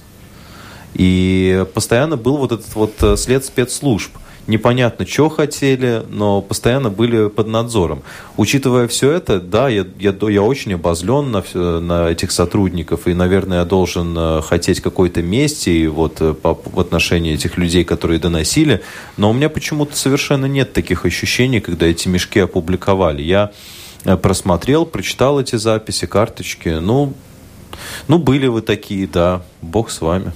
И 0.93 1.65
постоянно 1.73 2.17
был 2.17 2.37
вот 2.37 2.51
этот 2.51 2.75
вот 2.75 2.93
э, 3.01 3.15
след 3.15 3.45
спецслужб. 3.45 4.11
непонятно, 4.47 5.07
что 5.07 5.29
хотели, 5.29 6.03
но 6.09 6.41
постоянно 6.41 6.89
были 6.89 7.29
под 7.29 7.47
надзором. 7.47 8.03
Учитывая 8.37 8.87
все 8.87 9.11
это, 9.11 9.39
да, 9.39 9.69
я, 9.69 9.85
я, 9.99 10.13
я 10.19 10.41
очень 10.41 10.73
обозлен 10.73 11.31
на, 11.31 11.43
на 11.79 12.09
этих 12.09 12.31
сотрудников, 12.31 13.07
и, 13.07 13.13
наверное, 13.13 13.59
я 13.59 13.65
должен 13.65 14.15
э, 14.17 14.41
хотеть 14.41 14.81
какой-то 14.81 15.21
мести 15.21 15.87
вот, 15.87 16.17
э, 16.19 16.33
по, 16.33 16.53
в 16.53 16.79
отношении 16.79 17.33
этих 17.33 17.57
людей, 17.57 17.83
которые 17.83 18.19
доносили, 18.19 18.81
но 19.17 19.29
у 19.29 19.33
меня 19.33 19.49
почему-то 19.49 19.95
совершенно 19.95 20.45
нет 20.45 20.73
таких 20.73 21.05
ощущений, 21.05 21.61
когда 21.61 21.85
эти 21.85 22.07
мешки 22.07 22.39
опубликовали. 22.39 23.21
Я 23.21 23.51
просмотрел, 24.21 24.85
прочитал 24.85 25.39
эти 25.39 25.55
записи, 25.55 26.07
карточки, 26.07 26.69
ну, 26.69 27.13
ну, 28.07 28.17
были 28.17 28.47
вы 28.47 28.61
такие, 28.61 29.07
да, 29.07 29.43
бог 29.61 29.91
с 29.91 30.01
вами. 30.01 30.31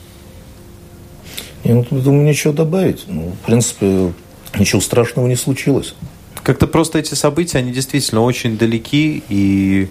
Я 1.65 1.73
ну, 1.73 1.83
думаю, 1.89 2.27
ничего 2.27 2.53
добавить. 2.53 3.05
Ну, 3.07 3.31
в 3.41 3.45
принципе, 3.45 4.13
ничего 4.57 4.79
страшного 4.79 5.27
не 5.27 5.35
случилось. 5.35 5.95
Как-то 6.43 6.67
просто 6.67 6.99
эти 6.99 7.15
события, 7.15 7.57
они 7.57 7.71
действительно 7.71 8.21
очень 8.21 8.55
далеки. 8.55 9.23
И 9.29 9.89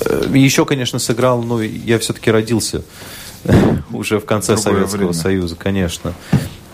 э, 0.00 0.30
еще, 0.34 0.64
конечно, 0.64 0.98
сыграл, 0.98 1.42
ну, 1.42 1.60
я 1.60 1.98
все-таки 1.98 2.30
родился 2.30 2.82
уже 3.92 4.18
в 4.18 4.24
конце 4.24 4.54
Другое 4.54 4.72
Советского 4.72 4.98
время. 4.98 5.12
Союза, 5.12 5.56
конечно. 5.56 6.14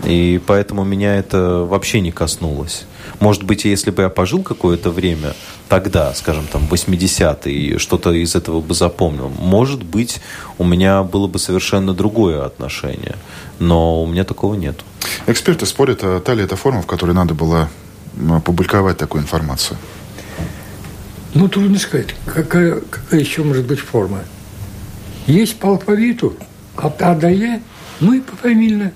И 0.04 0.40
поэтому 0.46 0.84
меня 0.84 1.16
это 1.16 1.66
вообще 1.68 2.00
не 2.00 2.12
коснулось. 2.12 2.84
Может 3.20 3.44
быть, 3.44 3.64
если 3.64 3.90
бы 3.90 4.02
я 4.02 4.08
пожил 4.08 4.42
какое-то 4.42 4.90
время 4.90 5.34
тогда, 5.68 6.12
скажем, 6.14 6.46
там, 6.50 6.66
80-е, 6.70 7.52
и 7.52 7.78
что-то 7.78 8.12
из 8.12 8.34
этого 8.34 8.60
бы 8.60 8.74
запомнил, 8.74 9.30
может 9.38 9.82
быть, 9.82 10.20
у 10.58 10.64
меня 10.64 11.02
было 11.02 11.26
бы 11.26 11.38
совершенно 11.38 11.94
другое 11.94 12.44
отношение. 12.44 13.16
Но 13.58 14.02
у 14.02 14.06
меня 14.06 14.24
такого 14.24 14.54
нет. 14.54 14.80
Эксперты 15.26 15.66
спорят, 15.66 16.00
а 16.02 16.20
та 16.20 16.34
ли 16.34 16.42
это 16.42 16.56
форма, 16.56 16.82
в 16.82 16.86
которой 16.86 17.12
надо 17.12 17.34
было 17.34 17.68
публиковать 18.44 18.98
такую 18.98 19.22
информацию? 19.22 19.78
Ну, 21.34 21.48
трудно 21.48 21.78
сказать, 21.78 22.14
какая, 22.26 22.80
какая 22.80 23.20
еще 23.20 23.42
может 23.42 23.66
быть 23.66 23.80
форма. 23.80 24.20
Есть 25.26 25.58
по 25.58 25.70
алфавиту, 25.70 26.36
от 26.76 27.00
А 27.02 27.14
до 27.14 27.28
Е, 27.28 27.60
ну 28.00 28.12
и 28.12 28.20
пофамильно. 28.20 28.92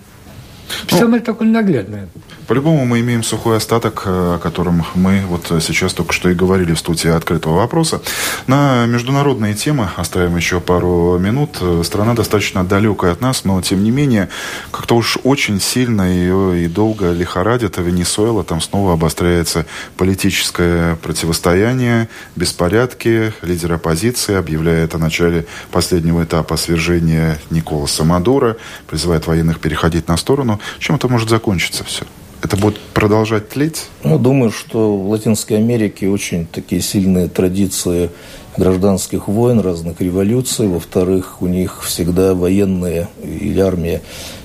Ну, 0.90 0.98
Самое 0.98 1.22
такое 1.22 1.48
наглядное. 1.48 2.08
По-любому 2.48 2.86
мы 2.86 3.00
имеем 3.00 3.22
сухой 3.22 3.58
остаток, 3.58 4.04
э, 4.06 4.36
о 4.36 4.38
котором 4.38 4.86
мы 4.94 5.22
вот 5.28 5.52
сейчас 5.62 5.92
только 5.92 6.14
что 6.14 6.30
и 6.30 6.34
говорили 6.34 6.72
в 6.72 6.78
студии 6.78 7.10
открытого 7.10 7.56
вопроса. 7.56 8.00
На 8.46 8.86
международные 8.86 9.52
темы 9.52 9.90
оставим 9.96 10.34
еще 10.34 10.58
пару 10.58 11.18
минут. 11.18 11.58
Страна 11.84 12.14
достаточно 12.14 12.64
далекая 12.64 13.12
от 13.12 13.20
нас, 13.20 13.44
но 13.44 13.60
тем 13.60 13.84
не 13.84 13.90
менее, 13.90 14.30
как-то 14.70 14.96
уж 14.96 15.18
очень 15.24 15.60
сильно 15.60 16.10
ее 16.10 16.64
и 16.64 16.68
долго 16.68 17.12
лихорадит 17.12 17.76
Венесуэла. 17.76 18.44
Там 18.44 18.62
снова 18.62 18.94
обостряется 18.94 19.66
политическое 19.98 20.96
противостояние, 20.96 22.08
беспорядки. 22.34 23.34
Лидер 23.42 23.74
оппозиции 23.74 24.34
объявляет 24.34 24.94
о 24.94 24.98
начале 24.98 25.44
последнего 25.70 26.24
этапа 26.24 26.56
свержения 26.56 27.38
Николаса 27.50 28.04
Мадура, 28.04 28.56
призывает 28.86 29.26
военных 29.26 29.60
переходить 29.60 30.08
на 30.08 30.16
сторону. 30.16 30.58
Чем 30.78 30.96
это 30.96 31.08
может 31.08 31.28
закончиться 31.28 31.84
все? 31.84 32.06
Это 32.42 32.56
будет 32.56 32.78
продолжать 32.94 33.48
тлеть? 33.48 33.86
Ну, 34.04 34.18
думаю, 34.18 34.50
что 34.50 34.96
в 34.96 35.10
Латинской 35.10 35.56
Америке 35.56 36.08
очень 36.08 36.46
такие 36.46 36.80
сильные 36.80 37.28
традиции 37.28 38.10
гражданских 38.56 39.28
войн, 39.28 39.60
разных 39.60 40.00
революций. 40.00 40.68
Во-вторых, 40.68 41.42
у 41.42 41.46
них 41.46 41.82
всегда 41.82 42.34
военные 42.34 43.08
или 43.22 43.58
армия 43.60 44.02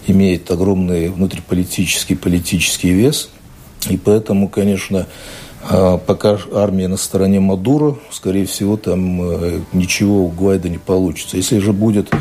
имеет 0.08 0.50
огромный 0.50 1.10
внутриполитический 1.10 2.16
политический 2.16 2.92
вес. 2.92 3.30
И 3.90 3.98
поэтому, 3.98 4.50
конечно, 4.50 5.08
а, 5.70 5.98
пока 5.98 6.40
армия 6.54 6.88
на 6.88 6.98
стороне 6.98 7.40
Мадуро, 7.40 7.98
скорее 8.12 8.46
всего, 8.46 8.76
там 8.76 9.22
э, 9.22 9.60
ничего 9.72 10.26
у 10.26 10.30
Гуайда 10.30 10.70
не 10.70 10.78
получится. 10.78 11.38
Если 11.38 11.60
же 11.60 11.74
будет, 11.74 12.12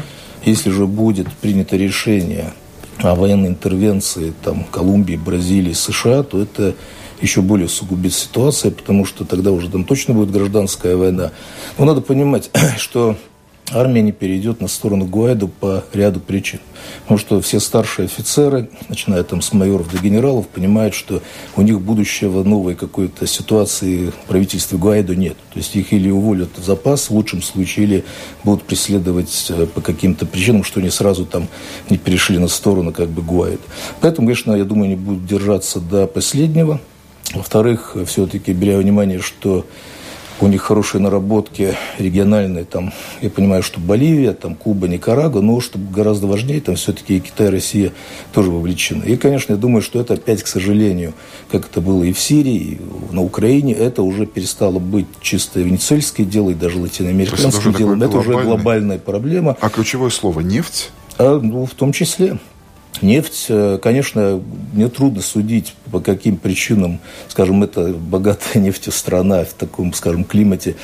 если 0.44 0.70
же 0.70 0.86
будет 0.86 1.32
принято 1.32 1.76
решение 1.76 2.52
о 2.98 3.14
военной 3.14 3.48
интервенции 3.48 4.32
там, 4.44 4.64
Колумбии, 4.64 5.16
Бразилии, 5.16 5.72
США, 5.72 6.22
то 6.22 6.40
это 6.40 6.74
еще 7.20 7.40
более 7.40 7.66
усугубит 7.66 8.12
ситуацию, 8.12 8.72
потому 8.72 9.04
что 9.04 9.24
тогда 9.24 9.52
уже 9.52 9.70
там 9.70 9.84
точно 9.84 10.14
будет 10.14 10.30
гражданская 10.32 10.96
война. 10.96 11.30
Но 11.78 11.84
надо 11.84 12.00
понимать, 12.00 12.50
что 12.78 13.16
армия 13.72 14.02
не 14.02 14.12
перейдет 14.12 14.60
на 14.60 14.68
сторону 14.68 15.06
Гуайда 15.06 15.46
по 15.46 15.84
ряду 15.92 16.20
причин. 16.20 16.60
Потому 17.02 17.18
что 17.18 17.40
все 17.40 17.60
старшие 17.60 18.06
офицеры, 18.06 18.68
начиная 18.88 19.22
там 19.22 19.40
с 19.40 19.52
майоров 19.52 19.90
до 19.90 19.98
генералов, 19.98 20.48
понимают, 20.48 20.94
что 20.94 21.22
у 21.56 21.62
них 21.62 21.80
будущего 21.80 22.42
новой 22.42 22.74
какой-то 22.74 23.26
ситуации 23.26 24.10
в 24.10 24.28
правительстве 24.28 24.78
Гуайда 24.78 25.14
нет. 25.14 25.36
То 25.52 25.58
есть 25.58 25.74
их 25.76 25.92
или 25.92 26.10
уволят 26.10 26.50
в 26.56 26.64
запас, 26.64 27.08
в 27.08 27.14
лучшем 27.14 27.42
случае, 27.42 27.86
или 27.86 28.04
будут 28.44 28.64
преследовать 28.64 29.46
э, 29.50 29.66
по 29.66 29.80
каким-то 29.80 30.26
причинам, 30.26 30.64
что 30.64 30.80
они 30.80 30.90
сразу 30.90 31.24
там 31.24 31.48
не 31.88 31.98
перешли 31.98 32.38
на 32.38 32.48
сторону 32.48 32.92
как 32.92 33.08
бы 33.08 33.22
Гуайда. 33.22 33.62
Поэтому, 34.00 34.26
конечно, 34.26 34.52
я 34.52 34.64
думаю, 34.64 34.86
они 34.86 34.96
будут 34.96 35.26
держаться 35.26 35.80
до 35.80 36.06
последнего. 36.06 36.80
Во-вторых, 37.34 37.96
все-таки 38.06 38.52
беря 38.52 38.78
внимание, 38.78 39.20
что 39.20 39.64
у 40.42 40.48
них 40.48 40.62
хорошие 40.62 41.00
наработки 41.00 41.74
региональные, 41.98 42.64
там, 42.64 42.92
я 43.20 43.30
понимаю, 43.30 43.62
что 43.62 43.78
Боливия, 43.80 44.32
там, 44.32 44.56
Куба, 44.56 44.88
Никарагуа, 44.88 45.40
но 45.40 45.60
что 45.60 45.78
гораздо 45.78 46.26
важнее, 46.26 46.60
там 46.60 46.74
все-таки 46.74 47.20
Китай, 47.20 47.48
Россия 47.48 47.92
тоже 48.32 48.50
вовлечены. 48.50 49.04
И, 49.04 49.16
конечно, 49.16 49.52
я 49.52 49.58
думаю, 49.58 49.82
что 49.82 50.00
это 50.00 50.14
опять, 50.14 50.42
к 50.42 50.46
сожалению, 50.48 51.14
как 51.50 51.66
это 51.66 51.80
было 51.80 52.02
и 52.02 52.12
в 52.12 52.18
Сирии, 52.20 52.56
и 52.56 52.80
на 53.14 53.22
Украине, 53.22 53.72
это 53.72 54.02
уже 54.02 54.26
перестало 54.26 54.78
быть 54.78 55.06
чисто 55.20 55.60
венесуэльское 55.60 56.26
дело 56.26 56.50
и 56.50 56.54
даже 56.54 56.78
латиноамериканским 56.78 57.72
делом. 57.72 58.02
Это 58.02 58.18
уже 58.18 58.32
глобальная 58.32 58.98
проблема. 58.98 59.56
А 59.60 59.68
ключевое 59.68 60.10
слово 60.10 60.40
«нефть»? 60.40 60.90
А, 61.18 61.38
ну, 61.40 61.66
в 61.66 61.74
том 61.74 61.92
числе. 61.92 62.38
Нефть, 63.00 63.46
э, 63.48 63.78
конечно, 63.82 64.40
мне 64.72 64.88
трудно 64.88 65.22
судить, 65.22 65.74
по 65.90 66.00
каким 66.00 66.36
причинам, 66.36 67.00
скажем, 67.28 67.62
это 67.62 67.92
богатая 67.92 68.58
нефтью 68.60 68.92
страна 68.92 69.44
в 69.44 69.54
таком, 69.54 69.92
скажем, 69.92 70.24
климате, 70.24 70.76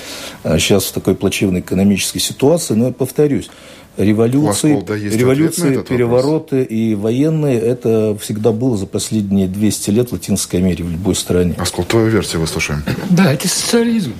сейчас 0.42 0.86
а 0.86 0.90
в 0.90 0.92
такой 0.92 1.14
плачевной 1.14 1.60
экономической 1.60 2.18
ситуации, 2.18 2.74
но 2.74 2.86
я 2.86 2.92
повторюсь, 2.92 3.50
революции, 3.98 4.82
да, 4.86 4.96
революции 4.96 5.82
перевороты 5.82 6.60
вопрос. 6.60 6.66
и 6.70 6.94
военные, 6.94 7.58
это 7.58 8.16
всегда 8.20 8.52
было 8.52 8.76
за 8.76 8.86
последние 8.86 9.48
200 9.48 9.90
лет 9.90 10.08
в 10.10 10.12
Латинской 10.12 10.60
Америке, 10.60 10.84
в 10.84 10.90
любой 10.90 11.14
стране. 11.14 11.54
Аскол, 11.58 11.84
твою 11.84 12.08
версию 12.08 12.40
выслушаем. 12.40 12.82
Да, 13.10 13.32
это 13.32 13.48
социализм. 13.48 14.14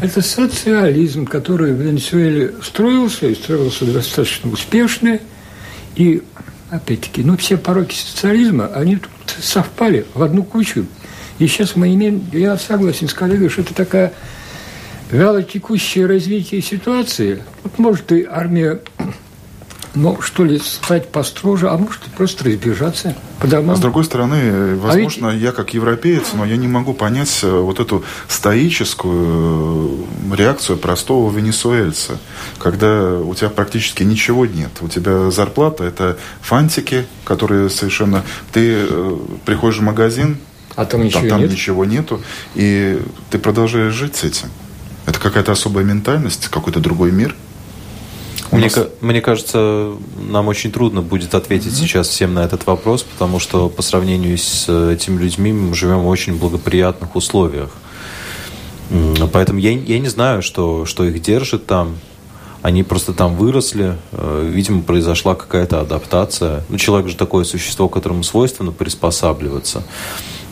Это 0.00 0.20
социализм, 0.20 1.24
который 1.24 1.72
в 1.72 1.80
Венесуэле 1.80 2.54
строился, 2.62 3.28
и 3.28 3.34
строился 3.34 3.86
достаточно 3.86 4.50
успешно, 4.52 5.20
и 5.96 6.22
опять-таки, 6.70 7.22
ну, 7.22 7.36
все 7.36 7.56
пороки 7.56 7.94
социализма, 7.94 8.66
они 8.66 8.96
тут 8.96 9.10
совпали 9.40 10.06
в 10.14 10.22
одну 10.22 10.44
кучу. 10.44 10.86
И 11.38 11.46
сейчас 11.46 11.76
мы 11.76 11.92
имеем, 11.94 12.24
я 12.32 12.56
согласен 12.56 13.08
с 13.08 13.14
коллегой, 13.14 13.48
что 13.48 13.62
это 13.62 13.74
такая 13.74 14.12
вяло 15.10 15.42
текущее 15.42 16.06
развитие 16.06 16.62
ситуации. 16.62 17.42
Вот 17.62 17.78
может 17.78 18.12
и 18.12 18.24
армия 18.24 18.80
ну, 19.96 20.20
что 20.20 20.44
ли, 20.44 20.58
стать 20.58 21.08
построже, 21.08 21.70
а 21.70 21.76
может 21.78 22.02
просто 22.16 22.44
разбежаться 22.44 23.16
по 23.40 23.46
домам. 23.46 23.70
А 23.70 23.76
с 23.76 23.80
другой 23.80 24.04
стороны, 24.04 24.76
возможно, 24.76 25.30
а 25.30 25.32
ведь... 25.32 25.42
я 25.42 25.52
как 25.52 25.72
европеец, 25.72 26.34
но 26.34 26.44
я 26.44 26.58
не 26.58 26.68
могу 26.68 26.92
понять 26.92 27.40
э, 27.42 27.50
вот 27.50 27.80
эту 27.80 28.04
стоическую 28.28 30.06
э, 30.30 30.36
реакцию 30.36 30.76
простого 30.76 31.34
венесуэльца, 31.34 32.18
когда 32.58 33.18
у 33.18 33.34
тебя 33.34 33.48
практически 33.48 34.02
ничего 34.02 34.44
нет. 34.44 34.70
У 34.82 34.88
тебя 34.88 35.30
зарплата– 35.30 35.84
это 35.86 36.18
фантики, 36.42 37.06
которые 37.24 37.70
совершенно... 37.70 38.22
Ты 38.52 38.86
э, 38.88 39.16
приходишь 39.46 39.78
в 39.78 39.82
магазин, 39.82 40.36
а 40.74 40.84
там 40.84 41.04
ничего, 41.04 41.20
там, 41.22 41.30
там 41.30 41.40
нет? 41.40 41.50
ничего 41.50 41.86
нету, 41.86 42.20
и 42.54 43.00
ты 43.30 43.38
продолжаешь 43.38 43.94
жить 43.94 44.16
с 44.16 44.24
этим. 44.24 44.48
Это 45.06 45.18
какая-то 45.18 45.52
особая 45.52 45.84
ментальность, 45.84 46.48
какой-то 46.48 46.80
другой 46.80 47.12
мир– 47.12 47.34
мне, 48.52 48.64
нас... 48.64 48.78
мне 49.00 49.20
кажется, 49.20 49.92
нам 50.28 50.48
очень 50.48 50.72
трудно 50.72 51.02
будет 51.02 51.34
ответить 51.34 51.72
mm-hmm. 51.72 51.80
сейчас 51.80 52.08
всем 52.08 52.34
на 52.34 52.40
этот 52.40 52.66
вопрос, 52.66 53.02
потому 53.02 53.38
что 53.38 53.68
по 53.68 53.82
сравнению 53.82 54.36
с 54.38 54.68
этими 54.68 55.20
людьми 55.20 55.52
мы 55.52 55.74
живем 55.74 56.00
в 56.00 56.08
очень 56.08 56.36
благоприятных 56.36 57.16
условиях. 57.16 57.70
Поэтому 59.32 59.58
я, 59.58 59.72
я 59.72 59.98
не 59.98 60.08
знаю, 60.08 60.42
что, 60.42 60.86
что 60.86 61.04
их 61.04 61.20
держит 61.20 61.66
там. 61.66 61.96
Они 62.62 62.82
просто 62.82 63.12
там 63.12 63.36
выросли. 63.36 63.96
Э, 64.12 64.48
видимо, 64.48 64.82
произошла 64.82 65.34
какая-то 65.34 65.80
адаптация. 65.80 66.64
Ну, 66.68 66.78
человек 66.78 67.08
же 67.08 67.16
такое 67.16 67.44
существо, 67.44 67.88
которому 67.88 68.22
свойственно 68.22 68.72
приспосабливаться. 68.72 69.82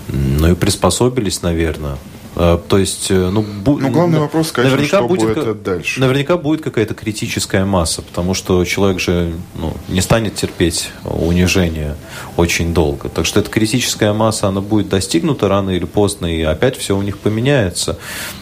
Ну 0.09 0.51
и 0.51 0.55
приспособились, 0.55 1.43
наверное. 1.43 1.97
Э, 2.37 2.59
то 2.69 2.79
есть, 2.79 3.11
э, 3.11 3.31
ну, 3.31 3.43
бу- 3.43 3.79
ну 3.81 3.91
главный 3.91 4.19
вопрос, 4.19 4.51
конечно, 4.51 4.77
наверняка 4.77 4.99
что 4.99 5.09
будет, 5.09 5.35
будет 5.35 5.63
дальше. 5.63 6.01
Наверняка 6.01 6.37
будет 6.37 6.63
какая-то 6.63 6.95
критическая 6.95 7.65
масса, 7.65 8.03
потому 8.03 8.35
что 8.35 8.65
человек 8.65 9.01
же 9.01 9.35
ну, 9.55 9.73
не 9.89 10.01
станет 10.01 10.35
терпеть 10.35 10.91
унижение 11.05 11.97
очень 12.37 12.75
долго. 12.75 13.09
Так 13.09 13.27
что 13.27 13.41
эта 13.41 13.51
критическая 13.51 14.13
масса, 14.13 14.49
она 14.49 14.61
будет 14.61 14.89
достигнута 14.89 15.49
рано 15.49 15.71
или 15.71 15.85
поздно, 15.85 16.27
и 16.27 16.43
опять 16.43 16.77
все 16.77 16.97
у 16.97 17.03
них 17.03 17.19
поменяется. 17.19 17.99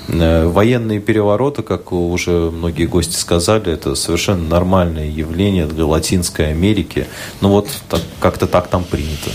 Э, 0.09 0.47
военные 0.47 1.01
перевороты, 1.01 1.63
как 1.63 1.93
уже 1.93 2.51
многие 2.51 2.87
гости 2.87 3.17
сказали, 3.17 3.73
это 3.73 3.95
совершенно 3.95 4.49
нормальное 4.49 5.07
явление 5.07 5.67
для 5.67 5.85
Латинской 5.85 6.51
Америки. 6.51 7.07
Ну 7.41 7.51
вот 7.51 7.69
так, 7.89 8.01
как-то 8.21 8.47
так 8.47 8.69
там 8.69 8.85
принято. 8.85 9.31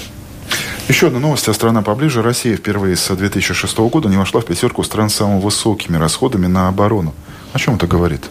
Еще 0.87 1.07
одна 1.07 1.19
новость, 1.19 1.49
а 1.49 1.53
страна 1.53 1.81
поближе. 1.81 2.21
Россия 2.21 2.55
впервые 2.55 2.95
с 2.95 3.13
2006 3.13 3.77
года 3.77 4.07
не 4.07 4.15
вошла 4.15 4.39
в 4.39 4.45
пятерку 4.45 4.83
стран 4.83 5.09
с 5.09 5.15
самыми 5.15 5.41
высокими 5.41 5.97
расходами 5.97 6.47
на 6.47 6.69
оборону. 6.69 7.13
О 7.51 7.59
чем 7.59 7.75
это 7.75 7.87
говорит? 7.87 8.23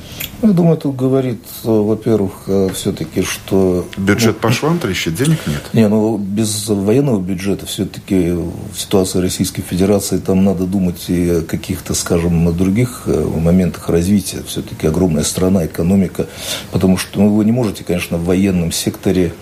Я 0.42 0.50
думаю, 0.50 0.76
это 0.76 0.90
говорит, 0.90 1.42
э, 1.64 1.68
во-первых, 1.68 2.32
э, 2.46 2.68
все-таки, 2.74 3.22
что... 3.22 3.86
Бюджет 3.96 4.36
ну, 4.36 4.40
по 4.40 4.52
швам 4.52 4.78
трещит, 4.78 5.14
денег 5.14 5.38
нет? 5.46 5.62
Не, 5.72 5.88
ну, 5.88 6.18
без 6.18 6.68
военного 6.68 7.20
бюджета 7.20 7.64
все-таки 7.64 8.32
в 8.32 8.78
ситуации 8.78 9.20
Российской 9.20 9.62
Федерации 9.62 10.18
там 10.18 10.44
надо 10.44 10.64
думать 10.64 11.08
и 11.08 11.30
о 11.30 11.42
каких-то, 11.42 11.94
скажем, 11.94 12.54
других 12.54 13.04
э, 13.06 13.24
моментах 13.36 13.88
развития. 13.88 14.42
Все-таки 14.46 14.86
огромная 14.86 15.24
страна, 15.24 15.64
экономика. 15.64 16.26
Потому 16.70 16.98
что 16.98 17.18
ну, 17.20 17.34
вы 17.34 17.44
не 17.46 17.52
можете, 17.52 17.82
конечно, 17.82 18.18
в 18.18 18.24
военном 18.24 18.72
секторе, 18.72 19.32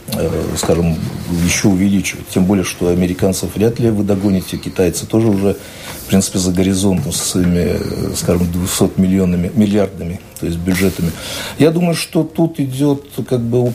скажем, 0.56 0.96
еще 1.44 1.68
увеличивать. 1.68 2.28
Тем 2.28 2.44
более, 2.44 2.64
что 2.64 2.88
американцев 2.88 3.54
вряд 3.56 3.80
ли 3.80 3.90
вы 3.90 4.04
догоните, 4.04 4.56
китайцы 4.56 5.06
тоже 5.06 5.28
уже, 5.28 5.56
в 6.04 6.06
принципе, 6.06 6.38
за 6.38 6.52
горизонтом 6.52 7.12
со 7.12 7.24
своими, 7.24 8.14
скажем, 8.14 8.50
200 8.50 9.00
миллионами, 9.00 9.50
миллиардами, 9.54 10.20
то 10.38 10.46
есть 10.46 10.58
бюджет 10.58 10.84
бюджетами. 10.84 11.12
Я 11.58 11.70
думаю, 11.70 11.94
что 11.94 12.24
тут 12.24 12.60
идет 12.60 13.04
как 13.28 13.40
бы 13.40 13.72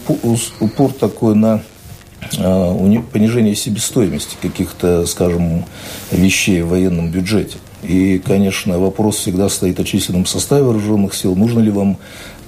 упор 0.59 0.93
такой 0.93 1.35
на 1.35 1.61
а, 2.37 3.01
понижение 3.11 3.55
себестоимости 3.55 4.35
каких-то, 4.41 5.05
скажем, 5.05 5.65
вещей 6.11 6.61
в 6.61 6.69
военном 6.69 7.11
бюджете. 7.11 7.57
И, 7.81 8.19
конечно, 8.19 8.77
вопрос 8.77 9.17
всегда 9.17 9.47
стоит 9.47 9.79
о 9.79 9.85
численном 9.85 10.25
составе 10.25 10.63
вооруженных 10.63 11.13
сил. 11.15 11.35
Нужно 11.35 11.61
ли 11.61 11.71
вам 11.71 11.97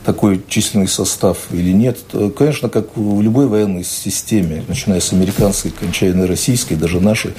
такой 0.06 0.42
численный 0.48 0.88
состав 0.88 1.38
или 1.52 1.72
нет. 1.72 2.00
Конечно, 2.38 2.70
как 2.70 2.96
в 2.96 3.22
любой 3.22 3.48
военной 3.48 3.84
системе, 3.84 4.64
начиная 4.68 5.00
с 5.00 5.14
американской, 5.14 5.72
кончая 5.72 6.14
на 6.14 6.28
российской, 6.28 6.76
даже 6.76 7.00
нашей, 7.00 7.34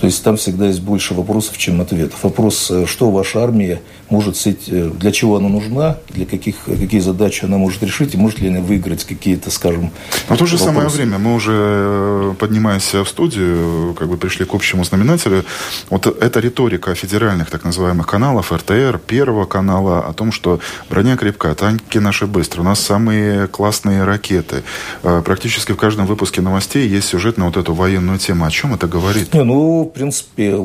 то 0.00 0.06
есть 0.06 0.22
там 0.22 0.36
всегда 0.36 0.66
есть 0.66 0.80
больше 0.80 1.14
вопросов, 1.14 1.56
чем 1.58 1.80
ответов. 1.80 2.22
Вопрос, 2.22 2.70
э, 2.70 2.86
что 2.86 3.10
ваша 3.10 3.42
армия 3.42 3.80
может, 4.10 4.36
э, 4.46 4.90
для 4.90 5.12
чего 5.12 5.36
она 5.36 5.48
нужна, 5.48 5.98
для 6.10 6.26
каких, 6.26 6.56
какие 6.66 7.00
задачи 7.00 7.44
она 7.44 7.58
может 7.58 7.82
решить, 7.82 8.14
и 8.14 8.16
может 8.16 8.38
ли 8.38 8.48
она 8.48 8.60
выиграть 8.60 9.04
какие-то, 9.04 9.50
скажем, 9.50 9.90
Но 10.28 10.36
в 10.36 10.38
то 10.38 10.46
же 10.46 10.56
вопросы. 10.56 10.64
самое 10.64 10.88
время 10.88 11.18
мы 11.18 11.34
уже, 11.34 11.52
э, 11.54 12.34
поднимаясь 12.38 12.92
в 12.94 13.06
студию, 13.06 13.94
как 13.98 14.08
бы 14.08 14.16
пришли 14.16 14.44
к 14.44 14.54
общему 14.54 14.84
знаменателю. 14.84 15.44
Вот 15.90 16.06
эта 16.06 16.40
риторика 16.40 16.94
федеральных 16.94 17.50
так 17.50 17.64
называемых 17.64 18.06
каналов, 18.06 18.52
РТР, 18.52 19.00
Первого 19.06 19.46
канала, 19.46 20.00
о 20.00 20.12
том, 20.12 20.32
что 20.32 20.60
броня 20.90 21.16
крепкая, 21.16 21.54
танки 21.54 21.98
наши 22.04 22.26
быстрые, 22.26 22.64
у 22.64 22.68
нас 22.68 22.78
самые 22.78 23.48
классные 23.48 24.04
ракеты. 24.04 24.62
Э, 25.02 25.22
практически 25.24 25.72
в 25.72 25.76
каждом 25.76 26.06
выпуске 26.06 26.40
новостей 26.40 26.86
есть 26.86 27.08
сюжет 27.08 27.36
на 27.38 27.46
вот 27.46 27.56
эту 27.56 27.74
военную 27.74 28.18
тему. 28.18 28.44
О 28.44 28.50
чем 28.50 28.74
это 28.74 28.86
говорит? 28.86 29.34
Не, 29.34 29.42
ну, 29.42 29.82
в 29.82 29.88
принципе, 29.88 30.56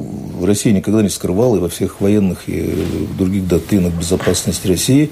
Россия 0.43 0.73
никогда 0.73 1.01
не 1.01 1.09
скрывала 1.09 1.55
и 1.55 1.59
во 1.59 1.69
всех 1.69 2.01
военных 2.01 2.47
и 2.47 3.07
других 3.17 3.47
доктринах 3.47 3.93
безопасности 3.93 4.67
России 4.67 5.09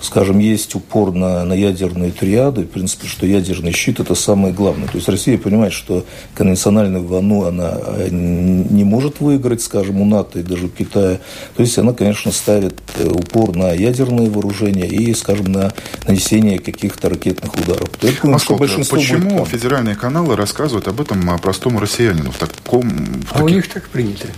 скажем, 0.00 0.38
есть 0.38 0.74
упор 0.74 1.12
на, 1.12 1.44
на 1.44 1.54
ядерные 1.54 2.10
триады, 2.10 2.62
в 2.62 2.68
принципе, 2.68 3.06
что 3.06 3.26
ядерный 3.26 3.72
щит– 3.72 4.00
это 4.00 4.14
самое 4.14 4.52
главное. 4.52 4.86
То 4.88 4.96
есть 4.96 5.08
Россия 5.08 5.38
понимает, 5.38 5.72
что 5.72 6.04
конвенциональную 6.34 7.04
войну 7.04 7.44
она 7.44 7.74
э, 7.78 8.08
не 8.10 8.84
может 8.84 9.20
выиграть, 9.20 9.62
скажем, 9.62 10.00
у 10.00 10.04
НАТО 10.04 10.40
и 10.40 10.42
даже 10.42 10.66
у 10.66 10.68
Китая. 10.68 11.18
То 11.56 11.62
есть 11.62 11.78
она, 11.78 11.92
конечно, 11.92 12.32
ставит 12.32 12.80
э, 12.98 13.08
упор 13.08 13.56
на 13.56 13.72
ядерные 13.72 14.28
вооружения 14.28 14.86
и, 14.86 15.14
скажем, 15.14 15.52
на 15.52 15.72
нанесение 16.06 16.58
каких-то 16.58 17.08
ракетных 17.08 17.54
ударов. 17.54 17.90
Поэтому, 18.00 18.36
а 18.36 18.54
большинство 18.54 18.98
почему 18.98 19.38
будет... 19.38 19.48
федеральные 19.48 19.96
каналы 19.96 20.36
рассказывают 20.36 20.88
об 20.88 21.00
этом 21.00 21.38
простому 21.38 21.80
россиянину 21.80 22.30
в 22.30 22.38
таком... 22.38 22.88
В 22.88 23.32
а 23.32 23.34
каких... 23.34 23.44
у 23.44 23.48
них 23.48 23.68
так 23.68 23.88
принято. 23.88 24.28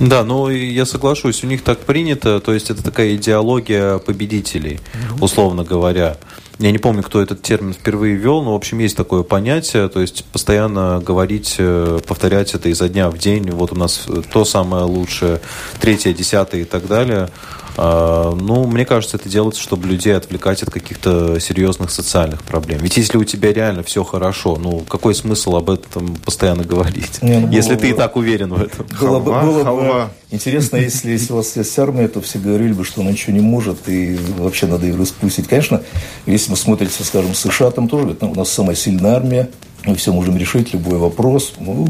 Да, 0.00 0.24
ну 0.24 0.48
я 0.48 0.86
соглашусь, 0.86 1.44
у 1.44 1.46
них 1.46 1.62
так 1.62 1.78
принято, 1.80 2.40
то 2.40 2.52
есть 2.52 2.70
это 2.70 2.82
такая 2.82 3.14
идеология 3.14 3.98
победителей, 3.98 4.80
условно 5.20 5.64
говоря. 5.64 6.16
Я 6.58 6.70
не 6.70 6.78
помню, 6.78 7.02
кто 7.02 7.20
этот 7.20 7.42
термин 7.42 7.72
впервые 7.72 8.14
ввел, 8.14 8.42
но, 8.42 8.52
в 8.52 8.56
общем, 8.56 8.78
есть 8.78 8.96
такое 8.96 9.24
понятие, 9.24 9.88
то 9.88 10.00
есть 10.00 10.24
постоянно 10.26 11.02
говорить, 11.04 11.56
э, 11.58 11.98
повторять 12.06 12.54
это 12.54 12.68
изо 12.68 12.88
дня 12.88 13.10
в 13.10 13.18
день, 13.18 13.50
вот 13.50 13.72
у 13.72 13.74
нас 13.74 14.06
то 14.32 14.44
самое 14.44 14.84
лучшее, 14.84 15.40
третье, 15.80 16.12
десятое 16.12 16.62
и 16.62 16.64
так 16.64 16.86
далее– 16.86 17.28
ну, 17.76 18.66
мне 18.66 18.84
кажется, 18.84 19.16
это 19.16 19.28
делается, 19.28 19.60
чтобы 19.60 19.88
людей 19.88 20.16
отвлекать 20.16 20.62
от 20.62 20.70
каких-то 20.70 21.40
серьезных 21.40 21.90
социальных 21.90 22.42
проблем. 22.42 22.80
Ведь 22.80 22.96
если 22.96 23.16
у 23.16 23.24
тебя 23.24 23.52
реально 23.52 23.82
все 23.82 24.04
хорошо, 24.04 24.56
ну, 24.56 24.80
какой 24.88 25.14
смысл 25.14 25.56
об 25.56 25.70
этом 25.70 26.16
постоянно 26.16 26.64
говорить? 26.64 27.22
Не, 27.22 27.40
ну, 27.40 27.50
если 27.50 27.74
ты 27.74 27.88
бы, 27.88 27.88
и 27.88 27.92
так 27.92 28.16
уверен 28.16 28.54
в 28.54 28.62
этом. 28.62 28.86
Было, 28.86 29.20
халва, 29.20 29.20
бы, 29.20 29.46
было 29.46 29.64
халва. 29.64 30.10
Интересно, 30.34 30.76
если, 30.76 31.10
если 31.10 31.32
у 31.32 31.36
вас 31.36 31.56
есть 31.56 31.78
армия, 31.78 32.08
то 32.08 32.20
все 32.20 32.38
говорили 32.38 32.72
бы, 32.72 32.84
что 32.84 33.00
она 33.00 33.10
ничего 33.10 33.32
не 33.32 33.40
может, 33.40 33.88
и 33.88 34.18
вообще 34.38 34.66
надо 34.66 34.86
ее 34.86 34.96
распустить. 34.96 35.48
Конечно, 35.48 35.82
если 36.26 36.50
вы 36.50 36.56
смотрите, 36.56 37.02
скажем, 37.02 37.34
США, 37.34 37.70
там 37.70 37.88
тоже 37.88 38.16
у 38.20 38.34
нас 38.34 38.50
самая 38.50 38.76
сильная 38.76 39.14
армия, 39.14 39.48
мы 39.86 39.94
все 39.96 40.12
можем 40.12 40.36
решить, 40.36 40.72
любой 40.72 40.98
вопрос. 40.98 41.54
Ну, 41.58 41.88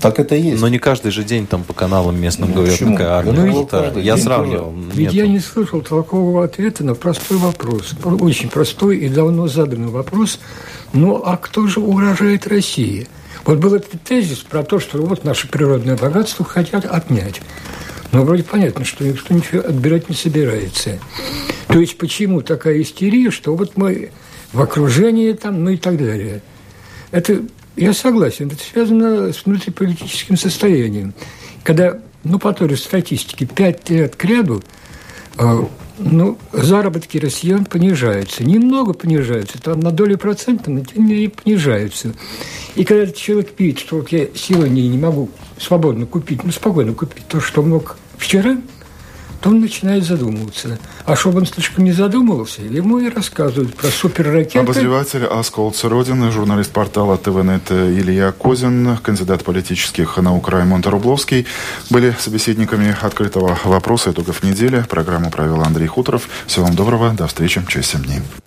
так 0.00 0.18
это 0.18 0.34
и 0.34 0.42
есть. 0.42 0.62
Но 0.62 0.68
не 0.68 0.78
каждый 0.78 1.10
же 1.10 1.24
день 1.24 1.46
там 1.46 1.62
по 1.62 1.74
каналам 1.74 2.18
местным 2.18 2.48
ну, 2.48 2.56
говорят, 2.56 2.74
почему? 2.74 2.96
какая 2.96 3.12
армия. 3.12 3.32
Ну, 3.32 3.62
это, 3.64 4.00
я 4.00 4.16
сравнивал. 4.16 4.72
Ведь 4.92 5.06
нету. 5.06 5.16
я 5.16 5.26
не 5.26 5.40
слышал 5.40 5.82
толкового 5.82 6.44
ответа 6.44 6.84
на 6.84 6.94
простой 6.94 7.36
вопрос. 7.36 7.94
Очень 8.02 8.48
простой 8.48 8.98
и 8.98 9.08
давно 9.08 9.46
заданный 9.46 9.90
вопрос. 9.90 10.38
Ну, 10.92 11.22
а 11.24 11.36
кто 11.36 11.66
же 11.66 11.80
угрожает 11.80 12.46
России? 12.46 13.08
Вот 13.44 13.58
был 13.58 13.74
этот 13.74 14.02
тезис 14.02 14.38
про 14.38 14.62
то, 14.62 14.80
что 14.80 14.98
вот 15.02 15.24
наше 15.24 15.48
природное 15.48 15.96
богатство 15.96 16.44
хотят 16.44 16.86
отнять. 16.86 17.42
Но 18.14 18.24
вроде 18.24 18.44
понятно, 18.44 18.86
что 18.86 19.04
никто 19.04 19.34
ничего 19.34 19.60
отбирать 19.60 20.08
не 20.08 20.14
собирается. 20.14 20.98
То 21.68 21.78
есть 21.78 21.98
почему 21.98 22.40
такая 22.40 22.80
истерия, 22.80 23.30
что 23.30 23.54
вот 23.54 23.76
мы 23.76 24.10
в 24.52 24.62
окружении 24.62 25.32
там, 25.32 25.62
ну 25.62 25.70
и 25.70 25.76
так 25.76 25.98
далее– 25.98 26.40
это, 27.14 27.42
я 27.76 27.92
согласен, 27.92 28.48
это 28.48 28.56
связано 28.56 29.32
с 29.32 29.44
внутриполитическим 29.44 30.36
состоянием. 30.36 31.14
Когда, 31.62 32.00
ну, 32.24 32.40
по 32.40 32.52
той 32.52 32.70
же 32.70 32.76
статистике, 32.76 33.46
пять 33.46 33.88
лет 33.88 34.16
к 34.16 34.24
ряду 34.24 34.64
э, 35.38 35.64
ну, 35.98 36.36
заработки 36.50 37.18
россиян 37.18 37.66
понижаются. 37.66 38.42
Немного 38.42 38.94
понижаются, 38.94 39.62
там 39.62 39.78
на 39.78 39.92
долю 39.92 40.18
процента, 40.18 40.72
но 40.72 40.80
тем 40.84 41.06
не 41.06 41.28
понижаются. 41.28 42.14
И 42.74 42.84
когда 42.84 43.04
этот 43.04 43.14
человек 43.14 43.52
видит, 43.56 43.78
что 43.78 43.98
вот 43.98 44.08
я 44.08 44.26
сегодня 44.34 44.80
не 44.80 44.98
могу 44.98 45.30
свободно 45.56 46.06
купить, 46.06 46.42
ну, 46.42 46.50
спокойно 46.50 46.94
купить 46.94 47.28
то, 47.28 47.40
что 47.40 47.62
мог 47.62 47.96
вчера– 48.18 48.56
то 49.44 49.50
он 49.50 49.60
начинает 49.60 50.04
задумываться. 50.04 50.78
А 51.04 51.16
чтобы 51.16 51.40
он 51.40 51.46
слишком 51.46 51.84
не 51.84 51.92
задумывался, 51.92 52.62
ему 52.62 52.98
и 52.98 53.10
рассказывают 53.10 53.74
про 53.76 53.88
суперракеты. 53.88 54.58
Обозреватель 54.58 55.26
Асколца 55.26 55.90
Родины, 55.90 56.32
журналист 56.32 56.70
портала 56.70 57.18
ТВНет 57.18 57.70
Илья 57.70 58.32
Козин, 58.32 58.96
кандидат 59.02 59.44
политических 59.44 60.16
наук 60.16 60.48
Раймонд 60.48 60.86
Рубловский 60.86 61.46
были 61.90 62.16
собеседниками 62.18 62.96
открытого 63.02 63.58
вопроса 63.64 64.12
итогов 64.12 64.42
недели. 64.42 64.82
Программу 64.88 65.30
провел 65.30 65.60
Андрей 65.60 65.88
Хуторов. 65.88 66.26
Всего 66.46 66.64
вам 66.64 66.74
доброго, 66.74 67.10
до 67.10 67.26
встречи 67.26 67.62
через 67.68 67.88
7 67.88 68.02
дней. 68.02 68.20